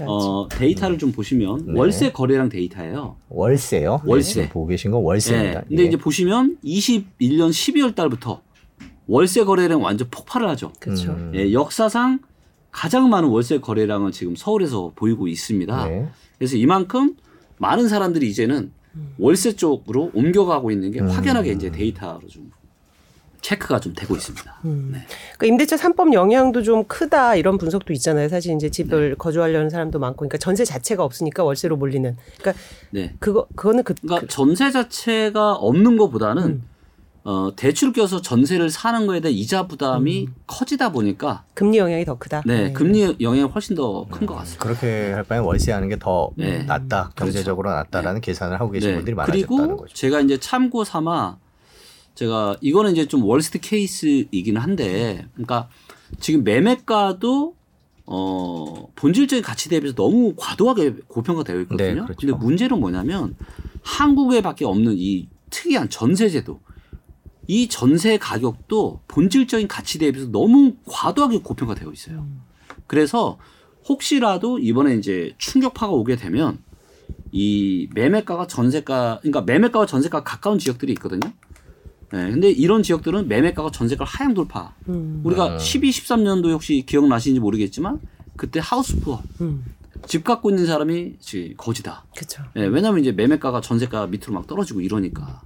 어, 0.00 0.48
데이터를 0.48 0.98
좀 0.98 1.12
보시면 1.12 1.66
네. 1.66 1.78
월세 1.78 2.12
거래량 2.12 2.48
데이터예요. 2.48 3.16
월세요? 3.28 4.02
월세 4.04 4.42
네, 4.42 4.48
보고 4.48 4.66
계신 4.66 4.90
건 4.90 5.02
월세입니다. 5.02 5.60
네. 5.60 5.66
근데 5.68 5.82
예. 5.84 5.86
이제 5.86 5.96
보시면 5.96 6.58
21년 6.64 7.50
12월 7.50 7.94
달부터 7.94 8.42
월세 9.06 9.44
거래량 9.44 9.82
완전 9.82 10.08
폭발을 10.10 10.48
하죠. 10.50 10.72
그렇죠. 10.78 11.12
음. 11.12 11.32
예, 11.34 11.52
역사상 11.52 12.20
가장 12.70 13.08
많은 13.08 13.28
월세 13.28 13.58
거래량은 13.60 14.12
지금 14.12 14.34
서울에서 14.34 14.92
보이고 14.96 15.28
있습니다. 15.28 15.88
네. 15.88 16.08
그래서 16.38 16.56
이만큼 16.56 17.16
많은 17.58 17.88
사람들이 17.88 18.28
이제는 18.28 18.72
월세 19.18 19.54
쪽으로 19.54 20.10
옮겨가고 20.14 20.70
있는 20.70 20.90
게 20.90 21.00
음. 21.00 21.08
확연하게 21.08 21.52
이제 21.52 21.70
데이터로 21.70 22.26
좀 22.28 22.50
체크가 23.40 23.78
좀 23.78 23.92
되고 23.94 24.16
있습니다. 24.16 24.60
음. 24.64 24.90
네. 24.92 25.06
그러니까 25.36 25.46
임대차 25.46 25.76
3법 25.76 26.14
영향도 26.14 26.62
좀 26.62 26.84
크다 26.84 27.36
이런 27.36 27.58
분석도 27.58 27.92
있잖아요. 27.92 28.28
사실 28.28 28.54
이제 28.54 28.70
집을 28.70 29.10
네. 29.10 29.14
거주하려는 29.16 29.68
사람도 29.68 29.98
많고, 29.98 30.18
그러니까 30.18 30.38
전세 30.38 30.64
자체가 30.64 31.04
없으니까 31.04 31.44
월세로 31.44 31.76
몰리는. 31.76 32.16
그러니까 32.38 32.62
네. 32.90 33.14
그거 33.18 33.46
그거는 33.54 33.84
그, 33.84 33.94
그러니까 33.94 34.22
그, 34.22 34.28
전세 34.28 34.70
자체가 34.70 35.56
없는 35.56 35.98
것보다는 35.98 36.42
음. 36.42 36.62
어, 37.26 37.50
대출 37.56 37.92
껴서 37.94 38.20
전세를 38.20 38.68
사는 38.68 39.06
거에 39.06 39.20
대한 39.20 39.34
이자 39.34 39.66
부담이 39.66 40.26
음. 40.26 40.34
커지다 40.46 40.92
보니까 40.92 41.44
금리 41.54 41.78
영향이 41.78 42.04
더 42.04 42.18
크다. 42.18 42.42
네, 42.44 42.64
네. 42.64 42.72
금리 42.74 43.16
영향이 43.18 43.48
훨씬 43.48 43.74
더 43.74 44.06
큰 44.10 44.26
것 44.26 44.34
같습니다. 44.34 44.62
그렇게 44.62 45.12
할 45.12 45.24
바에 45.24 45.38
월세 45.38 45.72
하는 45.72 45.88
게더 45.88 46.32
네. 46.36 46.64
낫다, 46.64 47.12
그렇죠. 47.14 47.32
경제적으로 47.32 47.70
그렇죠. 47.70 47.76
낫다라는 47.78 48.20
네. 48.20 48.26
계산을 48.26 48.60
하고 48.60 48.70
계신 48.70 48.94
분들이 48.96 49.14
많아졌다는 49.14 49.46
그리고 49.48 49.76
거죠. 49.78 49.94
제가 49.94 50.20
이제 50.20 50.38
참고 50.38 50.84
삼아 50.84 51.38
제가 52.14 52.56
이거는 52.60 52.92
이제 52.92 53.08
좀 53.08 53.24
월스트 53.24 53.58
케이스이기는 53.60 54.60
한데, 54.60 55.26
그러니까 55.32 55.68
지금 56.20 56.44
매매가도 56.44 57.54
어 58.06 58.88
본질적인 58.96 59.42
가치 59.42 59.70
대비해서 59.70 59.96
너무 59.96 60.34
과도하게 60.36 60.94
고평가되어 61.08 61.60
있거든요. 61.62 61.88
네, 61.88 61.94
그렇죠. 61.94 62.14
근데 62.20 62.32
문제는 62.34 62.78
뭐냐면 62.78 63.34
한국에밖에 63.82 64.66
없는 64.66 64.94
이 64.98 65.26
특이한 65.48 65.88
전세제도. 65.88 66.60
이 67.46 67.68
전세 67.68 68.18
가격도 68.18 69.00
본질적인 69.08 69.68
가치 69.68 69.98
대비해서 69.98 70.30
너무 70.30 70.74
과도하게 70.86 71.40
고평가되어 71.40 71.92
있어요. 71.92 72.26
그래서 72.86 73.38
혹시라도 73.88 74.58
이번에 74.58 74.96
이제 74.96 75.34
충격파가 75.38 75.92
오게 75.92 76.16
되면 76.16 76.58
이 77.32 77.88
매매가가 77.94 78.46
전세가 78.46 79.18
그러니까 79.20 79.42
매매가와 79.42 79.86
전세가 79.86 80.22
가까운 80.22 80.58
지역들이 80.58 80.92
있거든요. 80.94 81.32
네, 82.12 82.30
근데 82.30 82.50
이런 82.50 82.82
지역들은 82.82 83.28
매매가가 83.28 83.70
전세가 83.72 84.04
하향 84.04 84.34
돌파. 84.34 84.74
음. 84.88 85.20
우리가 85.24 85.58
12, 85.58 85.90
13년도 85.90 86.52
혹시 86.52 86.84
기억나시는지 86.86 87.40
모르겠지만 87.40 88.00
그때 88.36 88.60
하우스 88.62 88.98
푸어. 89.00 89.20
음. 89.40 89.64
집 90.06 90.22
갖고 90.22 90.50
있는 90.50 90.66
사람이 90.66 91.14
거지다. 91.56 92.04
그렇죠. 92.14 92.42
네, 92.54 92.66
왜냐하면 92.66 93.00
이제 93.00 93.12
매매가가 93.12 93.60
전세가 93.60 94.06
밑으로 94.06 94.32
막 94.32 94.46
떨어지고 94.46 94.80
이러니까. 94.80 95.42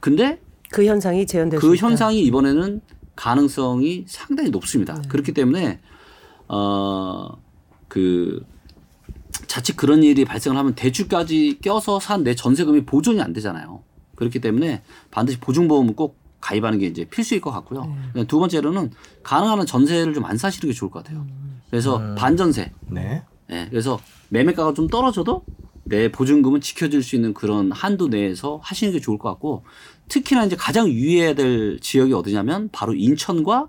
근데 0.00 0.40
그 0.70 0.84
현상이 0.84 1.26
재현될 1.26 1.60
그 1.60 1.76
현상이 1.76 2.20
이번에는 2.22 2.80
가능성이 3.16 4.04
상당히 4.06 4.50
높습니다. 4.50 4.94
네. 4.94 5.08
그렇기 5.08 5.32
때문에 5.32 5.80
어그 6.46 8.44
자칫 9.46 9.76
그런 9.76 10.02
일이 10.02 10.24
발생을 10.24 10.56
하면 10.58 10.74
대출까지 10.74 11.58
껴서 11.62 12.00
산 12.00 12.22
내 12.24 12.34
전세금이 12.34 12.84
보존이 12.84 13.20
안 13.20 13.32
되잖아요. 13.32 13.82
그렇기 14.16 14.40
때문에 14.40 14.82
반드시 15.10 15.38
보증보험을 15.38 15.94
꼭 15.94 16.18
가입하는 16.40 16.78
게 16.78 16.86
이제 16.86 17.04
필수일 17.04 17.40
것 17.40 17.50
같고요. 17.50 17.96
네. 18.14 18.24
두 18.24 18.38
번째로는 18.38 18.90
가능한 19.22 19.58
한 19.60 19.66
전세를 19.66 20.14
좀 20.14 20.24
안 20.24 20.36
사시는 20.36 20.70
게 20.72 20.74
좋을 20.76 20.90
것 20.90 21.02
같아요. 21.02 21.26
그래서 21.70 21.96
음. 21.98 22.14
반전세. 22.16 22.72
네. 22.88 23.22
네. 23.48 23.66
그래서 23.70 23.98
매매가가 24.30 24.74
좀 24.74 24.88
떨어져도 24.88 25.44
내 25.84 26.10
보증금은 26.12 26.60
지켜줄 26.60 27.02
수 27.02 27.16
있는 27.16 27.32
그런 27.32 27.72
한도 27.72 28.08
내에서 28.08 28.60
하시는 28.62 28.92
게 28.92 29.00
좋을 29.00 29.18
것 29.18 29.30
같고 29.30 29.64
특히나 30.08 30.44
이제 30.44 30.56
가장 30.56 30.88
유의해야 30.88 31.34
될 31.34 31.78
지역이 31.80 32.12
어디냐면 32.12 32.68
바로 32.72 32.94
인천과 32.94 33.68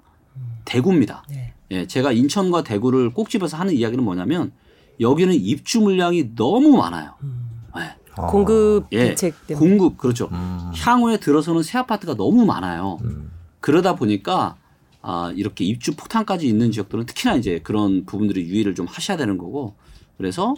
대구입니다. 0.66 1.24
네. 1.30 1.54
예, 1.72 1.88
제가 1.88 2.12
인천과 2.12 2.64
대구를 2.64 3.12
꼭 3.14 3.30
집어서 3.30 3.58
하는 3.58 3.74
이야기는 3.74 4.04
뭐냐면 4.04 4.52
여기는 5.00 5.34
입주 5.34 5.82
물량이 5.82 6.36
너무 6.36 6.76
많아요. 6.78 7.14
음. 7.24 7.50
네. 7.76 7.96
공급 8.16 8.88
예, 8.92 9.10
대책 9.10 9.48
때문에. 9.48 9.68
공급 9.68 9.98
그렇죠. 9.98 10.30
음. 10.32 10.72
향후에 10.76 11.18
들어서는 11.18 11.64
새 11.64 11.78
아파트가 11.78 12.16
너무 12.16 12.46
많아요. 12.46 12.98
음. 13.04 13.32
그러다 13.62 13.96
보니까 13.96 14.58
아, 15.02 15.32
이렇게 15.36 15.64
입주 15.64 15.96
폭탄까지 15.96 16.48
있는 16.48 16.72
지역들은 16.72 17.06
특히나 17.06 17.36
이제 17.36 17.60
그런 17.64 18.06
부분들이 18.06 18.44
유의를 18.46 18.76
좀 18.76 18.86
하셔야 18.88 19.16
되는 19.16 19.38
거고 19.38 19.76
그래서 20.18 20.54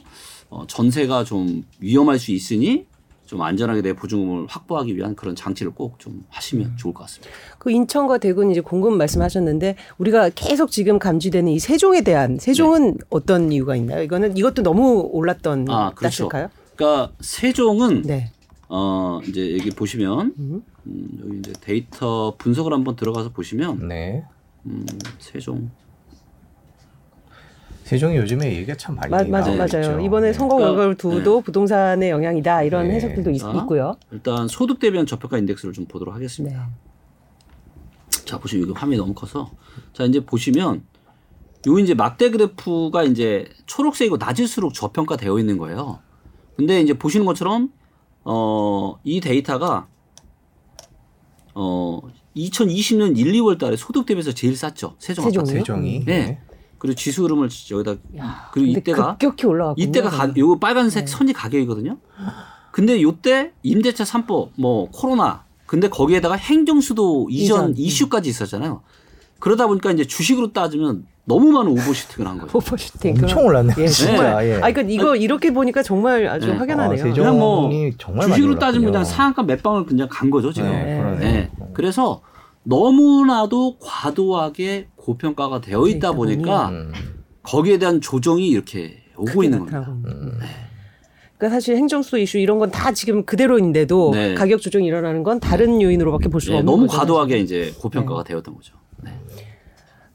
어, 0.49 0.65
전세가 0.67 1.23
좀 1.23 1.63
위험할 1.79 2.17
수 2.17 2.31
있으니 2.31 2.85
좀 3.31 3.41
안전하게 3.41 3.81
내 3.81 3.93
보증금을 3.93 4.45
확보하기 4.49 4.97
위한 4.97 5.15
그런 5.15 5.37
장치를 5.37 5.71
꼭 5.73 5.97
좀 5.99 6.25
하시면 6.29 6.65
음. 6.67 6.75
좋을 6.77 6.93
것 6.93 7.03
같습니다. 7.03 7.31
그 7.59 7.71
인천과 7.71 8.17
대구는 8.17 8.51
이제 8.51 8.59
공급 8.59 8.93
말씀하셨는데 8.93 9.77
우리가 9.99 10.31
계속 10.35 10.69
지금 10.69 10.99
감지되는 10.99 11.49
이 11.49 11.59
세종에 11.59 12.01
대한 12.01 12.37
세종은 12.39 12.91
네. 12.91 12.97
어떤 13.09 13.51
이유가 13.53 13.77
있나요? 13.77 14.03
이거는 14.03 14.35
이것도 14.35 14.63
너무 14.63 15.09
올랐던 15.13 15.69
아, 15.69 15.91
그렇죠. 15.91 16.27
따실까요? 16.27 16.49
그러니까 16.75 17.13
세종은 17.21 18.01
네. 18.01 18.31
어 18.67 19.21
이제 19.25 19.57
여기 19.57 19.69
보시면 19.69 20.33
음. 20.37 20.63
음, 20.87 21.07
여기 21.23 21.39
이제 21.39 21.53
데이터 21.61 22.35
분석을 22.37 22.73
한번 22.73 22.97
들어가서 22.97 23.29
보시면 23.29 23.87
네. 23.87 24.25
음, 24.65 24.85
세종 25.19 25.69
세종이 27.91 28.15
요즘에 28.15 28.53
얘기가 28.53 28.73
참 28.75 28.95
많이 28.95 29.11
마, 29.11 29.21
맞아, 29.41 29.51
맞아요. 29.53 29.99
이번에 29.99 30.27
네. 30.27 30.33
선거 30.33 30.55
그러니까 30.55 30.75
결과를 30.77 30.95
두도 30.95 31.35
네. 31.39 31.43
부동산의 31.43 32.09
영향이다 32.09 32.63
이런 32.63 32.87
네. 32.87 32.93
해석들도 32.95 33.31
있, 33.31 33.41
고요 33.67 33.97
일단 34.11 34.47
소득 34.47 34.79
대비한 34.79 35.05
저평가 35.05 35.37
인덱스를 35.37 35.73
좀 35.73 35.85
보도록 35.87 36.15
하겠습니다. 36.15 36.69
네. 36.69 38.21
자 38.23 38.39
보시면 38.39 38.69
이거 38.69 38.79
화면이 38.79 38.97
너무 38.97 39.13
커서 39.13 39.51
자 39.91 40.05
이제 40.05 40.21
보시면 40.25 40.83
요 41.67 41.79
이제 41.79 41.93
막대 41.93 42.29
그래프가 42.29 43.03
이제 43.03 43.49
초록색이고 43.65 44.15
낮을수록 44.15 44.73
저평가 44.73 45.17
되어 45.17 45.37
있는 45.37 45.57
거예요. 45.57 45.99
근데 46.55 46.79
이제 46.79 46.93
보시는 46.93 47.25
것처럼 47.25 47.73
어 48.23 48.95
이 49.03 49.19
데이터가 49.19 49.87
어 51.55 51.99
2020년 52.37 53.17
1, 53.17 53.33
2월 53.33 53.59
달에 53.59 53.75
소득 53.75 54.05
대비해서 54.05 54.31
제일 54.31 54.55
쌌죠. 54.55 54.95
세종 54.97 55.25
아파트. 55.25 55.45
세종이. 55.51 56.05
네. 56.05 56.39
네. 56.81 56.87
그리고 56.87 56.95
지수 56.95 57.23
흐름을 57.23 57.49
여기다 57.69 57.91
야, 58.17 58.49
그리고 58.51 58.79
이때가 58.79 59.17
급격히 59.17 59.45
올라갔 59.45 59.75
이때가 59.77 60.09
가, 60.09 60.33
요 60.37 60.59
빨간색 60.59 61.05
네. 61.05 61.11
선이 61.11 61.33
가격이거든요. 61.33 61.97
근데 62.71 63.01
요때 63.01 63.51
임대차 63.61 64.03
3법 64.03 64.49
뭐 64.55 64.89
코로나 64.91 65.43
근데 65.67 65.89
거기에다가 65.89 66.35
행정수도 66.35 67.27
이전, 67.29 67.71
이전. 67.71 67.77
이슈까지 67.77 68.29
있었잖아요. 68.29 68.81
그러다 69.39 69.67
보니까 69.67 69.91
이제 69.91 70.05
주식으로 70.05 70.53
따지면 70.53 71.05
너무 71.25 71.51
많은 71.51 71.71
오버슈팅을 71.71 72.29
한 72.29 72.37
거예요. 72.39 72.51
오버슈팅 72.53 73.15
엄청 73.21 73.45
올랐네. 73.45 73.75
예, 73.77 73.87
진짜. 73.87 74.39
네. 74.41 74.49
예. 74.49 74.55
아, 74.55 74.71
그러니까 74.71 74.81
이거 74.81 75.15
이렇게 75.15 75.53
보니까 75.53 75.83
정말 75.83 76.27
아주 76.27 76.47
네. 76.47 76.53
확연하네요. 76.53 77.05
아, 77.05 77.13
그냥 77.13 77.39
뭐 77.39 77.69
주식으로 78.21 78.59
따지면 78.59 78.91
그냥 78.91 79.05
상한가 79.05 79.43
몇 79.43 79.61
방을 79.61 79.85
그냥 79.85 80.07
간 80.11 80.29
거죠 80.29 80.51
지금. 80.51 80.69
네, 80.71 81.17
네. 81.19 81.51
그래서 81.73 82.21
너무나도 82.63 83.77
과도하게 83.79 84.87
고평가가 85.01 85.61
되어 85.61 85.87
있다 85.87 86.11
보니까 86.13 86.69
음. 86.69 86.91
거기에 87.43 87.77
대한 87.79 87.99
조정이 88.01 88.47
이렇게 88.47 89.03
오고 89.17 89.43
있는 89.43 89.59
겁니다. 89.59 89.79
음. 90.05 90.37
네. 90.39 90.45
그러니까 91.37 91.55
사실 91.55 91.75
행정수 91.75 92.19
이슈 92.19 92.37
이런 92.37 92.59
건 92.59 92.69
다 92.69 92.91
지금 92.91 93.25
그대로인데도 93.25 94.11
네. 94.13 94.35
가격 94.35 94.61
조정이 94.61 94.85
일어나는 94.85 95.23
건 95.23 95.39
다른 95.39 95.79
네. 95.79 95.85
요인으로밖에 95.85 96.29
볼 96.29 96.39
수가 96.39 96.53
네, 96.53 96.59
없는 96.59 96.71
너무 96.71 96.85
거죠. 96.87 96.99
과도하게 96.99 97.39
이제 97.39 97.73
고평가가 97.79 98.23
네. 98.23 98.29
되었던 98.29 98.55
거죠. 98.55 98.75
네. 99.03 99.11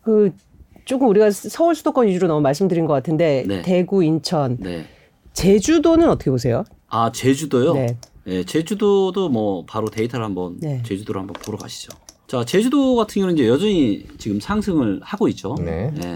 그 0.03 0.30
조금 0.84 1.09
우리가 1.09 1.32
서울 1.32 1.74
수도권 1.74 2.07
위주로 2.07 2.28
너무 2.28 2.41
말씀드린 2.43 2.87
것 2.87 2.93
같은데 2.93 3.45
대구, 3.64 4.05
인천, 4.05 4.57
제주도는 5.32 6.09
어떻게 6.09 6.30
보세요? 6.30 6.62
아 6.89 7.11
제주도요? 7.11 7.74
네. 7.74 7.97
제주도도 8.45 9.28
뭐 9.28 9.64
바로 9.66 9.89
데이터를 9.89 10.24
한번 10.24 10.61
제주도를 10.84 11.20
한번 11.20 11.34
보러 11.45 11.59
가시죠. 11.59 11.91
자, 12.27 12.45
제주도 12.45 12.97
같은 12.97 13.20
경우는 13.20 13.35
이제 13.35 13.49
여전히 13.49 14.07
지금 14.18 14.41
상승을 14.41 15.01
하고 15.03 15.29
있죠. 15.29 15.55
네. 15.59 15.93
네. 15.95 16.14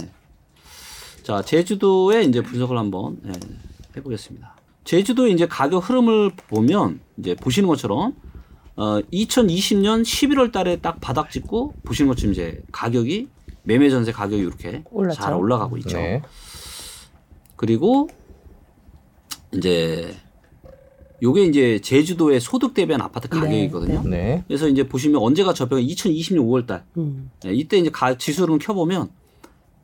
자, 1.22 1.42
제주도의 1.42 2.26
이제 2.26 2.42
분석을 2.42 2.76
한번 2.76 3.18
네, 3.22 3.32
해보겠습니다. 3.96 4.56
제주도의 4.84 5.32
이제 5.32 5.46
가격 5.46 5.88
흐름을 5.88 6.32
보면 6.48 7.00
이제 7.18 7.34
보시는 7.36 7.68
것처럼 7.68 8.16
어 8.76 9.00
2020년 9.12 10.02
11월 10.02 10.50
달에 10.50 10.76
딱 10.76 11.00
바닥 11.00 11.30
찍고 11.30 11.74
보시는 11.84 12.08
것처럼 12.08 12.32
이제 12.32 12.62
가격이 12.72 13.28
매매 13.62 13.90
전세 13.90 14.10
가격이 14.10 14.42
이렇게 14.42 14.82
올랐죠. 14.90 15.20
잘 15.20 15.34
올라가고 15.34 15.76
있죠. 15.78 15.96
네. 15.98 16.22
그리고 17.56 18.08
이제 19.52 20.16
요게 21.22 21.44
이제 21.44 21.80
제주도의 21.80 22.40
소득 22.40 22.74
대비한 22.74 23.00
아파트 23.00 23.28
네, 23.28 23.38
가격이거든요. 23.40 24.02
네. 24.08 24.44
그래서 24.46 24.68
이제 24.68 24.86
보시면 24.88 25.20
언제가 25.20 25.52
저평이 25.52 25.86
2020년 25.94 26.38
5월 26.38 26.66
달. 26.66 26.84
음. 26.96 27.30
네, 27.42 27.52
이때 27.52 27.78
이제 27.78 27.90
가, 27.90 28.16
지수를 28.16 28.58
켜 28.58 28.74
보면 28.74 29.10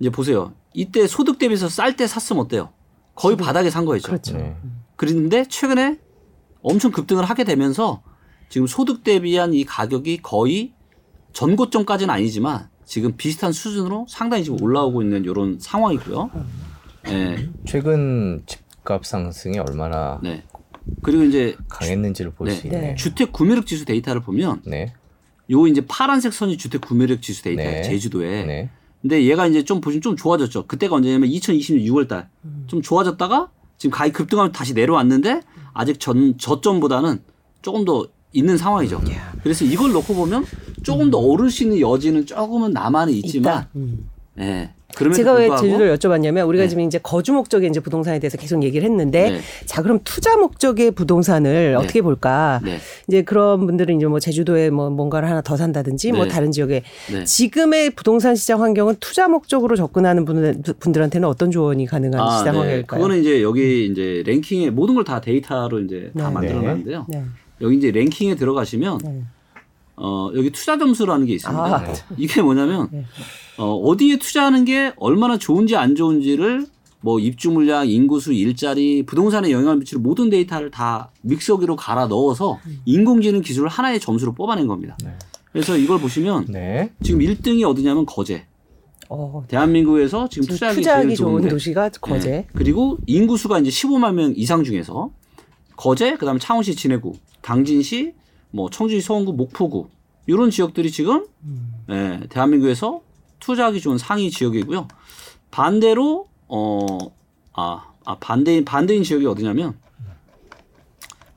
이제 0.01 0.11
보세요. 0.11 0.53
이때 0.73 1.07
소득 1.07 1.39
대비해서 1.39 1.69
쌀 1.69 1.97
때 1.97 2.07
샀으면 2.07 2.45
어때요? 2.45 2.71
거의 3.15 3.37
바닥에 3.37 3.71
산 3.71 3.85
거였죠. 3.85 4.09
그렇죠. 4.09 4.37
네. 4.37 4.57
그런데 4.97 5.47
최근에 5.49 5.99
엄청 6.63 6.91
급등을 6.91 7.25
하게 7.25 7.45
되면서 7.45 8.03
지금 8.49 8.67
소득 8.67 9.05
대비한 9.05 9.55
이 9.55 9.65
가격이 9.65 10.19
거의 10.23 10.73
전고점까지는 11.33 12.13
아니지만 12.13 12.69
지금 12.85 13.17
비슷한 13.17 13.53
수준으로 13.53 14.07
상당히 14.09 14.45
지금 14.45 14.63
올라오고 14.63 15.03
있는 15.03 15.25
이런 15.25 15.59
상황이고요. 15.61 16.31
네. 17.05 17.49
최근 17.67 18.43
집값 18.47 19.05
상승이 19.05 19.59
얼마나 19.59 20.21
네. 20.23 20.45
그리고 21.03 21.25
이제 21.25 21.57
강했는지를 21.69 22.33
볼수 22.33 22.69
네. 22.69 22.69
있네. 22.69 22.95
주택 22.97 23.33
구매력 23.33 23.67
지수 23.67 23.85
데이터를 23.85 24.23
보면 24.23 24.63
네. 24.67 24.93
요 25.51 25.67
이제 25.67 25.85
파란색 25.87 26.33
선이 26.33 26.57
주택 26.59 26.81
구매력 26.81 27.23
지수 27.23 27.43
데이터예요. 27.43 27.71
네. 27.71 27.83
제주도에. 27.83 28.45
네. 28.45 28.71
근데 29.03 29.25
얘가 29.25 29.47
이제 29.47 29.65
좀 29.65 29.81
보시면 29.81 30.03
좀 30.03 30.17
좋아졌죠. 30.17 30.67
그때가 30.67 30.97
언제냐면 30.97 31.29
2020년 31.29 31.85
6월 31.87 32.09
달. 32.09 32.29
좀 32.67 32.83
좋아졌다가 32.83 33.51
지금 33.79 33.93
가히 33.97 34.11
급등하면 34.11 34.53
다시 34.53 34.75
내려왔는데 34.75 35.43
아직 35.75 36.01
전 36.01 36.37
저점보다는 36.39 37.21
조금 37.63 37.85
더 37.85 38.07
있는 38.33 38.57
상황이죠. 38.57 39.03
그래서 39.43 39.65
이걸 39.65 39.93
놓고 39.93 40.15
보면 40.15 40.45
조금 40.83 41.11
더 41.11 41.19
오를 41.19 41.51
수 41.51 41.63
있는 41.63 41.81
여지는 41.81 42.27
조금은 42.27 42.73
남아는 42.73 43.13
있지만 43.15 43.67
음. 43.77 44.09
예. 44.39 44.73
제가 45.15 45.35
왜 45.35 45.49
제주도를 45.57 45.97
여쭤봤냐면 45.97 46.49
우리가 46.49 46.65
네. 46.65 46.69
지금 46.69 46.83
이제 46.85 46.99
거주 47.03 47.33
목적의 47.33 47.69
이제 47.69 47.81
부동산에 47.81 48.19
대해서 48.19 48.37
계속 48.39 48.63
얘기를 48.63 48.89
했는데 48.89 49.31
네. 49.31 49.41
자 49.67 49.83
그럼 49.83 50.01
투자 50.05 50.37
목적의 50.37 50.93
부동산을 50.93 51.73
네. 51.73 51.75
어떻게 51.75 52.01
볼까? 52.03 52.61
네. 52.65 52.79
이제 53.09 53.23
그런 53.23 53.67
분들은 53.67 53.97
이제 53.97 54.07
뭐 54.07 54.19
제주도에 54.21 54.71
뭐 54.71 54.91
뭔가를 54.91 55.29
하나 55.29 55.43
더 55.43 55.57
산다든지 55.57 56.13
뭐 56.13 56.25
네. 56.25 56.31
다른 56.31 56.51
지역에 56.53 56.83
네. 57.13 57.25
지금의 57.25 57.91
부동산 57.91 58.35
시장 58.35 58.63
환경은 58.63 58.97
투자 59.01 59.29
목적으로 59.29 59.77
접근하는 59.77 60.25
분들, 60.25 60.75
분들한테는 60.79 61.29
어떤 61.29 61.51
조언이 61.51 61.87
가능한 61.87 62.21
아, 62.21 62.39
시장 62.39 62.57
환경일까요? 62.57 63.01
그거는 63.01 63.21
이제 63.21 63.43
여기 63.43 63.87
이제 63.87 64.23
랭킹에 64.27 64.71
모든 64.71 64.95
걸 64.95 65.05
다 65.07 65.21
데이터로 65.21 65.81
이제 65.81 66.11
다 66.19 66.31
만들어놨는데요. 66.31 67.07
여기 67.61 67.77
이제 67.77 67.91
랭킹에 67.93 68.35
들어가시면 68.35 68.99
어, 69.97 70.31
여기 70.35 70.51
투자 70.51 70.79
점수라는 70.79 71.27
게 71.27 71.35
있습니다. 71.35 71.63
아, 71.63 71.95
이게 72.17 72.43
뭐냐면 72.43 72.89
어, 73.57 73.75
어디에 73.75 74.19
투자하는 74.19 74.65
게 74.65 74.93
얼마나 74.97 75.39
좋은지 75.39 75.77
안 75.77 75.95
좋은지를 75.95 76.67
뭐 77.01 77.21
입주 77.21 77.51
물량, 77.51 77.89
인구수, 77.89 78.33
일자리, 78.33 79.05
부동산에 79.05 79.51
영향을 79.51 79.77
미치는 79.79 80.03
모든 80.03 80.29
데이터를 80.29 80.71
다 80.71 81.11
믹서기로 81.23 81.77
갈아 81.77 82.07
넣어서 82.07 82.59
인공지능 82.85 83.43
기술을 83.43 83.69
하나의 83.69 84.01
점수로 84.01 84.33
뽑아낸 84.33 84.67
겁니다. 84.67 84.97
네. 85.05 85.13
그래서 85.53 85.77
이걸 85.77 86.01
보시면 86.01 86.47
네. 86.49 86.91
지금 87.03 87.21
1등이 87.21 87.67
어디냐면 87.69 88.07
거제. 88.07 88.47
어, 89.09 89.45
대한민국에서 89.47 90.29
지금 90.29 90.49
투자하기, 90.49 90.77
투자하기 90.79 91.15
좋은 91.15 91.49
도시가 91.49 91.91
거제. 92.01 92.31
네. 92.31 92.47
그리고 92.55 92.99
인구수가 93.07 93.61
이제 93.61 93.71
15만 93.71 94.15
명 94.15 94.33
이상 94.35 94.65
중에서 94.65 95.11
거제, 95.77 96.17
그다음에 96.17 96.41
창원시 96.41 96.75
진해구, 96.75 97.13
당진시, 97.41 98.15
뭐 98.57 98.71
청주시 98.71 99.07
서원구, 99.07 99.35
목포구 99.35 99.89
이런 100.27 100.51
지역들이 100.51 100.91
지금 100.91 101.27
음. 101.45 101.75
네, 101.87 102.21
대한민국에서 102.31 103.03
투자하기 103.39 103.81
좋은 103.83 103.99
상위 103.99 104.31
지역이고요. 104.31 104.89
반대로 105.51 106.27
어아 106.49 107.85
아, 108.07 108.17
반대인 108.19 108.65
반대인 108.65 109.03
지역이 109.03 109.27
어디냐면 109.27 109.75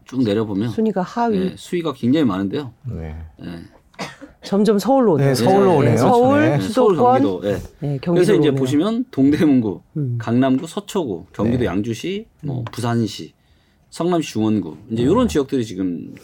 쭉 0.05 0.23
내려보면 0.23 0.69
순위가 0.69 1.01
하위 1.01 1.39
네, 1.39 1.55
수위가 1.57 1.93
굉장히 1.93 2.25
많은데요. 2.25 2.71
네. 2.85 3.15
네. 3.37 3.63
점점 4.41 4.79
서울로 4.79 5.15
오네요. 5.15 5.27
네, 5.27 5.35
서울로 5.35 5.75
오네요. 5.75 5.97
서울, 5.97 6.41
네, 6.41 6.59
서울, 6.61 6.95
경기도. 6.95 7.41
네. 7.41 7.57
네 7.81 7.99
그래서 8.01 8.33
이제 8.33 8.47
오네요. 8.47 8.55
보시면 8.55 9.05
동대문구, 9.11 9.81
음. 9.97 10.15
강남구, 10.17 10.65
서초구, 10.65 11.25
경기도 11.33 11.59
네. 11.59 11.65
양주시, 11.65 12.25
뭐 12.43 12.59
음. 12.59 12.65
부산시, 12.71 13.33
성남시 13.89 14.31
중원구 14.31 14.77
이제 14.91 15.03
이런 15.03 15.27
지역들이 15.27 15.65
지금 15.65 16.15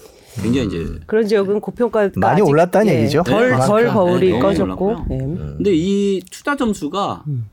굉장히 0.41 0.67
이제 0.67 0.99
그런 1.05 1.27
지역은 1.27 1.61
고평가 1.61 2.09
많이 2.15 2.41
올랐다는 2.41 2.93
예, 2.93 2.99
얘기죠. 3.01 3.23
덜덜 3.23 3.85
네, 3.85 3.91
거울이 3.91 4.33
네, 4.33 4.39
꺼졌고. 4.39 4.95
네. 5.09 5.17
근데 5.17 5.71
이 5.73 6.21
투자 6.29 6.55
점수가 6.55 7.23
음. 7.27 7.49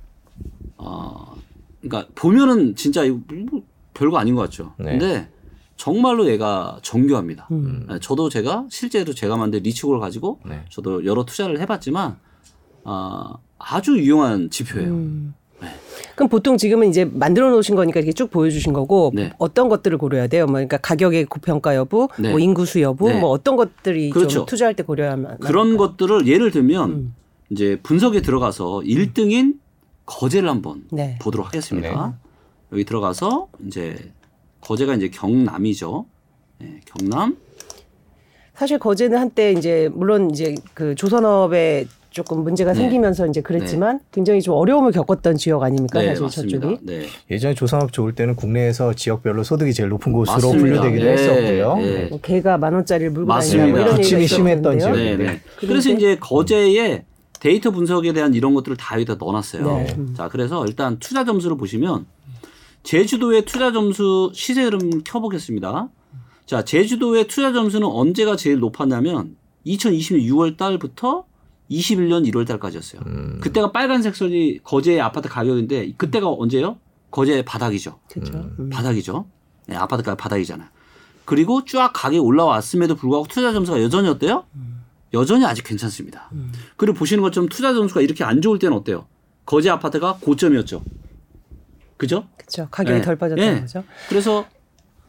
어, 0.76 1.34
그러니까 1.80 2.10
보면은 2.14 2.74
진짜 2.74 3.04
이거 3.04 3.18
뭐 3.50 3.62
별거 3.94 4.18
아닌 4.18 4.34
것 4.34 4.42
같죠. 4.42 4.74
네. 4.78 4.98
근데 4.98 5.28
정말로 5.76 6.28
얘가 6.28 6.78
정교합니다. 6.82 7.48
음. 7.50 7.86
네, 7.88 7.98
저도 8.00 8.28
제가 8.28 8.66
실제로 8.70 9.12
제가 9.12 9.36
만든 9.36 9.62
리치골 9.62 10.00
가지고 10.00 10.40
네. 10.44 10.64
저도 10.70 11.04
여러 11.04 11.24
투자를 11.24 11.60
해봤지만 11.60 12.16
어, 12.84 13.34
아주 13.58 13.98
유용한 13.98 14.50
지표예요. 14.50 14.90
음. 14.90 15.34
그럼 16.14 16.28
보통 16.28 16.56
지금은 16.56 16.88
이제 16.88 17.04
만들어 17.04 17.50
놓으신 17.50 17.74
거니까 17.74 18.00
이렇게 18.00 18.12
쭉 18.12 18.30
보여주신 18.30 18.72
거고 18.72 19.12
네. 19.14 19.32
어떤 19.38 19.68
것들을 19.68 19.96
고려해야 19.98 20.26
돼요? 20.26 20.46
뭐 20.46 20.54
그러니까 20.54 20.76
가격의 20.78 21.26
고평가 21.26 21.74
여부, 21.74 22.08
네. 22.18 22.30
뭐 22.30 22.38
인구수 22.38 22.80
여부, 22.80 23.08
네. 23.08 23.18
뭐 23.18 23.30
어떤 23.30 23.56
것들이 23.56 24.10
그렇죠. 24.10 24.28
좀 24.28 24.46
투자할 24.46 24.74
때 24.74 24.82
고려하면 24.82 25.38
그런 25.38 25.70
할까요? 25.70 25.88
것들을 25.88 26.26
예를 26.26 26.50
들면 26.50 26.90
음. 26.90 27.14
이제 27.50 27.78
분석에 27.82 28.22
들어가서 28.22 28.82
1등인 28.84 29.58
거제를 30.06 30.48
한번 30.48 30.84
네. 30.90 31.18
보도록 31.20 31.46
하겠습니다. 31.48 32.06
네. 32.06 32.28
여기 32.72 32.84
들어가서 32.84 33.48
이제 33.66 34.12
거제가 34.60 34.94
이제 34.94 35.08
경남이죠. 35.08 36.06
네, 36.58 36.80
경남. 36.84 37.36
사실 38.54 38.78
거제는 38.78 39.18
한때 39.18 39.52
이제 39.52 39.90
물론 39.92 40.30
이제 40.30 40.54
그 40.74 40.94
조선업의 40.94 41.88
조금 42.12 42.44
문제가 42.44 42.72
네. 42.72 42.80
생기면서 42.80 43.26
이제 43.26 43.40
그랬지만 43.40 43.98
네. 43.98 44.04
굉장히 44.12 44.42
좀 44.42 44.54
어려움을 44.54 44.92
겪었던 44.92 45.36
지역 45.36 45.62
아닙니까 45.62 45.98
네, 46.00 46.08
사실 46.08 46.22
맞습니다. 46.22 46.60
저쪽이. 46.60 46.78
네. 46.82 47.06
예전에 47.30 47.54
조선업 47.54 47.92
좋을 47.92 48.14
때는 48.14 48.36
국내에서 48.36 48.92
지역별로 48.94 49.42
소득이 49.42 49.72
제일 49.72 49.88
높은 49.88 50.12
곳으로 50.12 50.34
맞습니다. 50.34 50.60
분류되기도 50.60 51.04
네. 51.04 51.12
했었고요. 51.12 51.76
네. 51.76 52.06
뭐 52.06 52.20
개가 52.20 52.58
만 52.58 52.74
원짜리를 52.74 53.10
물고 53.12 53.32
다니는 53.32 53.70
뭐 53.70 53.80
이런 53.80 53.98
얘기가 53.98 54.26
심했던 54.26 54.78
지역. 54.78 54.94
그래서 55.60 55.90
이제 55.90 56.16
거제에 56.20 57.04
데이터 57.40 57.70
분석에 57.70 58.12
대한 58.12 58.34
이런 58.34 58.54
것들을 58.54 58.76
다 58.76 58.94
여기다 58.96 59.16
넣어놨어요. 59.18 60.14
자 60.16 60.28
그래서 60.28 60.64
일단 60.66 60.98
투자 60.98 61.24
점수를 61.24 61.56
보시면 61.56 62.06
제주도의 62.82 63.46
투자 63.46 63.72
점수 63.72 64.30
시세 64.34 64.62
흐름 64.62 65.02
켜보겠습니다. 65.02 65.88
자 66.46 66.64
제주도의 66.64 67.26
투자 67.26 67.52
점수는 67.52 67.86
언제가 67.86 68.36
제일 68.36 68.58
높았냐면 68.58 69.36
2020년 69.66 70.24
6월 70.28 70.56
달부터 70.56 71.24
21년 71.78 72.30
1월 72.30 72.46
달까지였어요. 72.46 73.02
음. 73.06 73.38
그때가 73.40 73.72
빨간색 73.72 74.16
선이 74.16 74.60
거제 74.62 75.00
아파트 75.00 75.28
가격인데 75.28 75.92
그때가 75.96 76.28
언제요? 76.28 76.78
거제 77.10 77.44
바닥이죠. 77.44 77.98
그렇죠. 78.10 78.50
음. 78.58 78.70
바닥이죠. 78.70 79.26
네, 79.66 79.76
아파트가 79.76 80.14
바닥이잖아요. 80.14 80.68
그리고 81.24 81.64
쫙 81.64 81.92
가격이 81.92 82.18
올라왔음에도 82.18 82.96
불구하고 82.96 83.26
투자 83.28 83.52
점수가 83.52 83.82
여전히 83.82 84.08
어때요? 84.08 84.44
음. 84.56 84.82
여전히 85.14 85.44
아직 85.44 85.62
괜찮습니다. 85.62 86.30
음. 86.32 86.52
그리고 86.76 86.98
보시는 86.98 87.22
것처럼 87.22 87.48
투자 87.48 87.74
점수가 87.74 88.00
이렇게 88.00 88.24
안 88.24 88.40
좋을 88.40 88.58
때는 88.58 88.76
어때요? 88.76 89.06
거제 89.44 89.70
아파트가 89.70 90.18
고점이었죠. 90.20 90.82
그죠? 91.96 92.26
그렇죠. 92.36 92.68
가격이 92.70 92.98
네. 92.98 93.02
덜 93.04 93.16
빠졌다는 93.16 93.54
네. 93.54 93.60
거죠. 93.60 93.84
그래서 94.08 94.46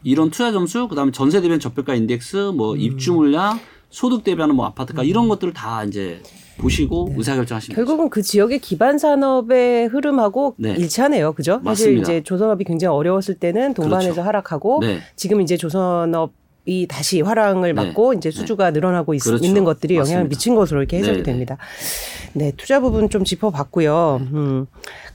이런 0.03 0.29
투자 0.29 0.51
점수, 0.51 0.87
그다음에 0.87 1.11
전세 1.11 1.41
대비 1.41 1.57
저평가 1.57 1.95
인덱스, 1.95 2.51
뭐 2.55 2.73
음. 2.73 2.79
입주 2.79 3.13
물량, 3.13 3.59
소득 3.89 4.23
대비하는 4.23 4.55
뭐 4.55 4.65
아파트가 4.65 5.01
음. 5.01 5.07
이런 5.07 5.27
것들을 5.29 5.53
다 5.53 5.83
이제 5.83 6.21
보시고 6.57 7.07
네. 7.09 7.15
의사결정하시면 7.17 7.75
결국은 7.75 8.09
그 8.09 8.21
지역의 8.21 8.59
기반 8.59 8.97
산업의 8.97 9.87
흐름하고 9.87 10.55
네. 10.57 10.71
일치하네요. 10.71 11.33
그죠? 11.33 11.59
맞습니다. 11.63 11.75
사실 11.75 11.97
이제 11.97 12.23
조선업이 12.23 12.63
굉장히 12.63 12.95
어려웠을 12.95 13.35
때는 13.35 13.73
동반해서 13.73 14.13
그렇죠. 14.13 14.27
하락하고 14.27 14.79
네. 14.81 14.99
지금 15.15 15.41
이제 15.41 15.57
조선업 15.57 16.31
이 16.65 16.87
다시 16.87 17.19
화랑을 17.19 17.73
네. 17.73 17.83
맞고 17.83 18.13
네. 18.13 18.17
이제 18.17 18.31
수주가 18.31 18.71
네. 18.71 18.79
늘어나고 18.79 19.13
있, 19.13 19.19
그렇죠. 19.19 19.43
있는 19.43 19.65
것들이 19.65 19.97
맞습니다. 19.97 20.13
영향을 20.13 20.29
미친 20.29 20.55
것으로 20.55 20.79
이렇게 20.79 20.97
해석이 20.97 21.17
네. 21.17 21.23
됩니다. 21.23 21.57
네, 22.33 22.53
투자 22.55 22.79
부분 22.79 23.09
좀 23.09 23.25
짚어봤고요. 23.25 24.21
음, 24.31 24.65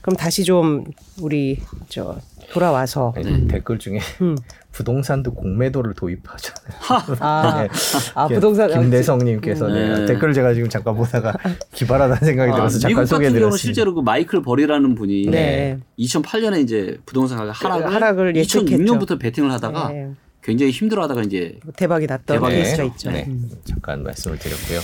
그럼 0.01 0.15
다시 0.15 0.43
좀 0.43 0.83
우리 1.19 1.57
저 1.87 2.17
돌아와서 2.51 3.13
네. 3.15 3.47
댓글 3.47 3.79
중에 3.79 3.99
음. 4.21 4.35
부동산도 4.71 5.33
공매도를 5.33 5.93
도입하잖아요. 5.93 7.17
아, 7.19 7.63
네. 7.63 7.69
아 8.15 8.27
부동산 8.27 8.69
김대성님께서 8.69 9.67
네. 9.67 9.99
네. 9.99 10.05
댓글 10.05 10.33
제가 10.33 10.53
지금 10.53 10.69
잠깐 10.69 10.95
보다가 10.95 11.33
기발하다는 11.73 12.17
생각이 12.17 12.51
아, 12.51 12.55
들어서 12.55 12.79
잠깐 12.79 13.05
소개해드렸습니다. 13.05 13.57
실제로 13.57 13.93
그 13.93 14.01
마이클 14.01 14.41
버리라는 14.41 14.95
분이 14.95 15.27
네. 15.27 15.79
2008년에 15.97 16.61
이제 16.61 16.99
부동산 17.05 17.37
가격 17.37 17.63
하락을, 17.63 17.93
하락을 17.93 18.33
2006년부터 18.33 19.19
베팅을 19.19 19.51
하다가 19.51 19.89
네. 19.89 20.11
굉장히 20.43 20.71
힘들어하다가 20.71 21.23
이제 21.23 21.59
뭐 21.63 21.73
대박이 21.75 22.07
났던 22.07 22.37
대박이 22.37 22.55
케이스가 22.55 22.83
있죠. 22.83 23.11
네. 23.11 23.25
음. 23.27 23.49
잠깐 23.65 24.03
말씀을 24.03 24.37
드렸고요. 24.39 24.79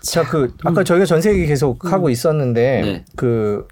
자, 0.00 0.22
그 0.22 0.54
아까 0.64 0.82
음. 0.82 0.84
저희가 0.84 1.06
전세 1.06 1.32
얘기 1.32 1.46
계속 1.46 1.84
음. 1.84 1.92
하고 1.92 2.10
있었는데 2.10 2.82
네. 2.82 3.04
그 3.16 3.66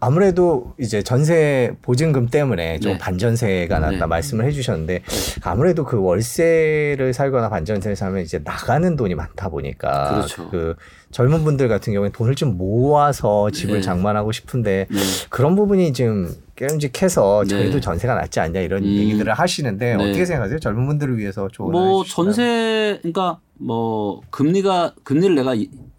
아무래도 0.00 0.72
이제 0.80 1.02
전세 1.02 1.72
보증금 1.82 2.28
때문에 2.28 2.80
좀 2.80 2.92
네. 2.92 2.98
반전세가 2.98 3.78
났다 3.78 3.98
네. 3.98 4.06
말씀을 4.06 4.46
해주셨는데 4.46 5.02
네. 5.04 5.40
아무래도 5.42 5.84
그 5.84 6.00
월세를 6.00 7.12
살거나 7.12 7.50
반전세를 7.50 7.96
사면 7.96 8.22
이제 8.22 8.40
나가는 8.42 8.96
돈이 8.96 9.14
많다 9.14 9.50
보니까 9.50 10.14
그렇죠. 10.14 10.48
그 10.50 10.74
젊은 11.10 11.44
분들 11.44 11.68
같은 11.68 11.92
경우에 11.92 12.08
돈을 12.10 12.34
좀 12.34 12.56
모아서 12.56 13.50
집을 13.50 13.76
네. 13.76 13.80
장만하고 13.82 14.32
싶은데 14.32 14.86
네. 14.88 14.98
그런 15.28 15.54
부분이 15.54 15.92
좀 15.92 16.34
깨름직해서 16.56 17.44
저희도 17.44 17.74
네. 17.74 17.80
전세가 17.80 18.14
낫지 18.14 18.40
않냐 18.40 18.60
이런 18.60 18.82
음. 18.82 18.88
얘기들을 18.88 19.34
하시는데 19.34 19.94
어떻게 19.94 20.24
생각하세요? 20.24 20.60
젊은 20.60 20.86
분들을 20.86 21.18
위해서 21.18 21.48
조언을 21.52 21.72
뭐 21.72 22.04
전세 22.04 22.98
그러니까 23.02 23.38
뭐 23.58 24.22
금리가 24.30 24.94
금리를 25.04 25.34
내가 25.34 25.54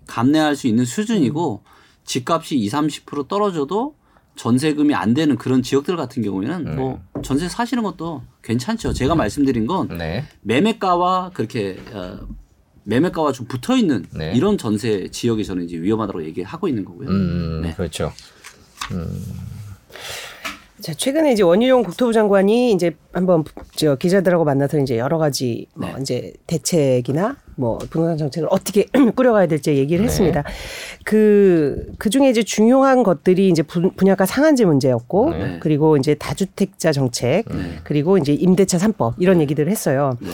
감내할 0.08 0.56
수 0.56 0.66
있는 0.66 0.86
수준이고 0.86 1.62
음. 1.64 1.72
집값이 2.12 2.58
20, 2.58 3.06
30% 3.06 3.30
떨어져도 3.30 3.96
전세금이 4.36 4.94
안 4.94 5.14
되는 5.14 5.38
그런 5.38 5.62
지역들 5.62 5.96
같은 5.96 6.22
경우에는 6.24 6.64
네. 6.66 6.72
뭐 6.72 7.02
전세 7.24 7.48
사시는 7.48 7.84
것도 7.84 8.24
괜찮죠. 8.42 8.92
제가 8.92 9.14
네. 9.14 9.18
말씀드린 9.20 9.66
건 9.66 9.98
네. 9.98 10.26
매매가와 10.42 11.32
그렇게 11.34 11.80
어, 11.94 12.20
매매가와 12.84 13.32
좀 13.32 13.46
붙어 13.48 13.78
있는 13.78 14.06
네. 14.14 14.34
이런 14.36 14.58
전세 14.58 15.08
지역이 15.10 15.46
저는 15.46 15.64
이제 15.64 15.78
위험하다고 15.78 16.26
얘기하고 16.26 16.68
있는 16.68 16.84
거고요. 16.84 17.08
음, 17.08 17.62
네. 17.62 17.74
그렇죠. 17.76 18.12
음. 18.92 19.24
자, 20.82 20.94
최근에 20.94 21.32
이제 21.32 21.44
원희룡 21.44 21.84
국토부 21.84 22.12
장관이 22.14 22.72
이제 22.72 22.96
한번 23.14 23.44
저 23.76 23.96
기자들하고 23.96 24.44
만나서 24.46 24.80
이제 24.80 24.98
여러 24.98 25.18
가지 25.18 25.68
뭐 25.76 25.90
네. 25.90 25.96
이제 26.02 26.34
대책이나 26.48 27.38
뭐 27.56 27.78
부동산 27.78 28.18
정책을 28.18 28.48
어떻게 28.52 28.86
꾸려가야 29.16 29.46
될지 29.48 29.76
얘기를 29.76 30.04
네. 30.04 30.10
했습니다. 30.10 30.44
그, 31.04 31.86
그 32.00 32.10
중에 32.10 32.30
이제 32.30 32.42
중요한 32.42 33.04
것들이 33.04 33.50
이제 33.50 33.62
분양가 33.62 34.26
상한제 34.26 34.66
문제였고 34.66 35.30
네. 35.32 35.60
그리고 35.60 35.98
이제 35.98 36.16
다주택자 36.16 36.92
정책 36.92 37.46
네. 37.50 37.80
그리고 37.84 38.18
이제 38.18 38.34
임대차 38.34 38.78
3법 38.80 39.16
이런 39.20 39.40
얘기들을 39.42 39.70
했어요. 39.70 40.18
네. 40.20 40.30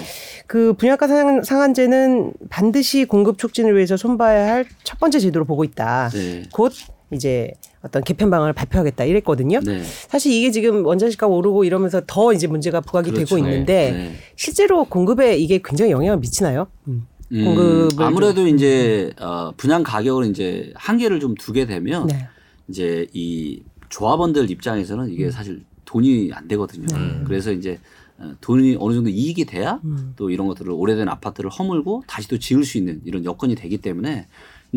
그 0.46 0.74
분양가 0.74 1.08
상, 1.08 1.44
상한제는 1.44 2.34
반드시 2.50 3.04
공급 3.06 3.38
촉진을 3.38 3.76
위해서 3.76 3.98
손봐야 3.98 4.48
할 4.48 4.66
첫 4.84 5.00
번째 5.00 5.20
제도로 5.20 5.44
보고 5.44 5.64
있다. 5.66 6.10
네. 6.14 6.44
곧 6.54 6.72
이제 7.12 7.52
어떤 7.82 8.04
개편 8.04 8.30
방안을 8.30 8.54
발표하겠다 8.54 9.04
이랬거든요. 9.06 9.60
네. 9.60 9.84
사실 9.84 10.32
이게 10.32 10.52
지금 10.52 10.86
원자재가 10.86 11.28
오르고 11.28 11.64
이러면서 11.64 12.02
더 12.08 12.34
이제 12.34 12.48
문제가 12.48 12.82
부각이 12.82 13.12
그렇죠. 13.12 13.36
되고 13.36 13.38
있는데 13.38 13.92
네. 13.92 14.16
실제로 14.36 14.86
공급에 14.86 15.38
이게 15.38 15.62
굉장히 15.64 15.92
영향을 15.92 16.20
미치나요? 16.20 16.68
음. 16.88 17.08
음, 17.32 17.90
아무래도 17.98 18.36
좀. 18.36 18.48
이제 18.48 19.12
어, 19.20 19.52
분양 19.58 19.84
가격을 19.84 20.28
이제 20.28 20.72
한계를 20.76 21.20
좀 21.20 21.36
두게 21.36 21.66
되면 21.66 22.08
네. 22.08 22.28
이제 22.70 23.08
이 23.14 23.62
조합원들 23.90 24.50
입장에서는 24.50 25.10
이게 25.10 25.26
음. 25.26 25.32
사실 25.32 25.64
돈이 25.86 26.32
안 26.34 26.48
되거든요. 26.48 26.86
네. 26.88 27.24
그래서 27.26 27.52
이제 27.52 27.80
어, 28.18 28.34
돈이 28.42 28.78
어느 28.80 28.94
정도 28.94 29.10
이익이 29.10 29.46
돼야 29.46 29.80
음. 29.84 30.14
또 30.16 30.30
이런 30.30 30.48
것들을 30.48 30.72
오래된 30.72 31.08
아파트를 31.10 31.50
허물고 31.50 32.04
다시 32.08 32.28
또 32.28 32.40
지을 32.40 32.64
수 32.64 32.78
있는 32.78 33.02
이런 33.06 33.26
여건이 33.26 33.56
되기 33.56 33.78
때문에 33.78 34.28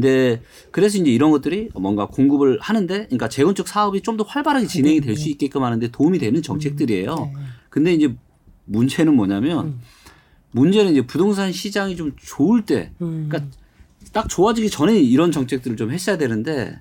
근데 0.00 0.42
그래서 0.70 0.96
이제 0.98 1.10
이런 1.10 1.30
것들이 1.30 1.68
뭔가 1.74 2.06
공급을 2.06 2.58
하는데 2.60 3.04
그러니까 3.06 3.28
재건축 3.28 3.68
사업이 3.68 4.00
좀 4.00 4.16
더 4.16 4.24
활발하게 4.24 4.66
진행이 4.66 5.00
될 5.00 5.16
수 5.16 5.28
있게끔 5.28 5.62
하는데 5.62 5.88
도움이 5.88 6.18
되는 6.18 6.42
정책들이에요. 6.42 7.14
음. 7.14 7.32
네. 7.36 7.42
근데 7.68 7.92
이제 7.94 8.14
문제는 8.64 9.14
뭐냐면 9.14 9.66
음. 9.66 9.80
문제는 10.52 10.92
이제 10.92 11.06
부동산 11.06 11.52
시장이 11.52 11.94
좀 11.96 12.12
좋을 12.16 12.64
때, 12.64 12.92
음. 13.02 13.28
그러니까 13.28 13.56
딱 14.12 14.28
좋아지기 14.28 14.68
전에 14.70 14.98
이런 14.98 15.30
정책들을 15.30 15.76
좀 15.76 15.92
했어야 15.92 16.18
되는데 16.18 16.80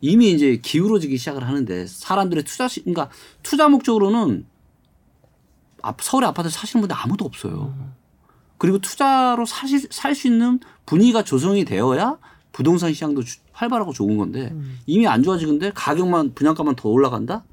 이미 0.00 0.30
이제 0.32 0.56
기울어지기 0.60 1.16
시작을 1.18 1.46
하는데 1.46 1.86
사람들의 1.86 2.42
투자 2.44 2.66
시, 2.68 2.80
그러니까 2.80 3.08
투자 3.42 3.68
목적으로는 3.68 4.46
서울의 6.00 6.28
아파트 6.28 6.48
사시는 6.48 6.82
분들 6.82 6.96
아무도 6.98 7.24
없어요. 7.24 7.74
음. 7.78 7.92
그리고 8.58 8.78
투자로 8.78 9.44
사실 9.46 9.86
살 9.90 10.14
수 10.14 10.26
있는 10.26 10.58
분위기가 10.84 11.22
조성이 11.22 11.64
되어야 11.64 12.18
부동산 12.56 12.94
시장도 12.94 13.20
활발하고 13.52 13.92
좋은 13.92 14.16
건데 14.16 14.48
음. 14.50 14.78
이미 14.86 15.06
안 15.06 15.22
좋아지는데 15.22 15.72
가격만 15.74 16.32
분양가만 16.32 16.74
더 16.74 16.88
올라간다? 16.88 17.44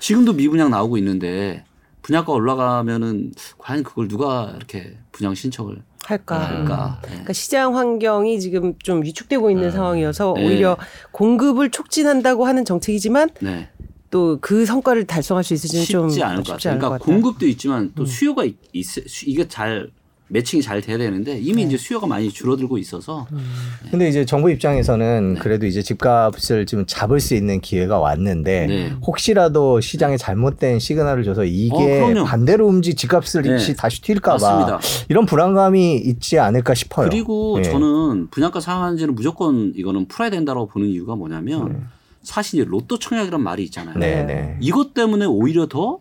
지금도 0.00 0.32
미분양 0.32 0.68
나오고 0.70 0.98
있는데 0.98 1.64
분양가 2.02 2.32
올라가면은 2.32 3.30
과연 3.58 3.84
그걸 3.84 4.08
누가 4.08 4.52
이렇게 4.56 4.96
분양 5.12 5.36
신청을 5.36 5.80
할까? 6.04 6.40
할까? 6.40 6.98
네. 7.02 7.08
그러니까 7.10 7.32
시장 7.34 7.76
환경이 7.76 8.40
지금 8.40 8.74
좀 8.80 9.04
위축되고 9.04 9.48
있는 9.48 9.66
네. 9.66 9.70
상황이어서 9.70 10.34
네. 10.36 10.44
오히려 10.44 10.76
공급을 11.12 11.70
촉진한다고 11.70 12.44
하는 12.44 12.64
정책이지만 12.64 13.30
네. 13.40 13.68
또그 14.10 14.66
성과를 14.66 15.06
달성할 15.06 15.44
수 15.44 15.54
있을지는 15.54 15.84
좀 15.84 16.08
쉽지 16.08 16.24
않을 16.24 16.42
것 16.42 16.54
같아요. 16.54 16.78
그러니까 16.80 16.98
공급도 16.98 17.46
있지만 17.46 17.92
또 17.94 18.02
음. 18.02 18.06
수요가 18.06 18.44
있, 18.44 18.56
있, 18.72 18.84
이게 19.28 19.46
잘 19.46 19.92
매칭이 20.28 20.62
잘 20.62 20.80
돼야 20.80 20.98
되는데 20.98 21.38
이미 21.38 21.62
네. 21.62 21.68
이제 21.68 21.76
수요가 21.76 22.06
많이 22.06 22.30
줄어들고 22.30 22.78
있어서. 22.78 23.26
음. 23.32 23.38
네. 23.84 23.90
근데 23.90 24.08
이제 24.08 24.24
정부 24.24 24.50
입장에서는 24.50 25.34
네. 25.34 25.40
그래도 25.40 25.66
이제 25.66 25.82
집값을 25.82 26.66
좀 26.66 26.84
잡을 26.86 27.20
수 27.20 27.34
있는 27.34 27.60
기회가 27.60 27.98
왔는데 27.98 28.66
네. 28.66 28.92
혹시라도 29.06 29.80
시장에 29.80 30.16
잘못된 30.16 30.78
시그널을 30.78 31.24
줘서 31.24 31.44
이게 31.44 32.00
어, 32.00 32.24
반대로 32.24 32.66
움직 32.66 32.96
집값을 32.96 33.42
네. 33.42 33.74
다시 33.74 34.02
튈까봐 34.02 34.80
이런 35.08 35.26
불안감이 35.26 35.96
있지 35.96 36.38
않을까 36.38 36.74
싶어요. 36.74 37.08
그리고 37.08 37.58
네. 37.58 37.64
저는 37.64 38.28
분양가 38.30 38.60
상한제는 38.60 39.14
무조건 39.14 39.72
이거는 39.74 40.08
풀어야 40.08 40.30
된다고 40.30 40.66
보는 40.66 40.88
이유가 40.88 41.16
뭐냐면 41.16 41.88
사실 42.22 42.66
로또 42.68 42.98
청약이란 42.98 43.42
말이 43.42 43.64
있잖아요. 43.64 44.58
이것 44.60 44.92
때문에 44.92 45.24
오히려 45.24 45.66
더 45.66 46.00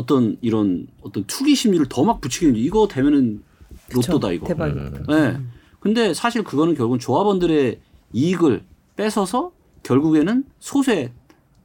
어떤 0.00 0.36
이런 0.40 0.86
어떤 1.02 1.24
투기 1.24 1.54
심리를 1.54 1.84
더 1.88 2.04
막 2.04 2.20
붙이기는 2.20 2.56
이거 2.56 2.88
되면은 2.88 3.42
로또다 3.92 4.32
이거. 4.32 4.46
대박. 4.46 4.66
음. 4.68 5.04
네. 5.08 5.38
근데 5.80 6.14
사실 6.14 6.42
그거는 6.44 6.74
결국은 6.74 6.98
조합원들의 6.98 7.80
이익을 8.12 8.64
뺏어서 8.96 9.52
결국에는 9.82 10.44
소수의 10.58 11.12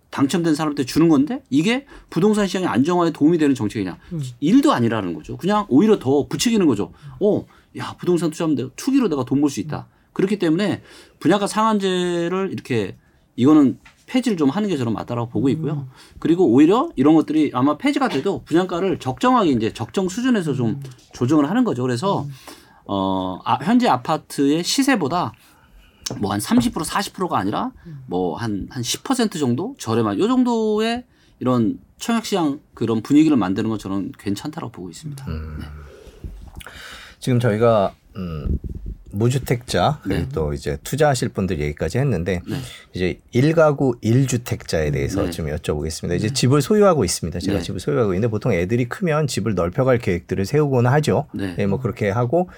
당첨된 0.10 0.56
사람한테 0.56 0.86
주는 0.86 1.10
건데 1.10 1.44
이게 1.50 1.86
부동산 2.10 2.48
시장의 2.48 2.68
안정화에 2.70 3.12
도움이 3.12 3.38
되는 3.38 3.54
정책이냐? 3.54 3.98
음. 4.14 4.22
일도 4.40 4.72
아니라는 4.72 5.14
거죠. 5.14 5.36
그냥 5.38 5.66
오히려 5.68 6.00
더 6.00 6.28
부추기는 6.28 6.66
거죠. 6.66 6.94
어, 7.20 7.46
야 7.78 7.96
부동산 8.00 8.30
투자하면 8.32 8.72
투기로 8.78 9.10
내가 9.10 9.26
돈 9.26 9.42
벌 9.42 9.50
수 9.50 9.60
있다. 9.60 9.88
그렇기 10.14 10.40
때문에 10.40 10.82
분야가 11.20 11.46
상한제를 11.48 12.50
이렇게 12.54 12.96
이거는 13.36 13.78
폐지를 14.06 14.38
좀 14.38 14.50
하는 14.50 14.70
게 14.70 14.78
저는 14.78 14.94
맞다라고 14.94 15.30
보고 15.30 15.50
있고요. 15.50 15.74
음. 15.74 15.90
그리고 16.20 16.46
오히려 16.48 16.90
이런 16.96 17.16
것들이 17.16 17.52
아마 17.54 17.78
폐지가 17.78 18.10
돼도 18.10 18.44
분양가를 18.46 19.00
적정하게 19.00 19.52
이제 19.52 19.74
적정 19.74 20.08
수준에서 20.10 20.54
좀 20.54 20.68
음. 20.70 20.84
조정을 21.14 21.50
하는 21.50 21.64
거죠. 21.64 21.82
그래서 21.82 22.22
음. 22.24 22.32
어 22.86 23.40
아, 23.46 23.58
현재 23.64 23.88
아파트의 23.88 24.64
시세보다 24.64 25.34
뭐 26.20 26.32
한 26.32 26.40
30% 26.40 26.72
40%가 26.86 27.38
아니라 27.40 27.72
뭐 28.06 28.38
한 28.38 28.68
한 28.70 28.84
10% 28.84 29.40
정도 29.40 29.76
저렴한 29.80 30.20
요 30.20 30.28
정도의 30.28 31.04
이런 31.40 31.80
청약시장 31.98 32.60
그런 32.76 33.02
분위기를 33.02 33.36
만드는 33.38 33.70
건 33.70 33.80
저는 33.80 34.12
괜찮다라고 34.20 34.72
보고 34.72 34.90
있습니다. 34.92 35.26
음. 35.28 35.58
네. 35.60 35.66
지금 37.20 37.40
저희가 37.40 37.94
음, 38.18 38.48
무주택자 39.16 40.00
그리고 40.04 40.22
네. 40.22 40.30
또 40.34 40.54
이제 40.54 40.78
투자하실 40.84 41.30
분들 41.30 41.60
얘기까지 41.60 41.98
했는데 41.98 42.42
네. 42.48 42.58
이제 42.94 43.20
일가구 43.32 43.96
일주택자에 44.02 44.92
대해서 44.92 45.24
네. 45.24 45.32
좀 45.32 45.48
여쭤보겠습니다. 45.48 46.16
이제 46.16 46.28
네. 46.28 46.34
집을 46.34 46.62
소유하고 46.62 47.04
있습니다. 47.04 47.40
제가 47.40 47.58
네. 47.60 47.64
집을 47.64 47.80
소유하고 47.80 48.14
있는데 48.14 48.30
보통 48.30 48.54
애들이 48.54 48.86
크면 48.86 49.28
집을 49.28 49.56
넓혀갈 49.56 49.98
계획들을 50.00 50.46
세우곤 50.46 50.88
하죠. 50.88 51.28
네. 51.34 51.56
네, 51.56 51.66
뭐 51.66 51.80
그렇게 51.80 52.10
하고 52.10 52.50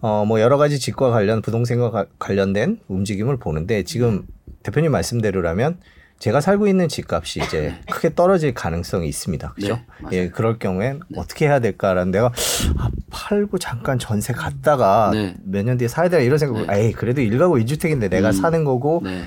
어 0.00 0.24
뭐 0.26 0.40
여러 0.40 0.56
가지 0.58 0.80
집과 0.80 1.10
관련 1.10 1.42
부동산과 1.42 2.06
관련된 2.18 2.80
움직임을 2.88 3.36
보는데 3.36 3.84
지금 3.84 4.26
대표님 4.64 4.90
말씀대로라면 4.90 5.78
제가 6.22 6.40
살고 6.40 6.68
있는 6.68 6.88
집값이 6.88 7.40
이제 7.40 7.60
네. 7.60 7.80
크게 7.90 8.14
떨어질 8.14 8.54
가능성이 8.54 9.08
있습니다. 9.08 9.54
그죠? 9.54 9.80
네, 10.08 10.18
예, 10.18 10.28
그럴 10.28 10.56
경우엔 10.56 11.00
네. 11.08 11.20
어떻게 11.20 11.46
해야 11.46 11.58
될까라는 11.58 12.12
내가 12.12 12.26
아, 12.76 12.90
팔고 13.10 13.58
잠깐 13.58 13.98
전세 13.98 14.32
갔다가 14.32 15.10
네. 15.12 15.34
몇년 15.42 15.78
뒤에 15.78 15.88
사야 15.88 16.08
되나 16.08 16.22
이런 16.22 16.38
생각을 16.38 16.68
네. 16.68 16.78
에이, 16.78 16.92
그래도 16.92 17.22
일가구 17.22 17.58
이주택인데 17.58 18.08
내가 18.08 18.28
음. 18.28 18.32
사는 18.32 18.62
거고 18.62 19.00
네. 19.02 19.24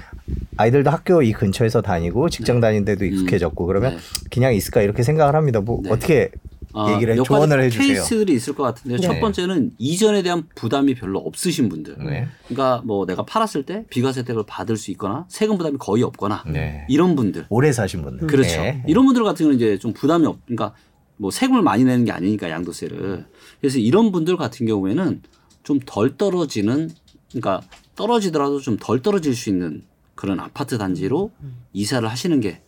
아이들도 0.56 0.89
학교 0.89 1.22
이 1.22 1.34
근처에서 1.34 1.82
다니고 1.82 2.30
직장 2.30 2.62
다니는 2.62 2.86
데도 2.86 3.04
익숙해졌고 3.04 3.66
그러면 3.66 3.98
그냥 4.32 4.54
있을까 4.54 4.82
이렇게 4.82 5.04
생각을 5.04 5.36
합니다. 5.36 5.60
뭐 5.60 5.82
어떻게 5.89 6.32
어, 6.34 6.45
얘기를 6.94 7.16
조언을 7.24 7.62
해주세요. 7.64 7.88
케이스들이 7.88 8.34
있을 8.34 8.54
것 8.54 8.64
같은데 8.64 8.98
네. 8.98 9.02
첫 9.02 9.20
번째는 9.20 9.72
이전에 9.78 10.24
대한 10.24 10.48
부담이 10.56 10.96
별로 10.96 11.20
없으신 11.20 11.70
분들. 11.70 11.98
네. 12.00 12.28
그러니까 12.48 12.82
뭐 12.86 13.06
내가 13.06 13.24
팔았을 13.24 13.64
때 13.64 13.86
비과세 13.90 14.22
혜택을 14.22 14.44
받을 14.48 14.78
수 14.78 14.92
있거나 14.92 15.26
세금 15.30 15.58
부담이 15.58 15.78
거의 15.78 16.04
없거나 16.04 16.44
네. 16.48 16.86
이런 16.90 17.16
분들. 17.16 17.46
오래 17.50 17.72
사신 17.72 18.02
분들. 18.02 18.28
그렇죠. 18.28 18.62
네. 18.62 18.84
이런 18.88 19.06
분들 19.06 19.24
같은 19.24 19.46
경우는 19.46 19.56
이제 19.58 19.78
좀 19.78 19.94
부담이 19.94 20.26
없. 20.26 20.38
그러니까 20.46 20.74
뭐 21.18 21.32
세금을 21.32 21.62
많이 21.62 21.84
내는 21.84 22.06
게 22.06 22.12
아니니까 22.12 22.50
양도세를. 22.50 23.26
그래서 23.62 23.80
이런 23.80 24.12
분들 24.12 24.38
같은 24.38 24.66
경우에는 24.66 25.22
좀 25.64 25.80
덜 25.86 26.18
떨어지는 26.18 26.90
그러니까 27.30 27.62
떨어지더라도 27.96 28.60
좀 28.60 28.78
덜 28.80 29.02
떨어질 29.02 29.34
수 29.36 29.50
있는 29.50 29.84
그런 30.14 30.40
아파트 30.40 30.78
단지로 30.78 31.32
이사를 31.74 32.08
하시는 32.08 32.40
게 32.40 32.62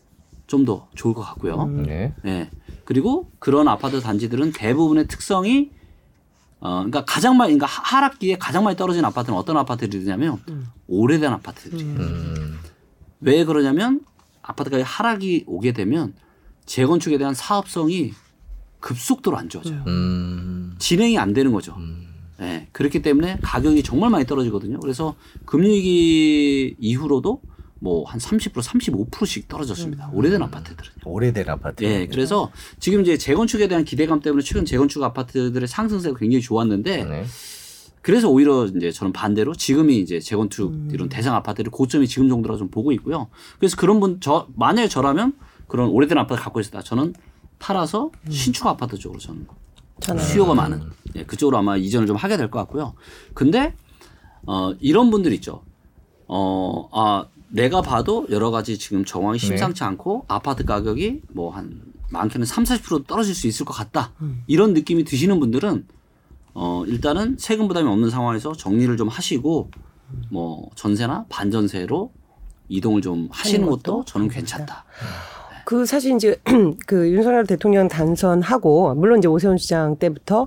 좀 0.47 0.63
더 0.63 0.87
좋을 0.95 1.13
것 1.13 1.21
같고요. 1.23 1.63
음. 1.63 1.83
네. 1.83 2.49
네. 2.87 2.93
그리고 2.93 3.29
그런 3.39 3.67
아파트 3.67 3.99
단지들은 3.99 4.53
대부분의 4.53 5.07
특성이 5.07 5.71
어, 6.59 6.77
그러니까 6.77 7.05
가장 7.05 7.37
많이, 7.37 7.53
그러니까 7.53 7.67
하락기에 7.67 8.37
가장 8.37 8.63
많이 8.63 8.77
떨어진 8.77 9.05
아파트는 9.05 9.37
어떤 9.37 9.57
아파트들이냐면 9.57 10.41
음. 10.49 10.67
오래된 10.87 11.31
아파트들이에요. 11.33 11.99
음. 11.99 12.59
왜 13.19 13.43
그러냐면 13.43 14.01
아파트가 14.41 14.81
하락이 14.81 15.43
오게 15.45 15.73
되면 15.73 16.13
재건축에 16.65 17.17
대한 17.17 17.33
사업성이 17.33 18.13
급속도로 18.79 19.37
안 19.37 19.49
좋아져요. 19.49 19.83
음. 19.85 20.75
진행이 20.79 21.19
안 21.19 21.33
되는 21.33 21.51
거죠. 21.51 21.75
음. 21.77 22.07
네, 22.39 22.69
그렇기 22.71 23.01
때문에 23.01 23.39
가격이 23.41 23.83
정말 23.83 24.09
많이 24.09 24.25
떨어지거든요. 24.25 24.79
그래서 24.79 25.15
금융위기 25.45 26.75
이후로도 26.79 27.41
뭐 27.79 28.05
한 28.05 28.19
30% 28.19 28.53
35%씩 28.61 29.47
떨어졌습니다. 29.47 30.07
음. 30.07 30.15
오래된 30.15 30.41
아파트들은. 30.41 30.91
오래된 31.05 31.49
아파트. 31.49 31.83
네, 31.83 32.07
그래서 32.07 32.51
지금 32.79 33.01
이제 33.01 33.17
재건축에 33.17 33.67
대한 33.67 33.83
기대감 33.85 34.19
때문에 34.21 34.43
최근 34.43 34.65
재건축 34.65 35.03
아파트들의 35.03 35.67
상승세가 35.67 36.17
굉장히 36.17 36.41
좋았는데 36.41 37.03
네. 37.05 37.25
그래서 38.01 38.29
오히려 38.29 38.65
이제 38.65 38.91
저는 38.91 39.11
반대로 39.13 39.53
지금이 39.53 39.99
이제 39.99 40.19
재건축 40.19 40.71
음. 40.71 40.89
이런 40.93 41.09
대상 41.09 41.35
아파트들 41.35 41.71
고점이 41.71 42.07
지금 42.07 42.29
정도라 42.29 42.57
좀 42.57 42.69
보고 42.69 42.91
있고요. 42.93 43.27
그래서 43.59 43.75
그런 43.75 43.99
분 43.99 44.19
저 44.21 44.47
만약에 44.55 44.87
저라면 44.87 45.33
그런 45.67 45.89
오래된 45.89 46.17
아파트 46.17 46.41
갖고 46.41 46.59
있었다. 46.59 46.81
저는 46.81 47.13
팔아서 47.59 48.11
음. 48.25 48.31
신축 48.31 48.65
아파트 48.67 48.97
쪽으로 48.97 49.19
저는 49.19 49.45
저는. 49.99 50.23
수요가 50.23 50.53
많은 50.53 50.81
예, 51.15 51.23
그쪽으로 51.25 51.57
아마 51.57 51.75
이전을 51.75 52.07
좀 52.07 52.15
하게 52.15 52.37
될 52.37 52.49
것 52.49 52.59
같고요. 52.59 52.93
근데 53.33 53.73
어 54.45 54.71
이런 54.79 55.09
분들 55.11 55.33
있죠. 55.33 55.63
어아 56.27 57.27
내가 57.49 57.81
봐도 57.81 58.27
여러 58.29 58.51
가지 58.51 58.77
지금 58.77 59.05
정황이 59.05 59.39
네. 59.39 59.45
심상치 59.45 59.79
네. 59.79 59.85
않고 59.85 60.25
아파트 60.27 60.65
가격이 60.65 61.21
뭐 61.33 61.51
한 61.51 61.81
많게는 62.09 62.45
3, 62.45 62.63
40% 62.63 63.07
떨어질 63.07 63.35
수 63.35 63.47
있을 63.47 63.65
것 63.65 63.73
같다. 63.73 64.11
음. 64.21 64.43
이런 64.47 64.73
느낌이 64.73 65.03
드시는 65.03 65.39
분들은 65.39 65.85
어 66.53 66.83
일단은 66.87 67.35
세금 67.37 67.67
부담이 67.67 67.87
없는 67.87 68.09
상황에서 68.09 68.53
정리를 68.53 68.95
좀 68.97 69.07
하시고 69.07 69.69
뭐 70.31 70.69
전세나 70.75 71.25
반전세로 71.29 72.11
이동을 72.69 73.01
좀 73.01 73.27
하시는 73.31 73.69
것도 73.69 74.05
저는 74.05 74.29
괜찮다. 74.29 74.85
그 75.65 75.85
사실 75.85 76.15
이제 76.15 76.39
그 76.87 77.11
윤석열 77.11 77.45
대통령 77.45 77.87
단선하고 77.87 78.95
물론 78.95 79.19
이제 79.19 79.27
오세훈 79.27 79.57
시장 79.57 79.97
때부터 79.97 80.45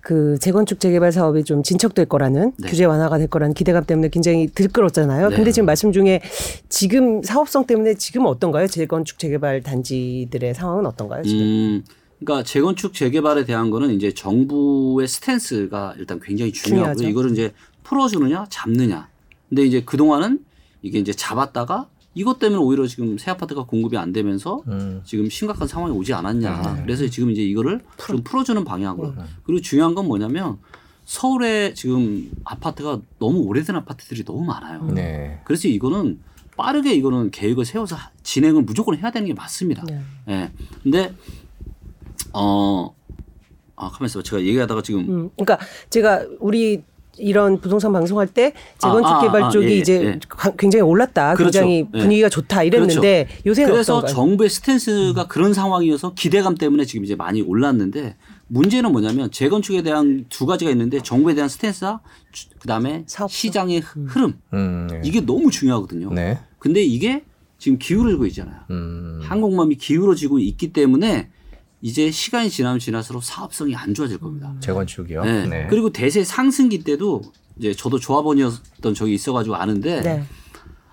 그 0.00 0.38
재건축 0.38 0.80
재개발 0.80 1.12
사업이 1.12 1.44
좀 1.44 1.62
진척될 1.62 2.06
거라는 2.06 2.52
네. 2.58 2.68
규제 2.68 2.84
완화가 2.84 3.18
될 3.18 3.26
거라는 3.28 3.54
기대감 3.54 3.84
때문에 3.84 4.08
굉장히 4.08 4.48
들끓었잖아요. 4.48 5.28
네. 5.28 5.36
근데 5.36 5.52
지금 5.52 5.66
말씀 5.66 5.92
중에 5.92 6.20
지금 6.68 7.22
사업성 7.22 7.66
때문에 7.66 7.94
지금 7.94 8.26
어떤가요? 8.26 8.66
재건축 8.66 9.18
재개발 9.18 9.62
단지들의 9.62 10.54
상황은 10.54 10.86
어떤가요? 10.86 11.22
지금? 11.22 11.40
음, 11.42 11.84
그러니까 12.18 12.44
재건축 12.44 12.94
재개발에 12.94 13.44
대한 13.44 13.70
거는 13.70 13.90
이제 13.90 14.12
정부의 14.12 15.06
스탠스가 15.08 15.94
일단 15.98 16.20
굉장히. 16.22 16.52
중요하죠. 16.52 17.04
이거를 17.06 17.32
이제 17.32 17.52
풀어주느냐 17.84 18.46
잡느냐. 18.48 19.08
근데 19.48 19.64
이제 19.64 19.82
그 19.84 19.96
동안은 19.96 20.40
이게 20.82 20.98
이제 20.98 21.12
잡았다가 21.12 21.88
이것 22.20 22.38
때문에 22.38 22.60
오히려 22.60 22.86
지금 22.86 23.16
새 23.16 23.30
아파트가 23.30 23.64
공급이 23.64 23.96
안 23.96 24.12
되면서 24.12 24.62
음. 24.68 25.00
지금 25.04 25.30
심각한 25.30 25.66
상황이 25.66 25.94
오지 25.96 26.12
않았냐. 26.12 26.74
네. 26.74 26.82
그래서 26.82 27.06
지금 27.06 27.30
이제 27.30 27.40
이거를 27.42 27.80
풀. 27.96 28.16
좀 28.16 28.22
풀어주는 28.22 28.62
방향으로. 28.62 29.14
네. 29.16 29.22
그리고 29.42 29.62
중요한 29.62 29.94
건 29.94 30.06
뭐냐면 30.06 30.58
서울에 31.06 31.72
지금 31.72 32.30
아파트가 32.44 33.00
너무 33.18 33.38
오래된 33.40 33.74
아파트들이 33.74 34.24
너무 34.24 34.44
많아요. 34.44 34.84
네. 34.92 35.40
그래서 35.44 35.66
이거는 35.66 36.20
빠르게 36.58 36.92
이거는 36.92 37.30
계획을 37.30 37.64
세워서 37.64 37.96
진행을 38.22 38.62
무조건 38.64 38.98
해야 38.98 39.10
되는 39.10 39.26
게 39.26 39.32
맞습니다. 39.32 39.82
네. 39.86 40.02
네. 40.26 40.52
근데 40.82 41.14
어 42.34 42.94
아, 43.76 43.88
가만 43.88 44.08
있어봐. 44.08 44.22
제가 44.22 44.42
얘기하다가 44.42 44.82
지금. 44.82 45.00
음, 45.08 45.30
그러니까 45.36 45.58
제가 45.88 46.26
우리 46.38 46.82
이런 47.18 47.60
부동산 47.60 47.92
방송할 47.92 48.26
때 48.26 48.52
재건축 48.78 49.06
아, 49.06 49.18
아, 49.18 49.20
개발 49.20 49.42
아, 49.44 49.48
쪽이 49.50 49.66
예, 49.66 49.76
이제 49.76 50.04
예. 50.04 50.18
굉장히 50.58 50.82
올랐다. 50.82 51.34
그렇죠. 51.34 51.60
굉장히 51.60 51.86
예. 51.94 51.98
분위기가 52.00 52.28
좋다 52.28 52.62
이랬는데 52.62 53.26
그렇죠. 53.26 53.42
요새는 53.46 53.72
그래서 53.72 53.96
어떤가요? 53.96 54.14
정부의 54.14 54.50
스탠스가 54.50 55.22
음. 55.22 55.28
그런 55.28 55.52
상황이어서 55.52 56.14
기대감 56.14 56.54
때문에 56.54 56.84
지금 56.84 57.04
이제 57.04 57.14
많이 57.14 57.42
올랐는데 57.42 58.16
문제는 58.48 58.90
뭐냐면 58.92 59.30
재건축에 59.30 59.82
대한 59.82 60.24
두 60.28 60.46
가지가 60.46 60.70
있는데 60.72 61.00
정부에 61.00 61.34
대한 61.34 61.48
스탠스와 61.48 62.00
그다음에 62.60 63.04
사업성. 63.06 63.28
시장의 63.28 63.82
음. 63.96 64.06
흐름 64.08 64.34
음, 64.52 64.88
네. 64.90 65.02
이게 65.04 65.20
너무 65.20 65.50
중요하거든요. 65.50 66.12
네. 66.12 66.38
근데 66.58 66.82
이게 66.82 67.24
지금 67.58 67.78
기울어지고 67.78 68.26
있잖아요. 68.26 68.56
음. 68.70 69.20
한국맘이 69.22 69.76
기울어지고 69.76 70.38
있기 70.38 70.72
때문에 70.72 71.28
이제 71.82 72.10
시간이 72.10 72.50
지나면 72.50 72.78
지날수록 72.78 73.24
사업성이 73.24 73.74
안 73.74 73.94
좋아질 73.94 74.18
겁니다. 74.18 74.50
음. 74.54 74.60
재건축이요. 74.60 75.24
네. 75.24 75.46
네. 75.46 75.66
그리고 75.70 75.90
대세 75.90 76.24
상승기 76.24 76.84
때도 76.84 77.22
이제 77.58 77.72
저도 77.74 77.98
조합원이었던 77.98 78.94
적이 78.94 79.14
있어가지고 79.14 79.56
아는데 79.56 80.00
네. 80.02 80.24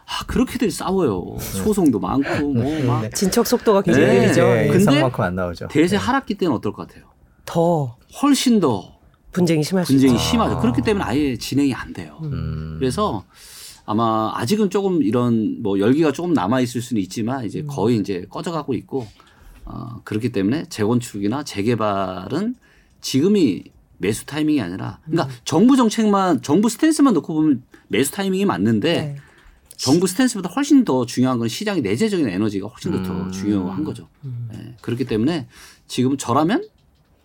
아 0.05 0.25
그렇게들 0.25 0.71
싸워요. 0.71 1.37
소송도 1.39 1.99
많고 1.99 2.53
뭐막 2.53 3.01
네. 3.01 3.09
진척 3.09 3.45
속도가 3.45 3.81
굉장히 3.81 4.07
네. 4.07 4.19
느리죠. 4.21 4.41
네. 4.41 4.67
근데 4.67 5.01
안 5.01 5.35
나오죠. 5.35 5.67
대세 5.67 5.97
네. 5.97 6.03
하락기 6.03 6.35
때는 6.35 6.53
어떨 6.55 6.71
것 6.71 6.87
같아요? 6.87 7.05
더 7.45 7.97
훨씬 8.21 8.59
더 8.61 8.97
분쟁이 9.31 9.63
심할 9.63 9.83
분쟁이 9.83 10.15
아. 10.15 10.17
심하죠. 10.17 10.59
그렇기 10.61 10.81
때문에 10.81 11.03
아예 11.03 11.37
진행이 11.37 11.73
안 11.73 11.91
돼요. 11.91 12.19
음. 12.23 12.77
그래서 12.79 13.25
아마 13.85 14.31
아직은 14.35 14.69
조금 14.69 15.03
이런 15.03 15.61
뭐 15.61 15.79
열기가 15.79 16.11
조금 16.13 16.33
남아 16.33 16.61
있을 16.61 16.81
수는 16.81 17.01
있지만 17.03 17.45
이제 17.45 17.61
음. 17.61 17.67
거의 17.67 17.97
이제 17.97 18.25
꺼져 18.29 18.51
가고 18.51 18.73
있고 18.73 19.07
어, 19.69 20.01
그렇기 20.03 20.31
때문에 20.31 20.65
재건축이나 20.69 21.43
재개발은 21.43 22.55
지금이 23.01 23.65
매수 23.97 24.25
타이밍이 24.25 24.61
아니라 24.61 24.99
그러니까 25.05 25.25
음. 25.25 25.37
정부 25.43 25.75
정책만 25.75 26.41
정부 26.41 26.69
스탠스만 26.69 27.13
놓고 27.15 27.33
보면 27.33 27.63
매수 27.87 28.11
타이밍이 28.11 28.45
맞는데 28.45 28.93
네. 28.93 29.15
정부 29.75 30.07
스탠스보다 30.07 30.49
훨씬 30.49 30.85
더 30.85 31.05
중요한 31.05 31.37
건 31.37 31.47
시장의 31.47 31.81
내재적인 31.81 32.27
에너지가 32.29 32.67
훨씬 32.67 32.91
더, 32.91 32.97
음. 32.97 33.03
더 33.03 33.31
중요한 33.31 33.83
거죠. 33.83 34.07
음. 34.23 34.49
네. 34.51 34.75
그렇기 34.81 35.05
때문에 35.05 35.47
지금 35.87 36.17
저라면 36.17 36.63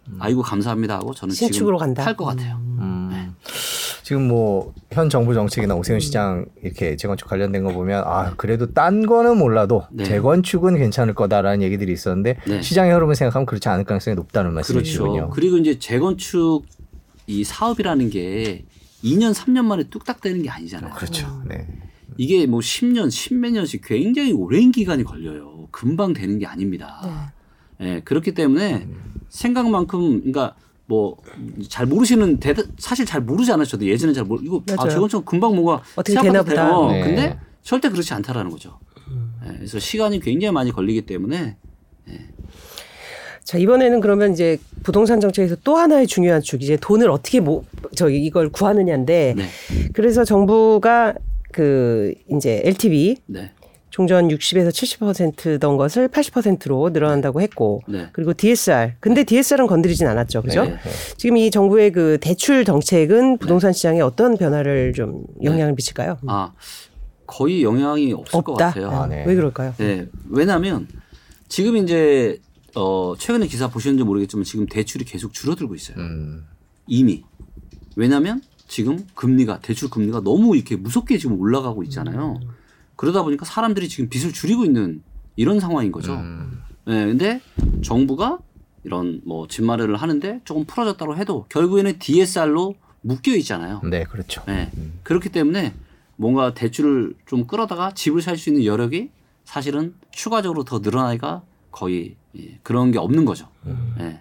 음. 0.08 0.16
아이고 0.18 0.42
감사합니다 0.42 0.96
하고 0.96 1.14
저는 1.14 1.34
지금 1.34 1.48
할것 2.04 2.26
같아요. 2.26 2.56
지금 4.02 4.28
뭐 4.28 4.72
현 4.92 5.08
정부 5.08 5.34
정책이나 5.34 5.74
오세훈 5.74 5.96
음. 5.96 6.00
시장 6.00 6.46
이렇게 6.62 6.96
재건축 6.96 7.28
관련된 7.28 7.64
거 7.64 7.72
보면 7.72 8.04
아 8.06 8.34
그래도 8.36 8.72
딴 8.72 9.06
거는 9.06 9.38
몰라도 9.38 9.84
네. 9.90 10.04
재건축은 10.04 10.76
괜찮을 10.76 11.14
거다라는 11.14 11.62
얘기들이 11.62 11.92
있었는데 11.92 12.36
네. 12.46 12.62
시장의 12.62 12.92
흐름을 12.92 13.14
생각하면 13.14 13.46
그렇지 13.46 13.68
않을 13.68 13.84
가능성이 13.84 14.14
높다는 14.14 14.52
말씀이시군요. 14.52 15.12
그렇죠. 15.12 15.30
그리고 15.30 15.56
이제 15.56 15.78
재건축 15.78 16.64
이 17.26 17.44
사업이라는 17.44 18.10
게 18.10 18.64
2년 19.02 19.32
3년 19.34 19.64
만에 19.64 19.84
뚝딱 19.84 20.20
되는 20.20 20.42
게 20.42 20.50
아니잖아요. 20.50 20.94
그렇죠. 20.94 21.42
네. 21.48 21.66
이게 22.18 22.46
뭐 22.46 22.60
10년, 22.60 23.08
10몇 23.08 23.52
년씩 23.52 23.82
굉장히 23.84 24.32
오랜 24.32 24.70
기간이 24.70 25.02
걸려요. 25.04 25.68
금방 25.70 26.12
되는 26.12 26.38
게 26.38 26.46
아닙니다. 26.46 27.32
네. 27.78 27.94
네 27.94 28.00
그렇기 28.00 28.34
때문에 28.34 28.86
음. 28.86 29.14
생각만큼 29.30 30.18
그러니까 30.18 30.54
뭐 30.92 31.16
잘 31.68 31.86
모르시는 31.86 32.38
대 32.38 32.54
사실 32.78 33.06
잘 33.06 33.20
모르잖아요. 33.20 33.64
저도 33.64 33.86
예전에 33.86 34.12
잘 34.12 34.24
모르 34.24 34.42
이거 34.44 34.62
아 34.76 34.88
저건 34.88 35.08
좀 35.08 35.24
금방 35.24 35.54
뭔가 35.54 35.82
어떻게 35.96 36.20
되나 36.20 36.42
보다. 36.42 36.76
어, 36.76 36.92
네. 36.92 37.00
근데 37.02 37.38
절대 37.62 37.88
그렇지 37.88 38.12
않다라는 38.14 38.50
거죠. 38.50 38.78
음. 39.08 39.32
네, 39.42 39.54
그래서 39.56 39.78
시간이 39.78 40.20
굉장히 40.20 40.52
많이 40.52 40.70
걸리기 40.70 41.02
때문에 41.02 41.56
네. 42.06 42.28
자 43.44 43.58
이번에는 43.58 44.00
그러면 44.00 44.32
이제 44.32 44.58
부동산 44.82 45.20
정책에서 45.20 45.56
또 45.64 45.76
하나의 45.76 46.06
중요한 46.06 46.42
축 46.42 46.62
이제 46.62 46.76
돈을 46.80 47.10
어떻게 47.10 47.40
뭐 47.40 47.64
저기 47.94 48.24
이걸 48.24 48.50
구하느냐인데 48.50 49.34
네. 49.36 49.44
그래서 49.92 50.24
정부가 50.24 51.14
그 51.52 52.14
이제 52.30 52.62
LTV 52.64 53.16
네. 53.26 53.50
종전 53.92 54.28
60에서 54.28 54.70
70%던 54.70 55.76
것을 55.76 56.08
80%로 56.08 56.90
늘어난다고 56.90 57.42
했고 57.42 57.82
네. 57.86 58.08
그리고 58.12 58.32
DSR 58.32 58.94
근데 59.00 59.22
DSR은 59.22 59.66
건드리진 59.66 60.06
않았죠 60.06 60.40
그죠 60.42 60.64
네. 60.64 60.78
지금 61.18 61.36
이 61.36 61.50
정부의 61.50 61.92
그 61.92 62.16
대출 62.20 62.64
정책은 62.64 63.36
부동산 63.36 63.74
시장에 63.74 64.00
어떤 64.00 64.38
변화를 64.38 64.94
좀 64.94 65.24
영향을 65.42 65.74
미칠까요? 65.74 66.16
아 66.26 66.52
거의 67.26 67.62
영향이 67.62 68.14
없을 68.14 68.38
없다? 68.38 68.42
것 68.42 68.54
같아요. 68.56 68.90
아, 68.90 69.06
네. 69.06 69.24
왜 69.26 69.34
그럴까요? 69.34 69.74
네 69.76 70.08
왜냐하면 70.30 70.88
지금 71.48 71.76
이제 71.76 72.40
어 72.74 73.14
최근에 73.18 73.46
기사 73.46 73.68
보셨는지 73.68 74.04
모르겠지만 74.04 74.44
지금 74.44 74.66
대출이 74.66 75.04
계속 75.04 75.34
줄어들고 75.34 75.74
있어요. 75.74 75.98
음. 75.98 76.46
이미 76.86 77.24
왜냐하면 77.96 78.40
지금 78.68 79.06
금리가 79.14 79.60
대출 79.60 79.90
금리가 79.90 80.22
너무 80.22 80.56
이렇게 80.56 80.76
무섭게 80.76 81.18
지금 81.18 81.38
올라가고 81.38 81.82
있잖아요. 81.82 82.38
음. 82.42 82.48
그러다 83.02 83.24
보니까 83.24 83.44
사람들이 83.44 83.88
지금 83.88 84.08
빚을 84.08 84.32
줄이고 84.32 84.64
있는 84.64 85.02
이런 85.34 85.58
상황인 85.58 85.90
거죠. 85.90 86.14
음. 86.14 86.62
네, 86.84 87.04
근데 87.06 87.40
정부가 87.82 88.38
이런 88.84 89.20
뭐 89.24 89.48
집 89.48 89.64
마련을 89.64 89.96
하는데 89.96 90.40
조금 90.44 90.64
풀어졌다고 90.64 91.16
해도 91.16 91.44
결국에는 91.48 91.98
DSR로 91.98 92.76
묶여 93.00 93.34
있잖아요. 93.34 93.80
네, 93.82 94.04
그렇죠. 94.04 94.44
네. 94.46 94.70
음. 94.76 95.00
그렇기 95.02 95.30
때문에 95.30 95.74
뭔가 96.14 96.54
대출을 96.54 97.14
좀 97.26 97.48
끌어다가 97.48 97.90
집을 97.92 98.22
살 98.22 98.38
수 98.38 98.50
있는 98.50 98.64
여력이 98.64 99.10
사실은 99.44 99.96
추가적으로 100.12 100.62
더 100.62 100.78
늘어나기가 100.78 101.42
거의 101.72 102.14
예, 102.38 102.60
그런 102.62 102.92
게 102.92 103.00
없는 103.00 103.24
거죠. 103.24 103.48
음. 103.66 103.96
네. 103.98 104.20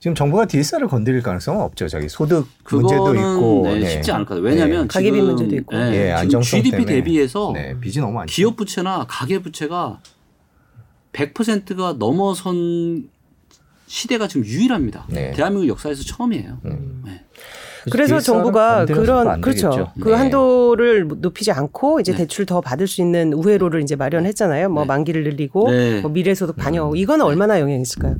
지금 0.00 0.14
정부가 0.14 0.46
DSR을 0.46 0.86
건드릴 0.86 1.22
가능성은 1.22 1.60
없죠. 1.60 1.88
저기 1.88 2.08
소득 2.08 2.46
문제도 2.70 3.14
있고 3.14 3.62
네, 3.64 3.78
네. 3.80 3.90
쉽지 3.90 4.12
않을 4.12 4.26
것 4.26 4.34
같아요. 4.34 4.44
왜냐하면 4.44 4.82
네. 4.82 4.88
가계비 4.88 5.20
문제도 5.20 5.56
있고 5.56 5.76
네, 5.76 6.14
지금 6.22 6.40
GDP 6.40 6.84
대비해서 6.84 7.50
네, 7.52 7.78
빚이 7.80 8.00
너무 8.00 8.12
많죠. 8.12 8.32
기업 8.32 8.56
부채나 8.56 9.06
가계 9.08 9.40
부채가 9.40 10.00
100%가 11.12 11.96
넘어선 11.98 13.08
시대가 13.86 14.28
지금 14.28 14.46
유일합니다. 14.46 15.06
네. 15.08 15.32
대한민국 15.32 15.68
역사에서 15.68 16.04
처음이에요. 16.04 16.58
음. 16.66 17.02
네. 17.04 17.24
그래서 17.90 18.20
정부가 18.20 18.84
그런 18.84 19.40
그렇죠. 19.40 19.90
그 19.98 20.10
네. 20.10 20.14
한도를 20.14 21.08
높이지 21.08 21.52
않고 21.52 22.00
이제 22.00 22.12
네. 22.12 22.18
대출 22.18 22.44
더 22.44 22.60
받을 22.60 22.86
수 22.86 23.00
있는 23.00 23.32
우회로를 23.32 23.82
이제 23.82 23.96
마련했잖아요. 23.96 24.68
뭐 24.68 24.82
네. 24.84 24.88
만기를 24.88 25.24
늘리고 25.24 25.70
네. 25.70 26.00
뭐 26.02 26.10
미래소득 26.10 26.56
반영하고 26.56 26.94
음. 26.94 26.96
이거는 26.96 27.24
얼마나 27.24 27.58
영향이 27.58 27.80
있을까요? 27.80 28.16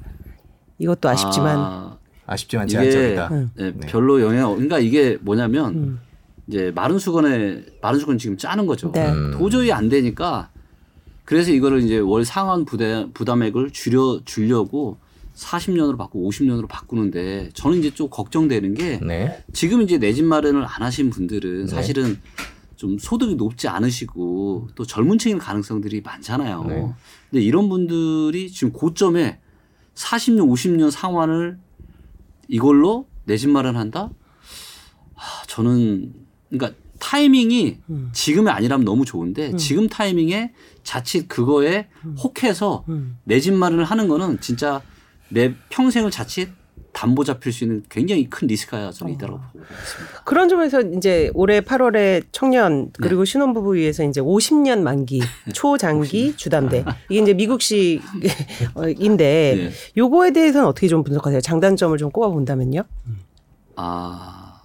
이것도 0.79 1.09
아쉽지만 1.09 1.57
아, 1.59 1.99
아쉽지만 2.27 2.69
제한적이다. 2.69 3.29
네. 3.57 3.73
별로 3.87 4.21
영향. 4.21 4.53
그러니까 4.55 4.79
이게 4.79 5.19
뭐냐면 5.21 5.75
음. 5.75 6.01
이제 6.47 6.73
마른 6.75 6.99
수건에 6.99 7.65
마른 7.83 7.99
수건 8.01 8.19
지금 8.19 8.37
짜는 8.37 8.67
거죠. 8.67 8.93
음. 8.97 9.33
도저히 9.39 9.73
안 9.73 9.89
되니까 9.89 10.51
그래서 11.25 11.51
이거를 11.53 11.83
이제 11.83 11.99
월 11.99 12.25
상환 12.25 12.65
부담 12.65 13.13
부담액을 13.13 13.71
줄여 13.73 14.21
주려고 14.25 14.99
40년으로 15.35 15.97
바꾸고 15.99 16.29
50년으로 16.31 16.67
바꾸는데 16.69 17.51
저는 17.55 17.79
이제 17.79 17.91
좀 17.95 18.09
걱정되는 18.11 18.75
게 18.75 18.99
네. 19.03 19.45
지금 19.53 19.83
이제 19.83 19.99
내 19.99 20.13
집 20.13 20.25
마련을 20.25 20.65
안 20.65 20.83
하신 20.83 21.11
분들은 21.11 21.67
네. 21.67 21.67
사실은 21.67 22.19
좀 22.77 22.97
소득이 22.99 23.35
높지 23.35 23.69
않으시고 23.69 24.69
또 24.75 24.85
젊은 24.87 25.19
층일 25.19 25.39
가능성들이 25.39 26.01
많잖아요. 26.01 26.65
네. 26.65 26.89
근데 27.31 27.45
이런 27.45 27.69
분들이 27.69 28.51
지금 28.51 28.73
고점에 28.73 29.39
40년, 30.03 30.49
50년 30.49 30.91
상환을 30.91 31.59
이걸로 32.49 33.09
내 33.25 33.37
집 33.37 33.51
마련한다? 33.51 34.11
아, 35.15 35.43
저는 35.49 36.15
그러니까 36.49 36.79
타이밍이 37.01 37.79
음. 37.91 38.11
지금이 38.13 38.49
아니라면 38.51 38.85
너무 38.85 39.05
좋은데 39.05 39.51
음. 39.53 39.57
지금 39.57 39.89
타이밍에 39.89 40.53
자칫 40.83 41.29
그거에 41.29 41.89
음. 42.05 42.17
혹해서 42.19 42.85
음. 42.89 43.19
내집 43.25 43.55
마련을 43.55 43.85
하는 43.85 44.09
거는 44.09 44.41
진짜 44.41 44.81
내 45.29 45.55
평생을 45.69 46.11
자칫 46.11 46.49
담보 46.93 47.25
잡힐 47.25 47.53
수 47.53 47.65
있는 47.65 47.83
굉장히 47.89 48.29
큰 48.29 48.49
리스크가 48.49 48.91
저는 48.91 49.15
있다고 49.15 49.35
보고 49.35 49.59
있습니다. 49.59 50.23
그런 50.25 50.49
점에서 50.49 50.81
이제 50.81 51.31
올해 51.35 51.61
8월에 51.61 52.25
청년 52.33 52.91
그리고 53.01 53.25
네. 53.25 53.31
신혼부부 53.31 53.75
위해서 53.75 54.05
이제 54.05 54.21
50년 54.21 54.81
만기 54.81 55.21
초장기 55.55 56.37
주담대 56.37 56.85
이게 57.09 57.21
이제 57.21 57.35
미국식인데 57.35 58.07
네. 59.17 59.71
요거에 59.97 60.33
대해서는 60.33 60.67
어떻게 60.67 60.89
좀 60.89 61.05
분석하세요? 61.05 61.41
장단점을 61.41 61.97
좀 61.99 62.11
꼽아 62.11 62.31
본다면요. 62.31 62.83
아 63.77 64.61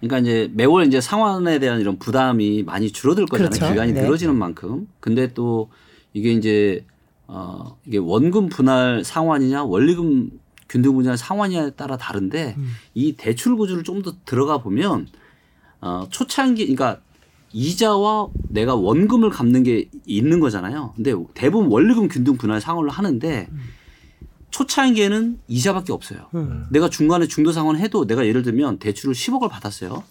그러니까 0.00 0.18
이제 0.18 0.50
매월 0.54 0.86
이제 0.86 1.00
상환에 1.00 1.60
대한 1.60 1.80
이런 1.80 1.98
부담이 1.98 2.64
많이 2.64 2.90
줄어들 2.90 3.26
거잖아요. 3.26 3.50
그렇죠. 3.50 3.72
기간이 3.72 3.92
네. 3.92 4.02
늘어지는 4.02 4.34
만큼. 4.34 4.88
근데 4.98 5.32
또 5.32 5.70
이게 6.12 6.32
이제 6.32 6.84
어 7.28 7.76
이게 7.86 7.98
원금 7.98 8.48
분할 8.48 9.04
상환이냐 9.04 9.62
원리금 9.62 10.41
균등 10.72 10.94
분할 10.94 11.18
상환이냐에 11.18 11.70
따라 11.70 11.96
다른데 11.98 12.54
음. 12.56 12.72
이 12.94 13.12
대출 13.12 13.56
구조를 13.56 13.84
좀 13.84 14.02
더 14.02 14.14
들어가 14.24 14.58
보면 14.58 15.06
어 15.80 16.08
초창기 16.10 16.74
그러니까 16.74 17.00
이자와 17.52 18.28
내가 18.48 18.74
원금을 18.74 19.30
갚는 19.30 19.62
게 19.62 19.88
있는 20.06 20.40
거잖아요. 20.40 20.92
근데 20.96 21.14
대부분 21.34 21.70
원리금 21.70 22.08
균등 22.08 22.36
분할 22.36 22.60
상환을 22.60 22.88
하는데 22.90 23.48
음. 23.52 23.60
초창기에는 24.50 25.38
이자밖에 25.46 25.92
없어요. 25.92 26.28
음. 26.34 26.66
내가 26.70 26.88
중간에 26.88 27.26
중도 27.28 27.52
상환을 27.52 27.80
해도 27.80 28.06
내가 28.06 28.26
예를 28.26 28.42
들면 28.42 28.78
대출을 28.78 29.14
10억을 29.14 29.48
받았어요. 29.50 30.02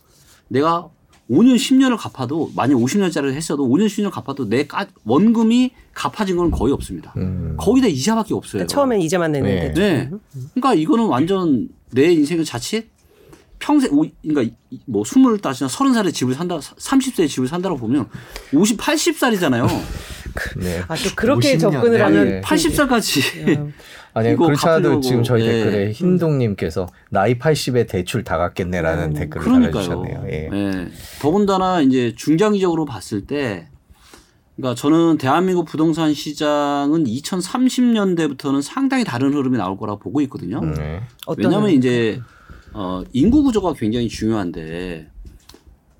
내가 0.47 0.89
5년 1.32 1.55
10년을 1.55 1.97
갚아도 1.97 2.51
만약 2.55 2.75
50년짜리를 2.75 3.34
했어도 3.34 3.67
5년 3.67 3.86
10년 3.88 4.11
갚아도 4.11 4.49
내 4.49 4.67
원금이 5.05 5.71
갚아진 5.93 6.36
건 6.36 6.51
거의 6.51 6.73
없습니다. 6.73 7.13
음. 7.15 7.55
거기다 7.57 7.88
이자밖에 7.88 8.34
없어요. 8.34 8.59
그러니까 8.59 8.73
처음엔 8.73 9.01
이자만 9.01 9.32
내는데. 9.32 9.73
네. 9.73 10.09
네. 10.09 10.11
그러니까 10.53 10.73
이거는 10.73 11.05
완전 11.05 11.69
내 11.91 12.11
인생의 12.11 12.43
자칫 12.43 12.89
평생 13.59 13.91
그러니까 14.23 14.55
뭐 14.86 15.05
스물 15.05 15.39
다시나 15.39 15.69
서른 15.69 15.93
살에 15.93 16.11
집을 16.11 16.34
산다 16.34 16.57
30세에 16.57 17.29
집을 17.29 17.47
산다고 17.47 17.77
보면 17.77 18.09
50, 18.53 18.77
80살이잖아요. 18.77 19.67
네. 20.57 20.82
아, 20.88 20.95
또 20.95 21.09
그렇게 21.15 21.57
접근을 21.57 22.03
하면 22.03 22.41
80살까지 22.41 23.71
아니 24.14 24.36
그렇지 24.36 24.68
않아도 24.68 24.99
지금 24.99 25.24
저희 25.24 25.45
예. 25.45 25.51
댓글에 25.51 25.91
흰동님께서 25.91 26.88
나이 27.09 27.38
80에 27.38 27.88
대출 27.88 28.24
다 28.24 28.38
갚겠네라는 28.38 29.03
음, 29.03 29.14
댓글을 29.14 29.43
그러니까요. 29.45 29.72
달아주셨네요. 29.72 30.26
예. 30.30 30.49
예. 30.51 30.88
더군다나 31.22 31.82
이제 31.82 32.14
중장기적으로 32.16 32.86
봤을 32.86 33.26
때, 33.26 33.68
그러니까 34.57 34.76
저는 34.80 35.18
대한민국 35.18 35.66
부동산 35.66 36.14
시장은 36.14 37.05
2030년대부터는 37.05 38.62
상당히 38.62 39.03
다른 39.03 39.34
흐름이 39.34 39.57
나올 39.57 39.78
거라고 39.78 39.99
보고 39.99 40.22
있거든요. 40.22 40.59
음, 40.59 40.74
네. 40.74 41.01
왜냐하면 41.38 41.70
이제 41.72 42.20
어, 42.74 43.03
인구 43.14 43.43
구조가 43.43 43.74
굉장히 43.74 44.07
중요한데 44.09 45.07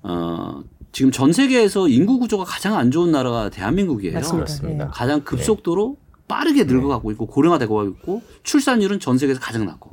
어, 0.02 0.62
지금 0.92 1.10
전 1.10 1.32
세계에서 1.32 1.88
인구 1.88 2.18
구조가 2.18 2.44
가장 2.44 2.76
안 2.76 2.90
좋은 2.90 3.10
나라가 3.10 3.48
대한민국이에요. 3.48 4.14
맞습니다. 4.14 4.88
가장 4.88 5.22
급속도로 5.22 5.96
빠르게 6.28 6.64
늙어가고 6.64 7.10
있고 7.12 7.26
고령화되고 7.26 7.84
있고 7.88 8.22
출산율은 8.42 9.00
전 9.00 9.18
세계에서 9.18 9.40
가장 9.40 9.66
낮고. 9.66 9.90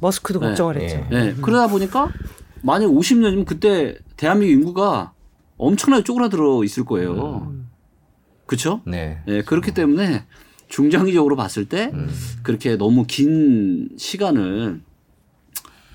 머스크도 0.00 0.40
네. 0.40 0.46
걱정을 0.48 0.80
했죠. 0.80 1.06
네. 1.10 1.32
네. 1.32 1.34
그러다 1.40 1.68
보니까 1.68 2.10
만약 2.62 2.86
50년이면 2.88 3.44
그때 3.46 3.98
대한민국 4.16 4.52
인구가 4.52 5.12
엄청나게 5.58 6.04
쪼그라들어 6.04 6.64
있을 6.64 6.84
거예요. 6.84 7.48
음. 7.50 7.70
그렇죠? 8.46 8.80
네. 8.86 9.22
네. 9.26 9.42
그렇기 9.42 9.72
때문에 9.72 10.24
중장기적으로 10.68 11.36
봤을 11.36 11.66
때 11.68 11.90
음. 11.92 12.08
그렇게 12.42 12.76
너무 12.76 13.04
긴 13.06 13.90
시간을 13.96 14.82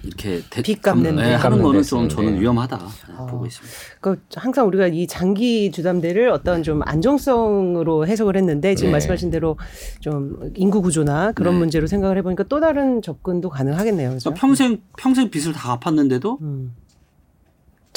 이렇게 0.04 0.42
빚 0.64 0.82
갚는 0.82 1.16
네, 1.16 1.34
하는 1.34 1.62
거는 1.62 1.84
좀 1.84 2.08
저는 2.08 2.40
위험하다 2.40 2.80
어. 3.18 3.26
보고 3.26 3.46
있습니다. 3.46 3.76
그 4.00 4.22
항상 4.36 4.68
우리가 4.68 4.88
이 4.88 5.08
장기 5.08 5.72
주담대를 5.72 6.30
어떤 6.30 6.64
좀 6.64 6.82
안정성으로 6.86 8.08
해석을 8.08 8.38
했는데 8.38 8.76
지금 8.76 8.90
네. 8.90 8.92
말씀하신 8.94 9.32
대로 9.32 9.58
좀 10.00 10.52
인구 10.56 10.82
구조나 10.82 11.32
그런 11.32 11.56
네. 11.56 11.60
문제로 11.60 11.88
생각을 11.88 12.18
해보니까 12.18 12.44
또 12.44 12.60
다른 12.60 13.02
접근도 13.02 13.50
가능하겠네요. 13.50 14.10
그렇죠? 14.10 14.30
그러니까 14.30 14.42
평생 14.42 14.82
평생 14.98 15.30
빚을 15.30 15.54
다 15.54 15.78
갚았는데도 15.78 16.38
음. 16.42 16.76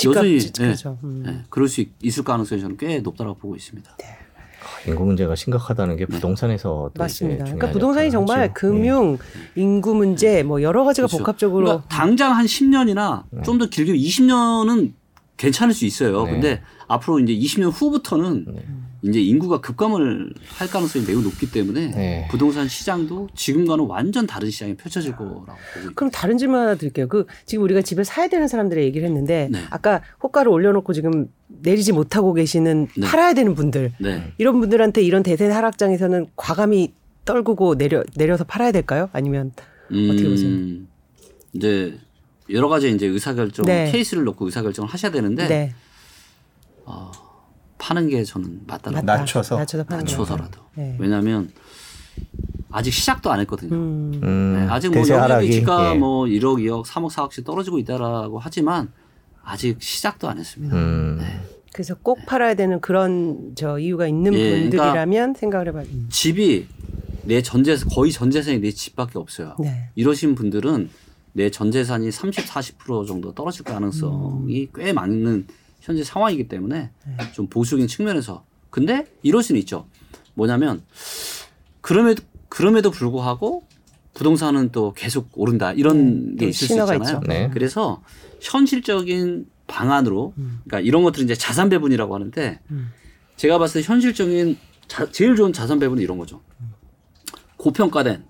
여전히 0.05 0.39
네, 0.39 0.75
음. 1.05 1.23
네, 1.25 1.43
그럴 1.51 1.69
수 1.69 1.85
있을 2.03 2.25
가능성이 2.25 2.61
저는 2.61 2.77
꽤 2.77 3.01
높다고 3.01 3.35
보고 3.35 3.55
있습니다. 3.55 3.97
네. 4.85 4.91
인구 4.91 5.05
문제가 5.05 5.35
심각하다는 5.35 5.97
게 5.97 6.07
네. 6.07 6.15
부동산에서 6.15 6.91
맞습니다. 6.97 7.45
그러니까 7.45 7.71
부동산이 7.71 8.11
정말 8.11 8.41
하죠. 8.43 8.53
금융, 8.55 9.19
네. 9.19 9.23
인구 9.57 9.95
문제 9.95 10.43
뭐 10.43 10.63
여러 10.63 10.85
가지가 10.85 11.07
그렇죠. 11.07 11.19
복합적으로 11.19 11.65
그러니까 11.65 11.89
당장 11.89 12.37
한 12.37 12.47
10년이나 12.47 13.25
네. 13.31 13.43
좀더 13.43 13.67
길게 13.67 13.95
20년은 13.95 14.93
괜찮을 15.37 15.75
수 15.75 15.87
있어요. 15.87 16.25
네. 16.25 16.33
근데 16.33 16.63
앞으로 16.87 17.19
이제 17.21 17.33
20년 17.33 17.71
후부터는 17.73 18.45
네. 18.49 18.63
이제 19.03 19.21
인구가 19.21 19.61
급감을 19.61 20.33
할 20.49 20.69
가능성이 20.69 21.07
매우 21.07 21.21
높기 21.23 21.51
때문에 21.51 21.91
네. 21.91 22.29
부동산 22.31 22.69
시장도 22.69 23.29
지금과는 23.35 23.87
완전 23.87 24.27
다른 24.27 24.51
시장이 24.51 24.77
펼쳐질 24.77 25.17
거라고 25.17 25.45
보고 25.45 25.57
있습니다. 25.57 25.93
그럼 25.95 26.11
다른 26.11 26.37
질문 26.39 26.61
하나 26.61 26.75
드릴게요. 26.75 27.09
그 27.09 27.27
지금 27.47 27.65
우리가 27.65 27.83
집을 27.83 28.05
사야 28.05 28.29
되는 28.29 28.47
사람들의 28.49 28.85
얘기를 28.85 29.09
했는데 29.09 29.49
네. 29.51 29.63
아까 29.71 30.03
호가를 30.23 30.51
올려놓고 30.53 30.93
지금 30.93 31.29
내리지 31.49 31.93
못하고 31.93 32.35
계시는 32.35 32.89
네. 32.97 33.07
팔아야 33.07 33.35
되는 33.35 33.55
분들 33.55 33.93
네. 33.99 34.33
이런 34.39 34.61
분들한테 34.61 35.03
이런 35.03 35.23
대세 35.23 35.47
하락장에서는 35.47 36.27
과감히 36.37 36.93
떨구고 37.25 37.77
내려 37.77 38.03
내려서 38.17 38.45
팔아야 38.45 38.73
될까요? 38.73 39.09
아니면 39.13 39.53
어떻게 39.87 40.29
보세요? 40.29 40.49
음, 40.49 40.89
이제 41.53 41.99
여러 42.49 42.69
가지 42.69 42.91
이제 42.91 43.07
의사결정 43.07 43.67
네. 43.67 43.91
케이스를 43.91 44.25
놓고 44.25 44.47
의사결정을 44.47 44.91
하셔야 44.91 45.13
되는데 45.13 45.47
네. 45.47 45.75
어, 46.85 47.11
파는 47.81 48.09
게 48.09 48.23
저는 48.23 48.61
맞다. 48.67 48.91
맞다. 48.91 49.17
낮춰서 49.17 49.57
낮춰서 49.57 49.85
파는 49.85 50.05
낮춰서라도. 50.05 50.61
네. 50.75 50.97
왜냐하면 51.01 51.51
아직 52.71 52.93
시작도 52.93 53.33
안 53.33 53.41
했거든요. 53.41 53.75
음. 53.75 54.21
음 54.23 54.55
네, 54.55 54.73
아직 54.73 54.91
뭐 54.91 55.03
영업이 55.09 55.51
지가 55.51 55.95
예. 55.95 55.99
뭐 55.99 56.27
1억, 56.27 56.59
2억, 56.59 56.85
3억, 56.85 57.11
4억씩 57.11 57.45
떨어지고 57.45 57.79
있다라고 57.79 58.39
하지만 58.39 58.93
아직 59.43 59.83
시작도 59.83 60.29
안 60.29 60.39
했습니다. 60.39 60.77
음. 60.77 61.17
네. 61.19 61.41
그래서 61.73 61.95
꼭 61.95 62.27
팔아야 62.27 62.55
되는 62.55 62.81
그런 62.81 63.53
저 63.55 63.79
이유가 63.79 64.07
있는 64.07 64.35
예, 64.35 64.51
분들이라면 64.51 65.11
그러니까 65.11 65.39
생각을 65.39 65.69
해봐요. 65.69 65.87
음. 65.91 66.07
집이 66.11 66.67
내 67.25 67.43
전재산 67.43 67.89
거의 67.89 68.13
전재산이 68.13 68.61
내 68.61 68.71
집밖에 68.71 69.19
없어요. 69.19 69.57
네. 69.59 69.89
이러신 69.95 70.35
분들은 70.35 70.91
내 71.33 71.51
전재산이 71.51 72.11
30, 72.11 72.45
40% 72.45 73.07
정도 73.07 73.33
떨어질 73.33 73.65
가능성이 73.65 74.63
음. 74.63 74.69
꽤 74.75 74.93
많은 74.93 75.47
현재 75.81 76.05
상황이기 76.05 76.49
때문에 76.49 76.91
네. 77.07 77.33
좀 77.33 77.47
보수적인 77.49 77.87
측면에서 77.87 78.45
근데 78.71 79.07
이럴 79.23 79.43
수는 79.43 79.59
있죠. 79.61 79.87
뭐냐면 80.35 80.83
그럼에도 81.81 82.23
그럼에도 82.49 82.91
불구하고 82.91 83.65
부동산은 84.15 84.71
또 84.73 84.93
계속 84.93 85.31
오른다 85.35 85.73
이런 85.73 86.37
네. 86.37 86.45
게 86.45 86.49
있을 86.49 86.67
수 86.67 86.73
있잖아요. 86.75 87.21
네. 87.27 87.51
그래서 87.53 88.03
현실적인 88.41 89.47
방안으로 89.67 90.35
음. 90.39 90.61
그러니까 90.65 90.81
이런 90.87 91.03
것들은 91.03 91.25
이제 91.25 91.35
자산 91.35 91.69
배분이라고 91.69 92.15
하는데 92.15 92.61
음. 92.71 92.93
제가 93.37 93.59
봤을 93.59 93.81
때 93.81 93.87
현실적인 93.87 94.59
자, 94.89 95.11
제일 95.11 95.37
좋은 95.37 95.53
자산 95.53 95.79
배분은 95.79 96.03
이런 96.03 96.19
거죠. 96.19 96.43
고평가된 97.57 98.25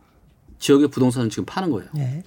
지역의 0.59 0.89
부동산을 0.89 1.31
지금 1.31 1.47
파는 1.47 1.71
거예요. 1.71 1.89
네. 1.95 2.23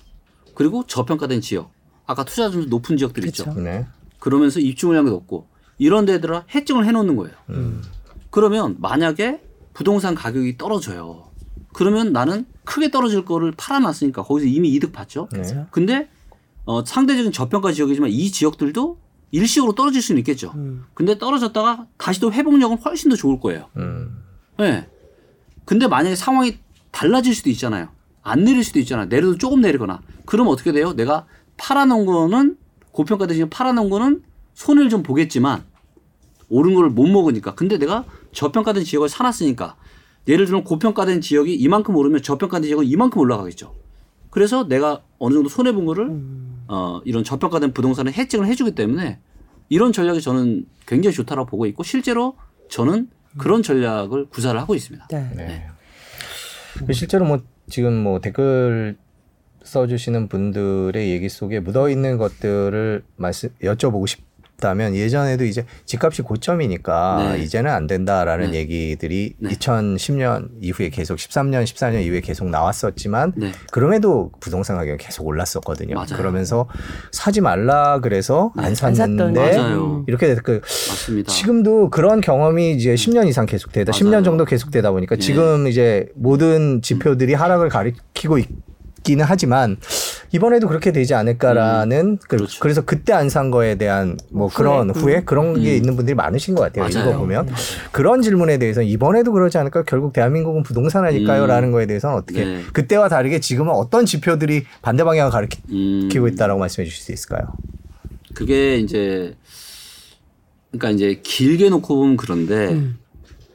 그리고 0.56 0.86
저평가된 0.88 1.42
지역. 1.42 1.72
아까 2.06 2.26
투자 2.26 2.50
좀 2.50 2.68
높은 2.68 2.98
지역들 2.98 3.24
그쵸. 3.24 3.44
있죠. 3.44 3.62
네. 3.62 3.86
그러면서 4.24 4.62
입주 4.62 4.88
물량이 4.88 5.10
높고 5.10 5.50
이런 5.78 6.06
데들아 6.06 6.46
해증을 6.56 6.86
해놓는 6.86 7.18
거예요. 7.18 7.36
음. 7.50 7.84
그러면 8.30 8.78
만약에 8.80 9.42
부동산 9.74 10.16
가격이 10.16 10.58
떨어져요. 10.58 11.26
그러면 11.74 12.14
나는 12.14 12.46
크게 12.64 12.90
떨어질 12.90 13.26
거를 13.26 13.52
팔아놨으니까 13.58 14.24
거기서 14.24 14.48
이미 14.48 14.70
이득 14.70 14.94
봤죠. 14.94 15.28
네. 15.34 15.66
근데 15.72 16.10
어, 16.64 16.86
상대적인 16.86 17.34
저평가 17.34 17.74
지역이지만 17.74 18.12
이 18.12 18.32
지역들도 18.32 18.98
일시적으로 19.32 19.76
떨어질 19.76 20.02
수는 20.02 20.20
있겠죠. 20.20 20.54
음. 20.56 20.86
근데 20.94 21.18
떨어졌다가 21.18 21.88
다시 21.98 22.22
또 22.22 22.32
회복력은 22.32 22.78
훨씬 22.78 23.10
더 23.10 23.18
좋을 23.18 23.42
거예요. 23.42 23.68
음. 23.76 24.24
네. 24.58 24.88
근데 25.66 25.88
만약에 25.88 26.16
상황이 26.16 26.60
달라질 26.92 27.36
수도 27.36 27.50
있잖아요. 27.50 27.90
안 28.22 28.46
내릴 28.46 28.64
수도 28.64 28.80
있잖아요. 28.80 29.08
내려도 29.08 29.38
조금 29.38 29.60
내리거나. 29.60 30.02
그럼 30.26 30.48
어떻게 30.48 30.72
돼요? 30.72 30.94
내가 30.94 31.26
팔아놓은 31.58 32.06
거는 32.06 32.62
고평가 32.94 33.28
대신 33.28 33.50
팔아놓은 33.50 33.89
거는 33.89 34.24
손해를 34.54 34.89
좀 34.89 35.04
보겠지만 35.04 35.64
오른 36.50 36.76
걸 36.76 36.89
못 36.89 37.08
먹으니까. 37.08 37.56
근데 37.56 37.78
내가 37.78 38.06
저평가된 38.32 38.84
지역을 38.86 39.10
사놨으니까 39.10 39.76
예를 40.28 40.46
들면 40.46 40.64
고평가된 40.64 41.20
지역이 41.22 41.54
이만큼 41.56 41.96
오르면 41.96 42.22
저평가된 42.22 42.68
지역은 42.68 42.86
이만큼 42.86 43.20
올라가겠죠. 43.20 43.74
그래서 44.30 44.68
내가 44.68 45.02
어느 45.20 45.34
정도 45.34 45.50
손해 45.50 45.74
본 45.74 45.86
거를 45.86 46.08
음. 46.08 46.64
어 46.68 47.02
이런 47.06 47.24
저평가된 47.24 47.74
부동산을 47.74 48.14
해증을 48.14 48.48
해주기 48.48 48.72
때문에 48.72 49.20
이런 49.70 49.91
전략이 49.91 50.22
저는 50.22 50.66
굉장히 50.88 51.14
좋다라고 51.16 51.48
보고 51.50 51.66
있고 51.66 51.84
실제로 51.84 52.36
저는 52.70 53.10
그런 53.38 53.64
전략을 53.64 54.28
구사를 54.30 54.60
하고 54.60 54.76
있습니다. 54.76 55.08
네. 55.10 55.30
네. 55.36 55.68
그 56.86 56.94
실제로 56.94 57.26
뭐 57.26 57.39
지금 57.70 58.02
뭐 58.04 58.20
댓글 58.20 58.98
써주시는 59.64 60.28
분들의 60.28 61.09
얘기 61.09 61.30
속에 61.30 61.59
묻어 61.59 61.89
있는 61.89 62.18
것들을 62.18 63.03
말씀 63.16 63.49
여쭤보고 63.61 64.07
싶. 64.07 64.34
다면 64.64 64.95
예전에도 64.95 65.43
이제 65.43 65.66
집값이 65.86 66.22
고점이니까 66.22 67.34
네. 67.34 67.43
이제는 67.43 67.70
안 67.70 67.86
된다라는 67.86 68.51
네. 68.51 68.59
얘기들이 68.59 69.34
네. 69.38 69.49
2010년 69.49 70.51
이후에 70.61 70.88
계속 70.89 71.16
13년, 71.16 71.66
14년 71.66 72.01
이후에 72.03 72.22
계속 72.22 72.49
나왔었지만 72.49 73.34
네. 73.36 73.51
그럼에도 73.72 74.32
부동산 74.39 74.78
가격이 74.78 75.03
계속 75.03 75.28
올랐었거든요. 75.28 75.95
맞아요. 75.95 76.16
그러면서 76.16 76.70
사지 77.11 77.41
말라 77.41 77.99
그래서 77.99 78.53
네. 78.55 78.64
안 78.64 78.76
샀는데 78.76 79.57
안 79.57 80.05
이렇게 80.07 80.34
그 80.36 80.61
맞습니다. 80.64 81.30
지금도 81.30 81.89
그런 81.89 82.22
경험이 82.22 82.72
이제 82.72 82.93
10년 82.95 83.28
이상 83.28 83.45
계속되다, 83.45 83.91
맞아요. 83.91 84.22
10년 84.22 84.24
정도 84.24 84.45
계속되다 84.45 84.91
보니까 84.91 85.18
예. 85.18 85.20
지금 85.20 85.68
이제 85.68 86.07
모든 86.16 86.82
지표들이 86.82 87.34
하락을 87.34 87.68
가리키고 87.68 88.38
있 88.38 88.47
기는 89.04 89.26
하지만 89.28 89.78
이번에도 90.32 90.68
그렇게 90.68 90.91
되지 90.91 91.14
않을까라는 91.14 91.99
음, 91.99 92.18
그, 92.18 92.38
그렇죠. 92.38 92.60
그래서 92.60 92.82
그때 92.86 93.14
안 93.14 93.30
산 93.30 93.51
거에 93.51 93.76
대한 93.76 94.18
뭐 94.32 94.47
후회? 94.47 94.56
그런 94.64 94.89
후회 94.91 95.16
음. 95.18 95.26
그런 95.26 95.54
게 95.62 95.72
음. 95.72 95.76
있는 95.76 95.95
분들이 95.95 96.16
많으신 96.16 96.56
것 96.56 96.62
같아요. 96.62 96.84
맞아요. 96.89 97.10
이거 97.10 97.20
보면 97.20 97.45
맞아요. 97.45 97.58
그런 97.91 98.22
질문에 98.22 98.58
대해서 98.58 98.82
이번에도 98.82 99.32
그러지 99.32 99.58
않을까 99.58 99.84
결국 99.84 100.14
대한민국은 100.14 100.64
부동산 100.64 101.06
아닐까요?라는 101.06 101.70
음. 101.70 101.72
거에 101.72 101.86
대해서는 101.86 102.16
어떻게 102.16 102.45
네. 102.45 102.62
그때와 102.74 103.10
다르게 103.10 103.39
지금은 103.39 103.72
어떤 103.74 104.06
지표들이 104.06 104.66
반대 104.82 105.04
방향을 105.04 105.32
가리키고 105.32 106.28
있다라고 106.28 106.60
말씀해 106.60 106.88
주실 106.88 107.04
수 107.04 107.12
있을까요? 107.12 107.54
그게 108.34 108.78
이제 108.78 109.36
그러니까 110.72 110.89
이제 110.89 111.20
길게 111.24 111.70
놓고 111.70 111.95
보면 111.95 112.18
그런데 112.18 112.70
음. 112.70 112.97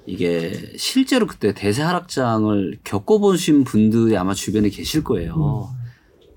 이게 0.09 0.73
실제로 0.79 1.27
그때 1.27 1.53
대세 1.53 1.83
하락장을 1.83 2.79
겪어보신 2.83 3.65
분들이 3.65 4.17
아마 4.17 4.33
주변에 4.33 4.71
계실 4.71 5.05
거예요. 5.05 5.71
음. 5.71 5.89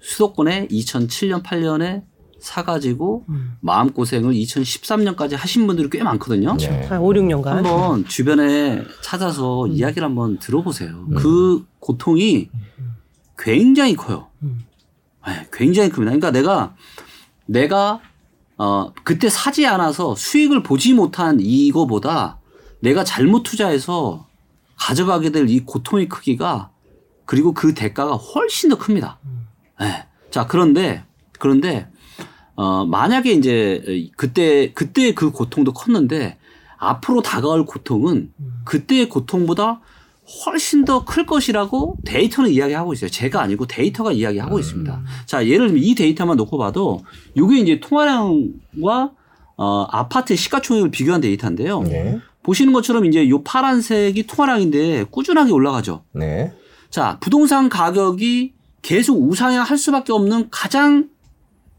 수도권에 0.02 0.68
2007년 0.68 1.42
8년에 1.42 2.04
사가지고 2.40 3.26
음. 3.30 3.54
마음고생을 3.62 4.34
2013년까지 4.34 5.38
하신 5.38 5.68
분들이 5.68 5.90
꽤 5.90 6.04
많거든요. 6.04 6.58
네. 6.58 6.86
한 6.88 7.00
5, 7.00 7.14
6년간. 7.14 7.46
한번 7.46 8.06
주변에 8.06 8.84
찾아서 9.02 9.66
음. 9.66 9.72
이야기를 9.72 10.06
한번 10.06 10.38
들어보세요. 10.40 11.06
음. 11.10 11.16
그 11.16 11.66
고통이 11.80 12.50
굉장히 13.38 13.96
커요. 13.96 14.28
음. 14.44 14.60
네, 15.26 15.48
굉장히 15.54 15.90
큽니다. 15.90 16.12
그러니까 16.12 16.32
내가, 16.32 16.76
내가, 17.46 18.02
어, 18.58 18.92
그때 19.04 19.30
사지 19.30 19.66
않아서 19.66 20.16
수익을 20.16 20.62
보지 20.62 20.94
못한 20.94 21.40
이거보다 21.40 22.41
내가 22.82 23.04
잘못 23.04 23.44
투자해서 23.44 24.28
가져가게 24.78 25.32
될 25.32 25.48
이 25.50 25.60
고통의 25.62 26.10
크기가 26.10 26.72
그리고 27.26 27.54
그 27.54 27.74
대가가 27.74 28.14
훨씬 28.16 28.70
더 28.70 28.78
큽니다. 28.78 29.20
음. 29.26 29.48
네. 29.80 30.06
자, 30.32 30.48
그런데, 30.48 31.04
그런데, 31.40 31.88
어, 32.56 32.86
만약에 32.86 33.32
이제 33.32 34.10
그때, 34.18 34.74
그때 34.74 35.14
그 35.14 35.32
고통도 35.32 35.74
컸는데 35.74 36.38
앞으로 36.78 37.22
다가올 37.22 37.66
고통은 37.66 38.34
그때의 38.66 39.08
고통보다 39.10 39.82
훨씬 40.46 40.86
더 40.86 41.04
클 41.06 41.26
것이라고 41.26 41.98
데이터는 42.06 42.52
이야기하고 42.52 42.94
있어요. 42.94 43.10
제가 43.10 43.42
아니고 43.42 43.66
데이터가 43.68 44.12
이야기하고 44.12 44.56
음. 44.56 44.60
있습니다. 44.60 45.02
자, 45.26 45.46
예를 45.46 45.68
들면 45.68 45.84
이 45.84 45.96
데이터만 45.96 46.38
놓고 46.38 46.58
봐도 46.58 47.02
이게 47.36 47.60
이제 47.60 47.80
통화량과 47.80 49.12
어, 49.58 49.84
아파트의 49.90 50.38
시가총액을 50.38 50.92
비교한 50.92 51.22
데이터인데요. 51.22 51.82
네. 51.84 52.20
보시는 52.44 52.74
것처럼 52.74 53.06
이제 53.06 53.30
요 53.30 53.44
파란색이 53.44 54.28
통화량인데 54.28 55.06
꾸준하게 55.12 55.52
올라가죠. 55.52 56.04
네. 56.14 56.54
자, 56.90 57.18
부동산 57.22 57.70
가격이 57.70 58.54
계속 58.82 59.22
우상향할 59.22 59.78
수밖에 59.78 60.12
없는 60.12 60.50
가장 60.50 61.10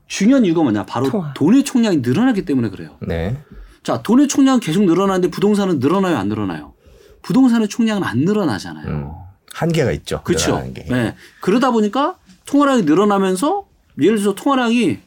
중요한 0.07 0.45
이유가 0.45 0.63
뭐냐? 0.63 0.87
바로 0.87 1.11
통화. 1.11 1.33
돈의 1.35 1.65
총량이 1.65 1.99
늘어나기 1.99 2.45
때문에 2.45 2.71
그래요. 2.71 2.97
네. 3.01 3.39
자, 3.83 4.03
돈의 4.03 4.29
총량은 4.29 4.61
계속 4.61 4.85
늘어나는데 4.85 5.31
부동산은 5.31 5.81
늘어나요, 5.81 6.17
안 6.17 6.29
늘어나요? 6.29 6.75
부동산의 7.23 7.69
총량은 7.69 8.05
안 8.05 8.19
늘어나잖아요. 8.19 8.87
음, 8.89 9.11
한계가 9.53 9.91
있죠. 9.93 10.23
그렇죠. 10.23 10.63
네. 10.89 11.15
그러다 11.41 11.71
보니까 11.71 12.17
통화량이 12.47 12.83
늘어나면서 12.83 13.67
예를 14.01 14.19
들어서 14.19 14.35
통화량이 14.35 14.99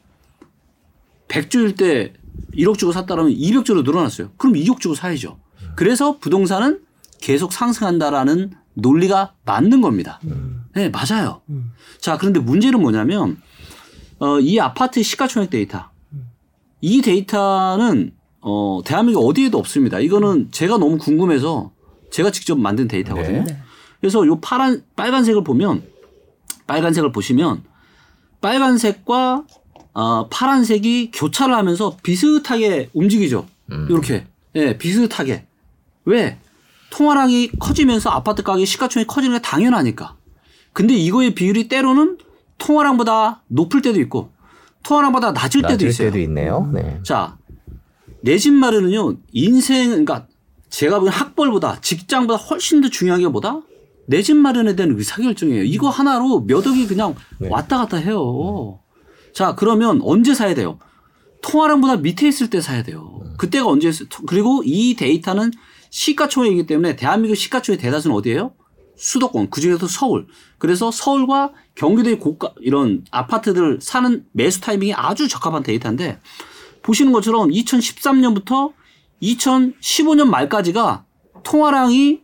100조일 1.28 1.78
때 1.78 2.14
1억 2.54 2.78
주고 2.78 2.92
샀다라면 2.92 3.32
200조로 3.34 3.84
늘어났어요. 3.84 4.32
그럼 4.38 4.56
2억 4.56 4.80
주고 4.80 4.96
사야죠. 4.96 5.38
그래서 5.76 6.18
부동산은 6.20 6.82
계속 7.22 7.54
상승한다라는 7.54 8.52
논리가 8.74 9.34
맞는 9.46 9.82
겁니다. 9.82 10.20
음. 10.26 10.66
네, 10.76 10.90
맞아요. 10.90 11.42
음. 11.50 11.72
자, 12.00 12.18
그런데 12.18 12.40
문제는 12.40 12.82
뭐냐면, 12.82 13.38
어, 14.20 14.40
이 14.40 14.60
아파트 14.60 15.02
시가총액 15.02 15.50
데이터. 15.50 15.90
이 16.82 17.02
데이터는, 17.02 18.12
어, 18.42 18.82
대한민국 18.86 19.28
어디에도 19.28 19.58
없습니다. 19.58 20.00
이거는 20.00 20.50
제가 20.52 20.78
너무 20.78 20.98
궁금해서 20.98 21.72
제가 22.12 22.32
직접 22.32 22.60
만든 22.60 22.88
데이터거든요. 22.88 23.44
네. 23.44 23.58
그래서 24.00 24.26
요 24.28 24.40
파란, 24.40 24.84
빨간색을 24.96 25.44
보면, 25.44 25.84
빨간색을 26.68 27.12
보시면, 27.12 27.64
빨간색과 28.42 29.46
어, 29.96 30.28
파란색이 30.28 31.12
교차를 31.14 31.56
하면서 31.56 31.96
비슷하게 32.04 32.90
움직이죠. 32.94 33.48
음. 33.72 33.88
이렇게. 33.90 34.28
예, 34.56 34.66
네, 34.66 34.78
비슷하게. 34.78 35.48
왜? 36.06 36.40
통화량이 36.92 37.52
커지면서 37.60 38.10
아파트 38.10 38.44
가격 38.44 38.66
시가총액이 38.66 39.08
커지는 39.08 39.38
게 39.38 39.42
당연하니까. 39.42 40.16
근데 40.74 40.94
이거의 40.94 41.36
비율이 41.36 41.68
때로는 41.68 42.18
통화량보다 42.58 43.44
높을 43.48 43.82
때도 43.82 44.00
있고 44.02 44.32
통화량보다 44.84 45.32
낮을, 45.32 45.62
낮을 45.62 45.78
때도 45.78 45.88
있어요. 45.90 46.08
때도 46.10 46.20
있네요. 46.24 46.70
네. 46.74 47.00
자, 47.04 47.38
내 48.22 48.38
집 48.38 48.54
마련은요, 48.54 49.18
인생, 49.34 49.90
그러니까 49.90 50.28
제가 50.70 51.00
보기엔 51.00 51.14
학벌보다 51.14 51.80
직장보다 51.82 52.38
훨씬 52.44 52.82
더 52.82 52.90
중요한 52.90 53.22
게 53.22 53.28
뭐다? 53.28 53.62
내 54.08 54.22
집 54.22 54.36
마련에 54.38 54.76
대한 54.76 54.92
의사결정이에요. 54.98 55.64
이거 55.64 55.90
하나로 55.90 56.42
몇 56.46 56.66
억이 56.66 56.88
그냥 56.88 57.16
네. 57.40 57.50
왔다 57.50 57.78
갔다 57.78 57.98
해요. 57.98 58.80
자, 59.34 59.56
그러면 59.56 60.00
언제 60.04 60.34
사야 60.34 60.54
돼요? 60.54 60.80
통화량보다 61.42 61.98
밑에 61.98 62.28
있을 62.28 62.50
때 62.50 62.62
사야 62.62 62.84
돼요. 62.84 63.22
그때가 63.38 63.68
언제, 63.68 63.92
그리고 64.28 64.62
이 64.66 64.96
데이터는 64.96 65.52
시가총액이기 65.96 66.66
때문에 66.66 66.98
대한민국 66.98 67.36
시가총액 67.36 67.80
대다수는 67.80 68.14
어디예요? 68.18 68.52
수도권 68.98 69.50
그중에서 69.50 69.88
서울. 69.88 70.28
그래서 70.58 70.92
서울과 70.92 71.54
경기도의 71.76 72.20
고가 72.20 72.52
이런 72.60 73.06
아파트들 73.12 73.80
사는 73.82 74.26
매수 74.34 74.60
타이밍이 74.60 74.94
아주 74.94 75.30
적합한 75.30 75.64
데이터인데 75.64 76.20
보시는 76.82 77.14
것처럼 77.14 77.50
2013년부터 77.50 78.74
2015년 79.22 80.28
말까지가 80.28 81.06
통화량이 81.44 82.20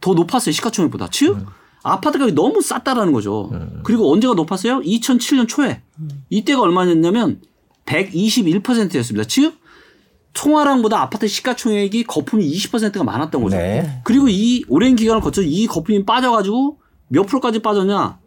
더 0.00 0.14
높았어요 0.14 0.52
시가총액보다. 0.52 1.08
즉 1.12 1.36
음. 1.36 1.46
아파트 1.84 2.18
가격이 2.18 2.34
너무 2.34 2.60
쌌다라는 2.60 3.12
거죠. 3.12 3.50
음. 3.52 3.82
그리고 3.84 4.12
언제가 4.12 4.34
높았어요? 4.34 4.80
2007년 4.80 5.46
초에 5.46 5.80
이때가 6.28 6.60
얼마였냐면 6.60 7.40
121%였습니다. 7.86 9.28
즉 9.28 9.59
총화량보다 10.32 11.00
아파트 11.00 11.26
시가총액이 11.26 12.04
거품이 12.04 12.48
20%가 12.52 13.04
많았던 13.04 13.42
거죠. 13.42 13.56
네. 13.56 14.00
그리고 14.04 14.28
이 14.28 14.64
오랜 14.68 14.96
기간을 14.96 15.20
거쳐 15.20 15.42
이 15.42 15.66
거품이 15.66 16.04
빠져가지고 16.04 16.78
몇 17.08 17.24
프로까지 17.24 17.60
빠졌냐? 17.60 18.18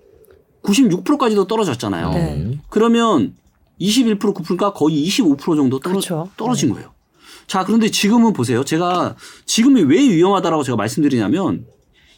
96%까지도 0.64 1.48
떨어졌잖아요. 1.48 2.10
네. 2.12 2.60
그러면 2.70 3.36
21% 3.80 4.20
9%가 4.20 4.74
거의 4.74 5.06
25% 5.08 5.40
정도 5.56 5.80
떨어, 5.80 5.94
그렇죠. 5.94 6.30
떨어진 6.38 6.70
네. 6.70 6.76
거예요. 6.76 6.92
자, 7.48 7.66
그런데 7.66 7.90
지금은 7.90 8.34
보세요. 8.34 8.64
제가 8.64 9.16
지금이 9.46 9.82
왜 9.84 9.98
위험하다라고 10.02 10.64
제가 10.64 10.76
말씀드리냐면 10.76 11.66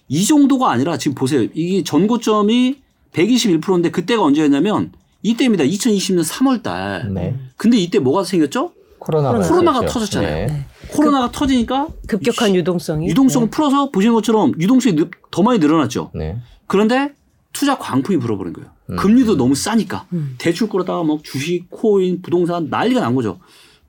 이 0.07 0.25
정도가 0.25 0.69
아니라 0.71 0.97
지금 0.97 1.15
보세요. 1.15 1.47
이게 1.53 1.83
전고점이 1.83 2.77
121%인데 3.13 3.89
그때가 3.89 4.23
언제였냐면 4.23 4.91
이때입니다. 5.23 5.63
2020년 5.63 6.23
3월 6.23 6.61
달. 6.61 7.11
네. 7.11 7.35
근데 7.57 7.77
이때 7.77 7.97
뭐가 7.97 8.23
생겼죠? 8.23 8.73
코로나가, 9.05 9.39
코로나가. 9.39 9.85
터졌잖아요. 9.85 10.47
네. 10.47 10.65
코로나가 10.89 11.27
급, 11.27 11.35
터지니까 11.35 11.87
급격한 12.07 12.55
유동성이 12.55 13.07
유동성을 13.09 13.47
네. 13.47 13.51
풀어서 13.51 13.91
보시는 13.91 14.15
것처럼 14.15 14.53
유동성이 14.59 14.95
더 15.31 15.43
많이 15.43 15.59
늘어났죠. 15.59 16.11
네. 16.13 16.39
그런데 16.67 17.13
투자 17.53 17.77
광풍이 17.77 18.17
불어버린 18.19 18.53
거예요. 18.53 18.69
음. 18.89 18.95
금리도 18.95 19.37
너무 19.37 19.55
싸니까 19.55 20.05
음. 20.13 20.35
대출 20.37 20.67
끌어다가 20.69 21.03
뭐 21.03 21.19
주식, 21.23 21.69
코인, 21.69 22.21
부동산 22.21 22.69
난리가 22.69 22.99
난 22.99 23.15
거죠. 23.15 23.39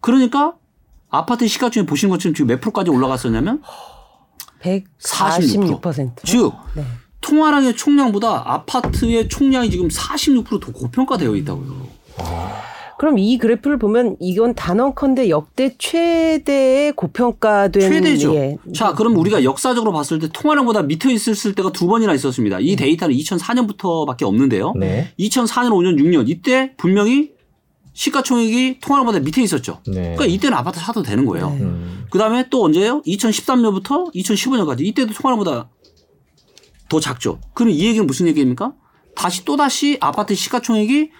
그러니까 0.00 0.54
아파트 1.08 1.46
시가총액 1.46 1.88
보시는 1.88 2.10
것처럼 2.10 2.34
지금 2.34 2.48
몇 2.48 2.60
프로까지 2.60 2.90
올라갔었냐면 2.90 3.62
146%. 4.62 6.24
즉 6.24 6.52
네. 6.74 6.84
통화량의 7.22 7.76
총량보다 7.76 8.52
아파트의 8.52 9.28
총량이 9.28 9.70
지금 9.70 9.88
46%더 9.88 10.72
고평가되어 10.72 11.34
있다고요. 11.36 11.88
그럼 12.98 13.18
이 13.18 13.36
그래프를 13.38 13.78
보면 13.78 14.16
이건 14.20 14.54
단언컨대 14.54 15.28
역대 15.28 15.74
최대의 15.78 16.92
고평가된 16.92 17.82
최대죠. 17.82 18.34
예. 18.34 18.56
자, 18.74 18.94
그럼 18.94 19.16
우리가 19.16 19.44
역사적으로 19.44 19.92
봤을 19.92 20.18
때 20.18 20.28
통화량보다 20.32 20.82
밑에 20.82 21.12
있었을 21.12 21.54
때가 21.54 21.72
두 21.72 21.86
번이나 21.86 22.14
있었습니다. 22.14 22.58
이 22.60 22.74
데이터는 22.76 23.14
2004년부터밖에 23.14 24.22
없는데요. 24.22 24.72
네. 24.76 25.12
2004년, 25.18 25.70
5년, 25.70 25.98
6년 25.98 26.28
이때 26.28 26.72
분명히 26.76 27.32
시가총액이 27.92 28.80
통화량보다 28.80 29.20
밑에 29.20 29.42
있었죠. 29.42 29.80
네. 29.86 30.14
그러니까 30.14 30.26
이때는 30.26 30.56
아파트 30.56 30.80
사도 30.80 31.02
되는 31.02 31.24
거예요. 31.24 31.50
네. 31.50 31.66
그다음에 32.10 32.48
또 32.50 32.64
언제예요? 32.64 33.02
2013년부터 33.02 34.14
2015년까지 34.14 34.80
이때도 34.80 35.12
통화량보다 35.12 35.70
더 36.88 37.00
작죠. 37.00 37.40
그럼 37.54 37.70
이 37.70 37.84
얘기는 37.84 38.06
무슨 38.06 38.26
얘기입니까? 38.28 38.72
다시 39.14 39.44
또 39.44 39.56
다시 39.56 39.96
아파트 40.00 40.34
시가총액이 40.34 41.10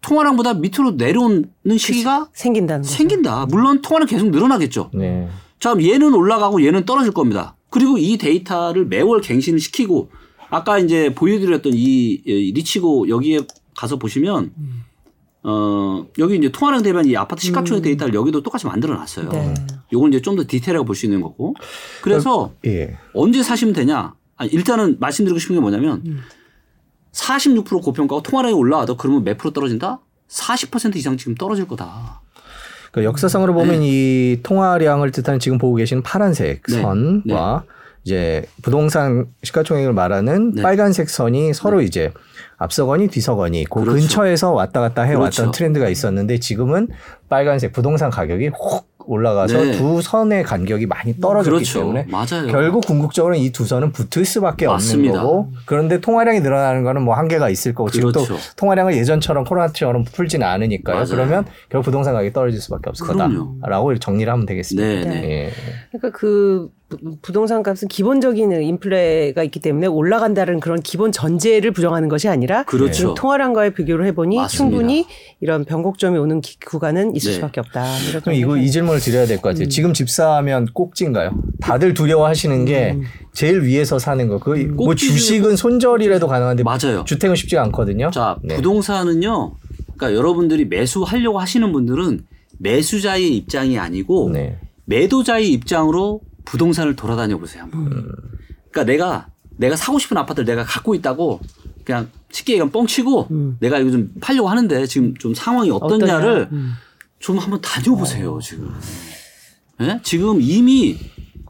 통화량보다 0.00 0.54
밑으로 0.54 0.92
내려오는 0.92 1.44
시기가 1.78 2.28
생긴다는 2.32 2.82
거죠. 2.82 2.94
생긴다. 2.94 3.46
물론 3.46 3.82
통화는 3.82 4.06
계속 4.06 4.30
늘어나겠죠. 4.30 4.90
네. 4.94 5.28
자, 5.58 5.74
얘는 5.80 6.14
올라가고 6.14 6.64
얘는 6.64 6.84
떨어질 6.84 7.12
겁니다. 7.12 7.56
그리고 7.70 7.98
이 7.98 8.16
데이터를 8.16 8.86
매월 8.86 9.20
갱신을 9.20 9.58
시키고 9.58 10.10
아까 10.50 10.78
이제 10.78 11.12
보여드렸던 11.14 11.72
이 11.74 12.52
리치고 12.54 13.08
여기에 13.08 13.40
가서 13.76 13.96
보시면 13.98 14.52
어 15.42 16.06
여기 16.18 16.36
이제 16.36 16.50
통화량 16.50 16.82
대비한 16.82 17.06
이 17.06 17.16
아파트 17.16 17.42
시가총액 17.44 17.80
음. 17.80 17.84
데이터를 17.84 18.14
여기도 18.14 18.42
똑같이 18.42 18.66
만들어 18.66 18.94
놨어요. 18.94 19.28
네. 19.30 19.54
요걸 19.92 20.10
이제 20.10 20.20
좀 20.20 20.36
더 20.36 20.44
디테일하게 20.46 20.84
볼 20.84 20.94
수 20.96 21.06
있는 21.06 21.20
거고. 21.20 21.54
그래서 22.02 22.40
어, 22.42 22.54
예. 22.66 22.96
언제 23.14 23.42
사시면 23.42 23.72
되냐? 23.74 24.14
아니, 24.36 24.50
일단은 24.50 24.96
말씀드리고 24.98 25.38
싶은 25.38 25.54
게 25.56 25.60
뭐냐면 25.60 26.02
음. 26.06 26.20
46% 27.16 27.82
고평가가 27.82 28.22
통화량이 28.22 28.54
올라와도 28.54 28.96
그러면 28.96 29.24
몇 29.24 29.38
프로 29.38 29.52
떨어진다? 29.52 30.00
40% 30.28 30.96
이상 30.96 31.16
지금 31.16 31.34
떨어질 31.34 31.66
거다. 31.66 32.20
그 32.92 33.04
역사상으로 33.04 33.52
보면 33.54 33.80
네. 33.80 33.86
이 33.88 34.40
통화량을 34.42 35.10
뜻하는 35.12 35.38
지금 35.38 35.58
보고 35.58 35.76
계시는 35.76 36.02
파란색 36.02 36.62
네. 36.68 36.80
선과 36.80 37.64
네. 37.66 37.72
이제 38.04 38.44
부동산 38.62 39.26
시가총액을 39.42 39.92
말하는 39.92 40.52
네. 40.52 40.62
빨간색 40.62 41.10
선이 41.10 41.52
서로 41.54 41.80
네. 41.80 41.86
이제 41.86 42.12
앞서거니 42.58 43.08
뒤서거니 43.08 43.64
그 43.64 43.80
그렇죠. 43.80 43.92
근처에서 43.92 44.52
왔다 44.52 44.80
갔다 44.80 45.02
해왔던 45.02 45.30
그렇죠. 45.30 45.50
트렌드가 45.50 45.88
있었는데 45.88 46.38
지금은 46.38 46.88
빨간색 47.28 47.72
부동산 47.72 48.10
가격이 48.10 48.48
혹 48.48 48.95
올라가서 49.06 49.62
네. 49.64 49.72
두 49.72 50.02
선의 50.02 50.42
간격이 50.42 50.86
많이 50.86 51.18
떨어졌기 51.20 51.50
그렇죠. 51.50 51.78
때문에 51.80 52.06
맞아요. 52.10 52.46
결국 52.50 52.84
궁극적으로 52.86 53.34
이 53.34 53.50
두 53.50 53.64
선은 53.64 53.92
붙을 53.92 54.24
수밖에 54.24 54.66
맞습니다. 54.66 55.20
없는 55.22 55.24
거고 55.32 55.52
그런데 55.64 56.00
통화량이 56.00 56.40
늘어나는 56.40 56.82
거는 56.84 57.02
뭐 57.02 57.14
한계가 57.14 57.48
있을 57.48 57.74
거고 57.74 57.88
그렇죠. 57.90 58.12
지금 58.20 58.36
또 58.36 58.40
통화량을 58.56 58.96
예전처럼 58.96 59.44
코로나처럼 59.44 60.04
풀지는 60.04 60.46
않으니까요. 60.46 60.96
맞아요. 60.96 61.08
그러면 61.10 61.44
결국 61.70 61.84
부동산 61.86 62.12
가격이 62.14 62.32
떨어질 62.32 62.60
수밖에 62.60 62.90
없을 62.90 63.06
그럼요. 63.06 63.54
거다라고 63.60 63.96
정리를 63.98 64.30
하면 64.32 64.44
되겠습니다. 64.46 64.86
네, 64.86 65.04
네. 65.04 65.30
예. 65.30 65.50
그러니까 65.92 66.18
그 66.18 66.68
부동산 67.20 67.64
값은 67.64 67.88
기본적인 67.88 68.52
인플레가 68.62 69.42
있기 69.44 69.58
때문에 69.58 69.88
올라간다는 69.88 70.60
그런 70.60 70.80
기본 70.80 71.10
전제를 71.10 71.72
부정하는 71.72 72.08
것이 72.08 72.28
아니라 72.28 72.62
그렇죠. 72.62 73.14
통화량과의 73.14 73.74
비교를 73.74 74.06
해보니 74.06 74.36
맞습니다. 74.36 74.56
충분히 74.56 75.06
이런 75.40 75.64
변곡점이 75.64 76.16
오는 76.16 76.40
구간은 76.64 77.16
있을 77.16 77.30
네. 77.30 77.34
수밖에 77.36 77.60
없다. 77.60 77.84
그럼 78.22 78.36
이거 78.36 78.56
이 78.56 78.70
질문을 78.70 79.00
드려야 79.00 79.26
될 79.26 79.38
것 79.38 79.48
같아요. 79.50 79.64
음. 79.64 79.68
지금 79.68 79.92
집 79.92 80.08
사면 80.08 80.66
꼭지인가요? 80.72 81.32
다들 81.60 81.92
두려워하시는 81.94 82.64
게 82.66 82.92
음. 82.92 83.02
제일 83.32 83.62
위에서 83.62 83.98
사는 83.98 84.28
거. 84.28 84.38
그뭐 84.38 84.90
음. 84.90 84.96
주식은 84.96 85.56
손절이라도 85.56 86.28
가능한데 86.28 86.62
맞아요. 86.62 87.04
주택은 87.04 87.34
쉽지가 87.34 87.62
않거든요. 87.64 88.10
자 88.12 88.36
네. 88.44 88.54
부동산은요. 88.56 89.54
그러니까 89.96 90.16
여러분들이 90.16 90.66
매수하려고 90.66 91.40
하시는 91.40 91.72
분들은 91.72 92.20
매수자의 92.58 93.36
입장이 93.36 93.76
아니고 93.76 94.30
네. 94.32 94.58
매도자의 94.84 95.50
입장으로 95.52 96.20
부동산을 96.46 96.96
돌아다녀 96.96 97.36
보세요. 97.36 97.64
한번. 97.64 97.92
음. 97.92 98.12
그러니까 98.70 98.84
내가 98.84 99.26
내가 99.58 99.76
사고 99.76 99.98
싶은 99.98 100.16
아파트를 100.16 100.46
내가 100.46 100.64
갖고 100.64 100.94
있다고 100.94 101.40
그냥 101.84 102.08
쉽게 102.30 102.54
얘기하면 102.54 102.72
뻥치고 102.72 103.28
음. 103.30 103.56
내가 103.60 103.78
이거 103.78 103.90
좀 103.90 104.12
팔려고 104.20 104.48
하는데 104.48 104.86
지금 104.86 105.14
좀 105.14 105.34
상황이 105.34 105.70
어떻냐를 105.70 106.48
음. 106.52 106.74
좀 107.18 107.38
한번 107.38 107.60
다녀보세요 107.60 108.34
어. 108.34 108.40
지금. 108.40 108.72
네? 109.78 110.00
지금 110.02 110.40
이미 110.40 110.98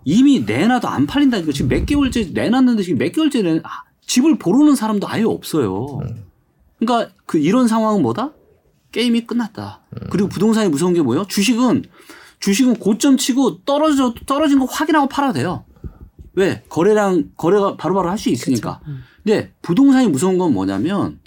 이미 0.05 0.41
내놔도 0.41 0.89
안 0.89 1.07
팔린다니까 1.07 1.53
지금 1.53 1.69
몇 1.69 1.85
개월째 1.87 2.31
내놨는데 2.33 2.83
지금 2.83 2.99
몇 2.99 3.13
개월째 3.13 3.43
내 3.43 3.61
아, 3.65 3.83
집을 4.07 4.39
보러는 4.39 4.75
사람도 4.75 5.09
아예 5.09 5.25
없어요. 5.25 5.99
음. 6.03 6.25
그러니까 6.79 7.13
그 7.27 7.39
이런 7.39 7.67
상황은 7.69 8.03
뭐다? 8.03 8.33
게임이 8.93 9.27
끝났다. 9.27 9.81
음. 9.91 10.07
그리고 10.11 10.29
부동산이 10.29 10.69
무서운 10.69 10.95
게 10.95 11.03
뭐예요? 11.03 11.25
주식은 11.27 11.85
주식은 12.41 12.77
고점 12.77 13.17
치고 13.17 13.65
떨어져 13.65 14.15
떨어진 14.27 14.59
거 14.59 14.65
확인하고 14.67 15.09
팔아도 15.09 15.35
돼요. 15.35 15.65
왜? 16.35 16.63
거래량 16.69 17.31
거래가 17.37 17.77
바로바로 17.77 18.11
할 18.11 18.19
수 18.19 18.29
있으니까. 18.31 18.81
음. 18.87 19.03
근데 19.25 19.53
부동산이 19.63 20.09
무서운 20.09 20.39
건 20.39 20.53
뭐냐면 20.53 21.19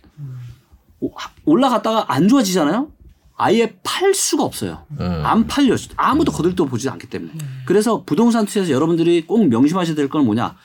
올라갔다가 1.46 2.06
안 2.14 2.28
좋아지잖아요. 2.28 2.92
아예 3.38 3.74
팔 3.84 4.14
수가 4.14 4.44
없어요. 4.44 4.86
음. 5.00 5.22
안 5.26 5.48
팔려. 5.48 5.76
아무도 5.96 6.32
거들떠 6.32 6.66
보지 6.66 6.90
않기 6.90 7.08
때문에. 7.10 7.32
음. 7.34 7.40
그래서 7.66 8.04
부동산 8.04 8.46
투자에서 8.46 8.72
여러분들이 8.72 9.26
꼭 9.26 9.48
명심하셔야 9.48 9.96
될 9.96 10.10
건 10.10 10.26
뭐냐. 10.26 10.56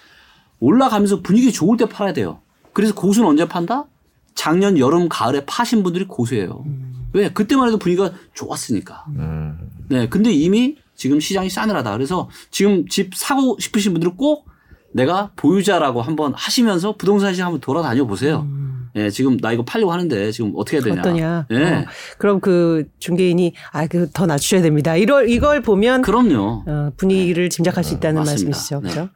올라가면서 0.60 1.20
분위기 1.20 1.52
좋을 1.52 1.76
때 1.76 1.86
팔아야 1.88 2.12
돼요. 2.12 2.40
그래서 2.72 2.94
고수는 2.94 3.28
언제 3.28 3.46
판다? 3.46 3.84
작년 4.34 4.76
여름 4.78 5.08
가을에 5.08 5.44
파신 5.46 5.82
분들이 5.84 6.04
고수예요. 6.06 6.64
음. 6.66 7.08
왜? 7.12 7.32
그때만 7.32 7.68
해도 7.68 7.78
분위기가 7.78 8.12
좋았으니까. 8.34 9.04
음. 9.10 9.70
네. 9.88 10.08
근데 10.08 10.32
이미 10.32 10.76
지금 10.94 11.20
시장이 11.20 11.50
싸늘하다. 11.50 11.92
그래서 11.92 12.28
지금 12.50 12.86
집 12.88 13.14
사고 13.14 13.56
싶으신 13.58 13.92
분들은 13.92 14.16
꼭 14.16 14.46
내가 14.92 15.32
보유자라고 15.36 16.02
한번 16.02 16.32
하시면서 16.36 16.96
부동산 16.96 17.32
시장 17.32 17.46
한번 17.46 17.60
돌아다녀 17.60 18.06
보세요. 18.06 18.42
음. 18.48 18.70
예, 18.96 19.10
지금 19.10 19.36
나 19.38 19.50
이거 19.50 19.64
팔려고 19.64 19.92
하는데 19.92 20.30
지금 20.30 20.52
어떻게 20.54 20.76
해야 20.76 20.84
되냐. 20.84 21.00
어떠냐. 21.00 21.46
예. 21.50 21.64
어. 21.64 21.84
그럼 22.16 22.38
그 22.38 22.84
중개인이 23.00 23.52
아, 23.72 23.88
그 23.88 24.08
더 24.12 24.24
낮추셔야 24.24 24.62
됩니다. 24.62 24.94
이걸 24.94 25.28
이걸 25.28 25.62
보면 25.62 26.02
그럼요. 26.02 26.62
어, 26.68 26.90
분위기를 26.96 27.50
짐작할 27.50 27.82
수 27.82 27.94
있다는 27.94 28.22
어, 28.22 28.24
말씀이시죠. 28.24 28.82
네. 28.84 28.90
그렇죠? 28.92 29.10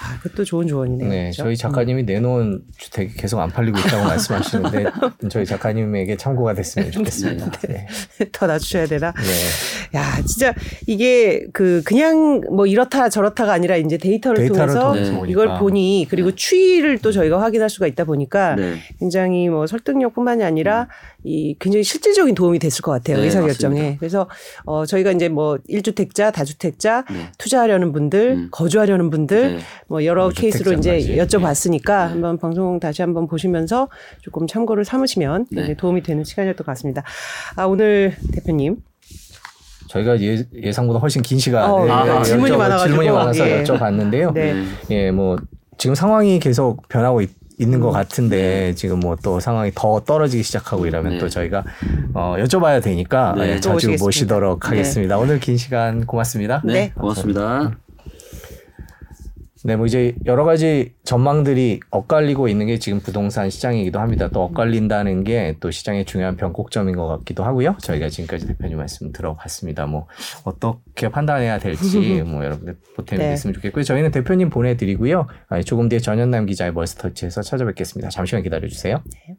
아, 0.00 0.18
그것도 0.22 0.44
좋은 0.44 0.66
조언이네요. 0.68 1.08
네, 1.08 1.22
그렇죠? 1.24 1.42
저희 1.42 1.56
작가님이 1.56 2.04
내놓은 2.04 2.62
주택이 2.76 3.14
계속 3.14 3.40
안 3.40 3.50
팔리고 3.50 3.78
있다고 3.78 4.04
말씀하시는데 4.08 4.84
저희 5.28 5.44
작가님에게 5.44 6.16
참고가 6.16 6.54
됐으면 6.54 6.90
좋겠습니다. 6.92 7.50
네. 7.68 7.86
네. 8.18 8.28
더 8.30 8.46
낮추셔야 8.46 8.86
되나? 8.86 9.12
네. 9.12 9.98
야, 9.98 10.22
진짜 10.24 10.54
이게 10.86 11.46
그 11.52 11.82
그냥 11.84 12.42
뭐 12.52 12.66
이렇다 12.66 13.08
저렇다가 13.08 13.52
아니라 13.52 13.76
이제 13.76 13.98
데이터를, 13.98 14.46
데이터를 14.48 14.74
통해서 14.74 15.22
네. 15.22 15.30
이걸 15.30 15.58
보니 15.58 16.06
그리고 16.08 16.32
추이를 16.32 16.98
또 16.98 17.10
저희가 17.10 17.42
확인할 17.42 17.68
수가 17.68 17.86
있다 17.88 18.04
보니까 18.04 18.54
네. 18.54 18.76
굉장히 19.00 19.48
뭐 19.48 19.66
설득력뿐만이 19.66 20.44
아니라 20.44 20.82
음. 20.82 21.17
이 21.24 21.56
굉장히 21.58 21.82
실질적인 21.82 22.34
도움이 22.34 22.58
됐을 22.60 22.82
것 22.82 22.92
같아요. 22.92 23.16
네, 23.16 23.24
의사 23.24 23.40
결정에. 23.40 23.96
그래서 23.98 24.28
어 24.64 24.86
저희가 24.86 25.10
이제 25.10 25.28
뭐 25.28 25.58
1주택자, 25.68 26.32
다주택자 26.32 27.04
네. 27.10 27.32
투자하려는 27.38 27.92
분들, 27.92 28.30
음. 28.30 28.48
거주하려는 28.52 29.10
분들 29.10 29.56
네. 29.56 29.58
뭐 29.88 30.04
여러 30.04 30.28
케이스로 30.28 30.72
이제 30.72 30.98
여쭤봤으니까 31.16 31.84
네. 31.84 32.12
한번 32.12 32.38
방송 32.38 32.78
다시 32.78 33.02
한번 33.02 33.26
보시면서 33.26 33.88
조금 34.20 34.46
참고를 34.46 34.84
삼으시면 34.84 35.46
네. 35.50 35.74
도움이 35.74 36.02
되는 36.02 36.22
시간이었던 36.22 36.58
것 36.58 36.66
같습니다. 36.66 37.02
아 37.56 37.64
오늘 37.64 38.14
대표님 38.32 38.76
저희가 39.88 40.20
예, 40.20 40.44
예상보다 40.54 41.00
훨씬 41.00 41.22
긴 41.22 41.38
시간 41.38 41.68
어, 41.68 41.88
아, 41.88 42.22
질문이 42.22 42.56
많아가지고 42.56 42.88
질문이 42.88 43.10
많아서 43.10 43.48
예. 43.48 43.64
여쭤봤는데요. 43.64 44.32
네. 44.34 44.64
예, 44.90 45.10
뭐 45.10 45.36
지금 45.78 45.94
상황이 45.94 46.38
계속 46.38 46.88
변하고 46.88 47.22
있, 47.22 47.30
있는 47.58 47.80
것 47.80 47.90
같은데 47.90 48.36
네. 48.36 48.74
지금 48.74 49.00
뭐 49.00 49.18
또 49.22 49.40
상황이 49.40 49.72
더 49.74 50.00
떨어지기 50.00 50.42
시작하고 50.42 50.86
이러면 50.86 51.14
네. 51.14 51.18
또 51.18 51.28
저희가 51.28 51.64
어, 52.14 52.36
여쭤봐야 52.38 52.82
되니까 52.82 53.34
네. 53.36 53.54
예, 53.54 53.60
자주 53.60 53.94
모시도록 53.98 54.60
네. 54.60 54.68
하겠습니다. 54.68 55.18
오늘 55.18 55.40
긴 55.40 55.56
시간 55.56 56.06
고맙습니다. 56.06 56.62
네, 56.64 56.92
고맙습니다. 56.94 57.87
네, 59.64 59.76
뭐 59.76 59.86
이제 59.86 60.14
여러 60.24 60.44
가지 60.44 60.94
전망들이 61.04 61.80
엇갈리고 61.90 62.48
있는 62.48 62.66
게 62.66 62.78
지금 62.78 63.00
부동산 63.00 63.50
시장이기도 63.50 63.98
합니다. 63.98 64.28
또 64.32 64.42
엇갈린다는 64.44 65.24
게 65.24 65.48
또 65.60 65.70
시장의 65.70 66.04
중요한 66.04 66.36
변곡점인 66.36 66.96
것 66.96 67.06
같기도 67.08 67.44
하고요. 67.44 67.76
저희가 67.82 68.08
지금까지 68.08 68.46
대표님 68.46 68.78
말씀 68.78 69.12
들어봤습니다. 69.12 69.86
뭐 69.86 70.06
어떻게 70.44 71.08
판단해야 71.08 71.58
될지 71.58 72.22
뭐 72.22 72.44
여러분들 72.44 72.76
보탬이 72.96 73.18
네. 73.20 73.30
됐으면 73.30 73.54
좋겠고요. 73.54 73.84
저희는 73.84 74.10
대표님 74.10 74.50
보내드리고요. 74.50 75.26
조금 75.64 75.88
뒤에 75.88 75.98
전현남 75.98 76.46
기자의 76.46 76.72
머스터치에서 76.72 77.42
찾아뵙겠습니다. 77.42 78.08
잠시만 78.10 78.42
기다려주세요. 78.42 79.02
네. 79.04 79.36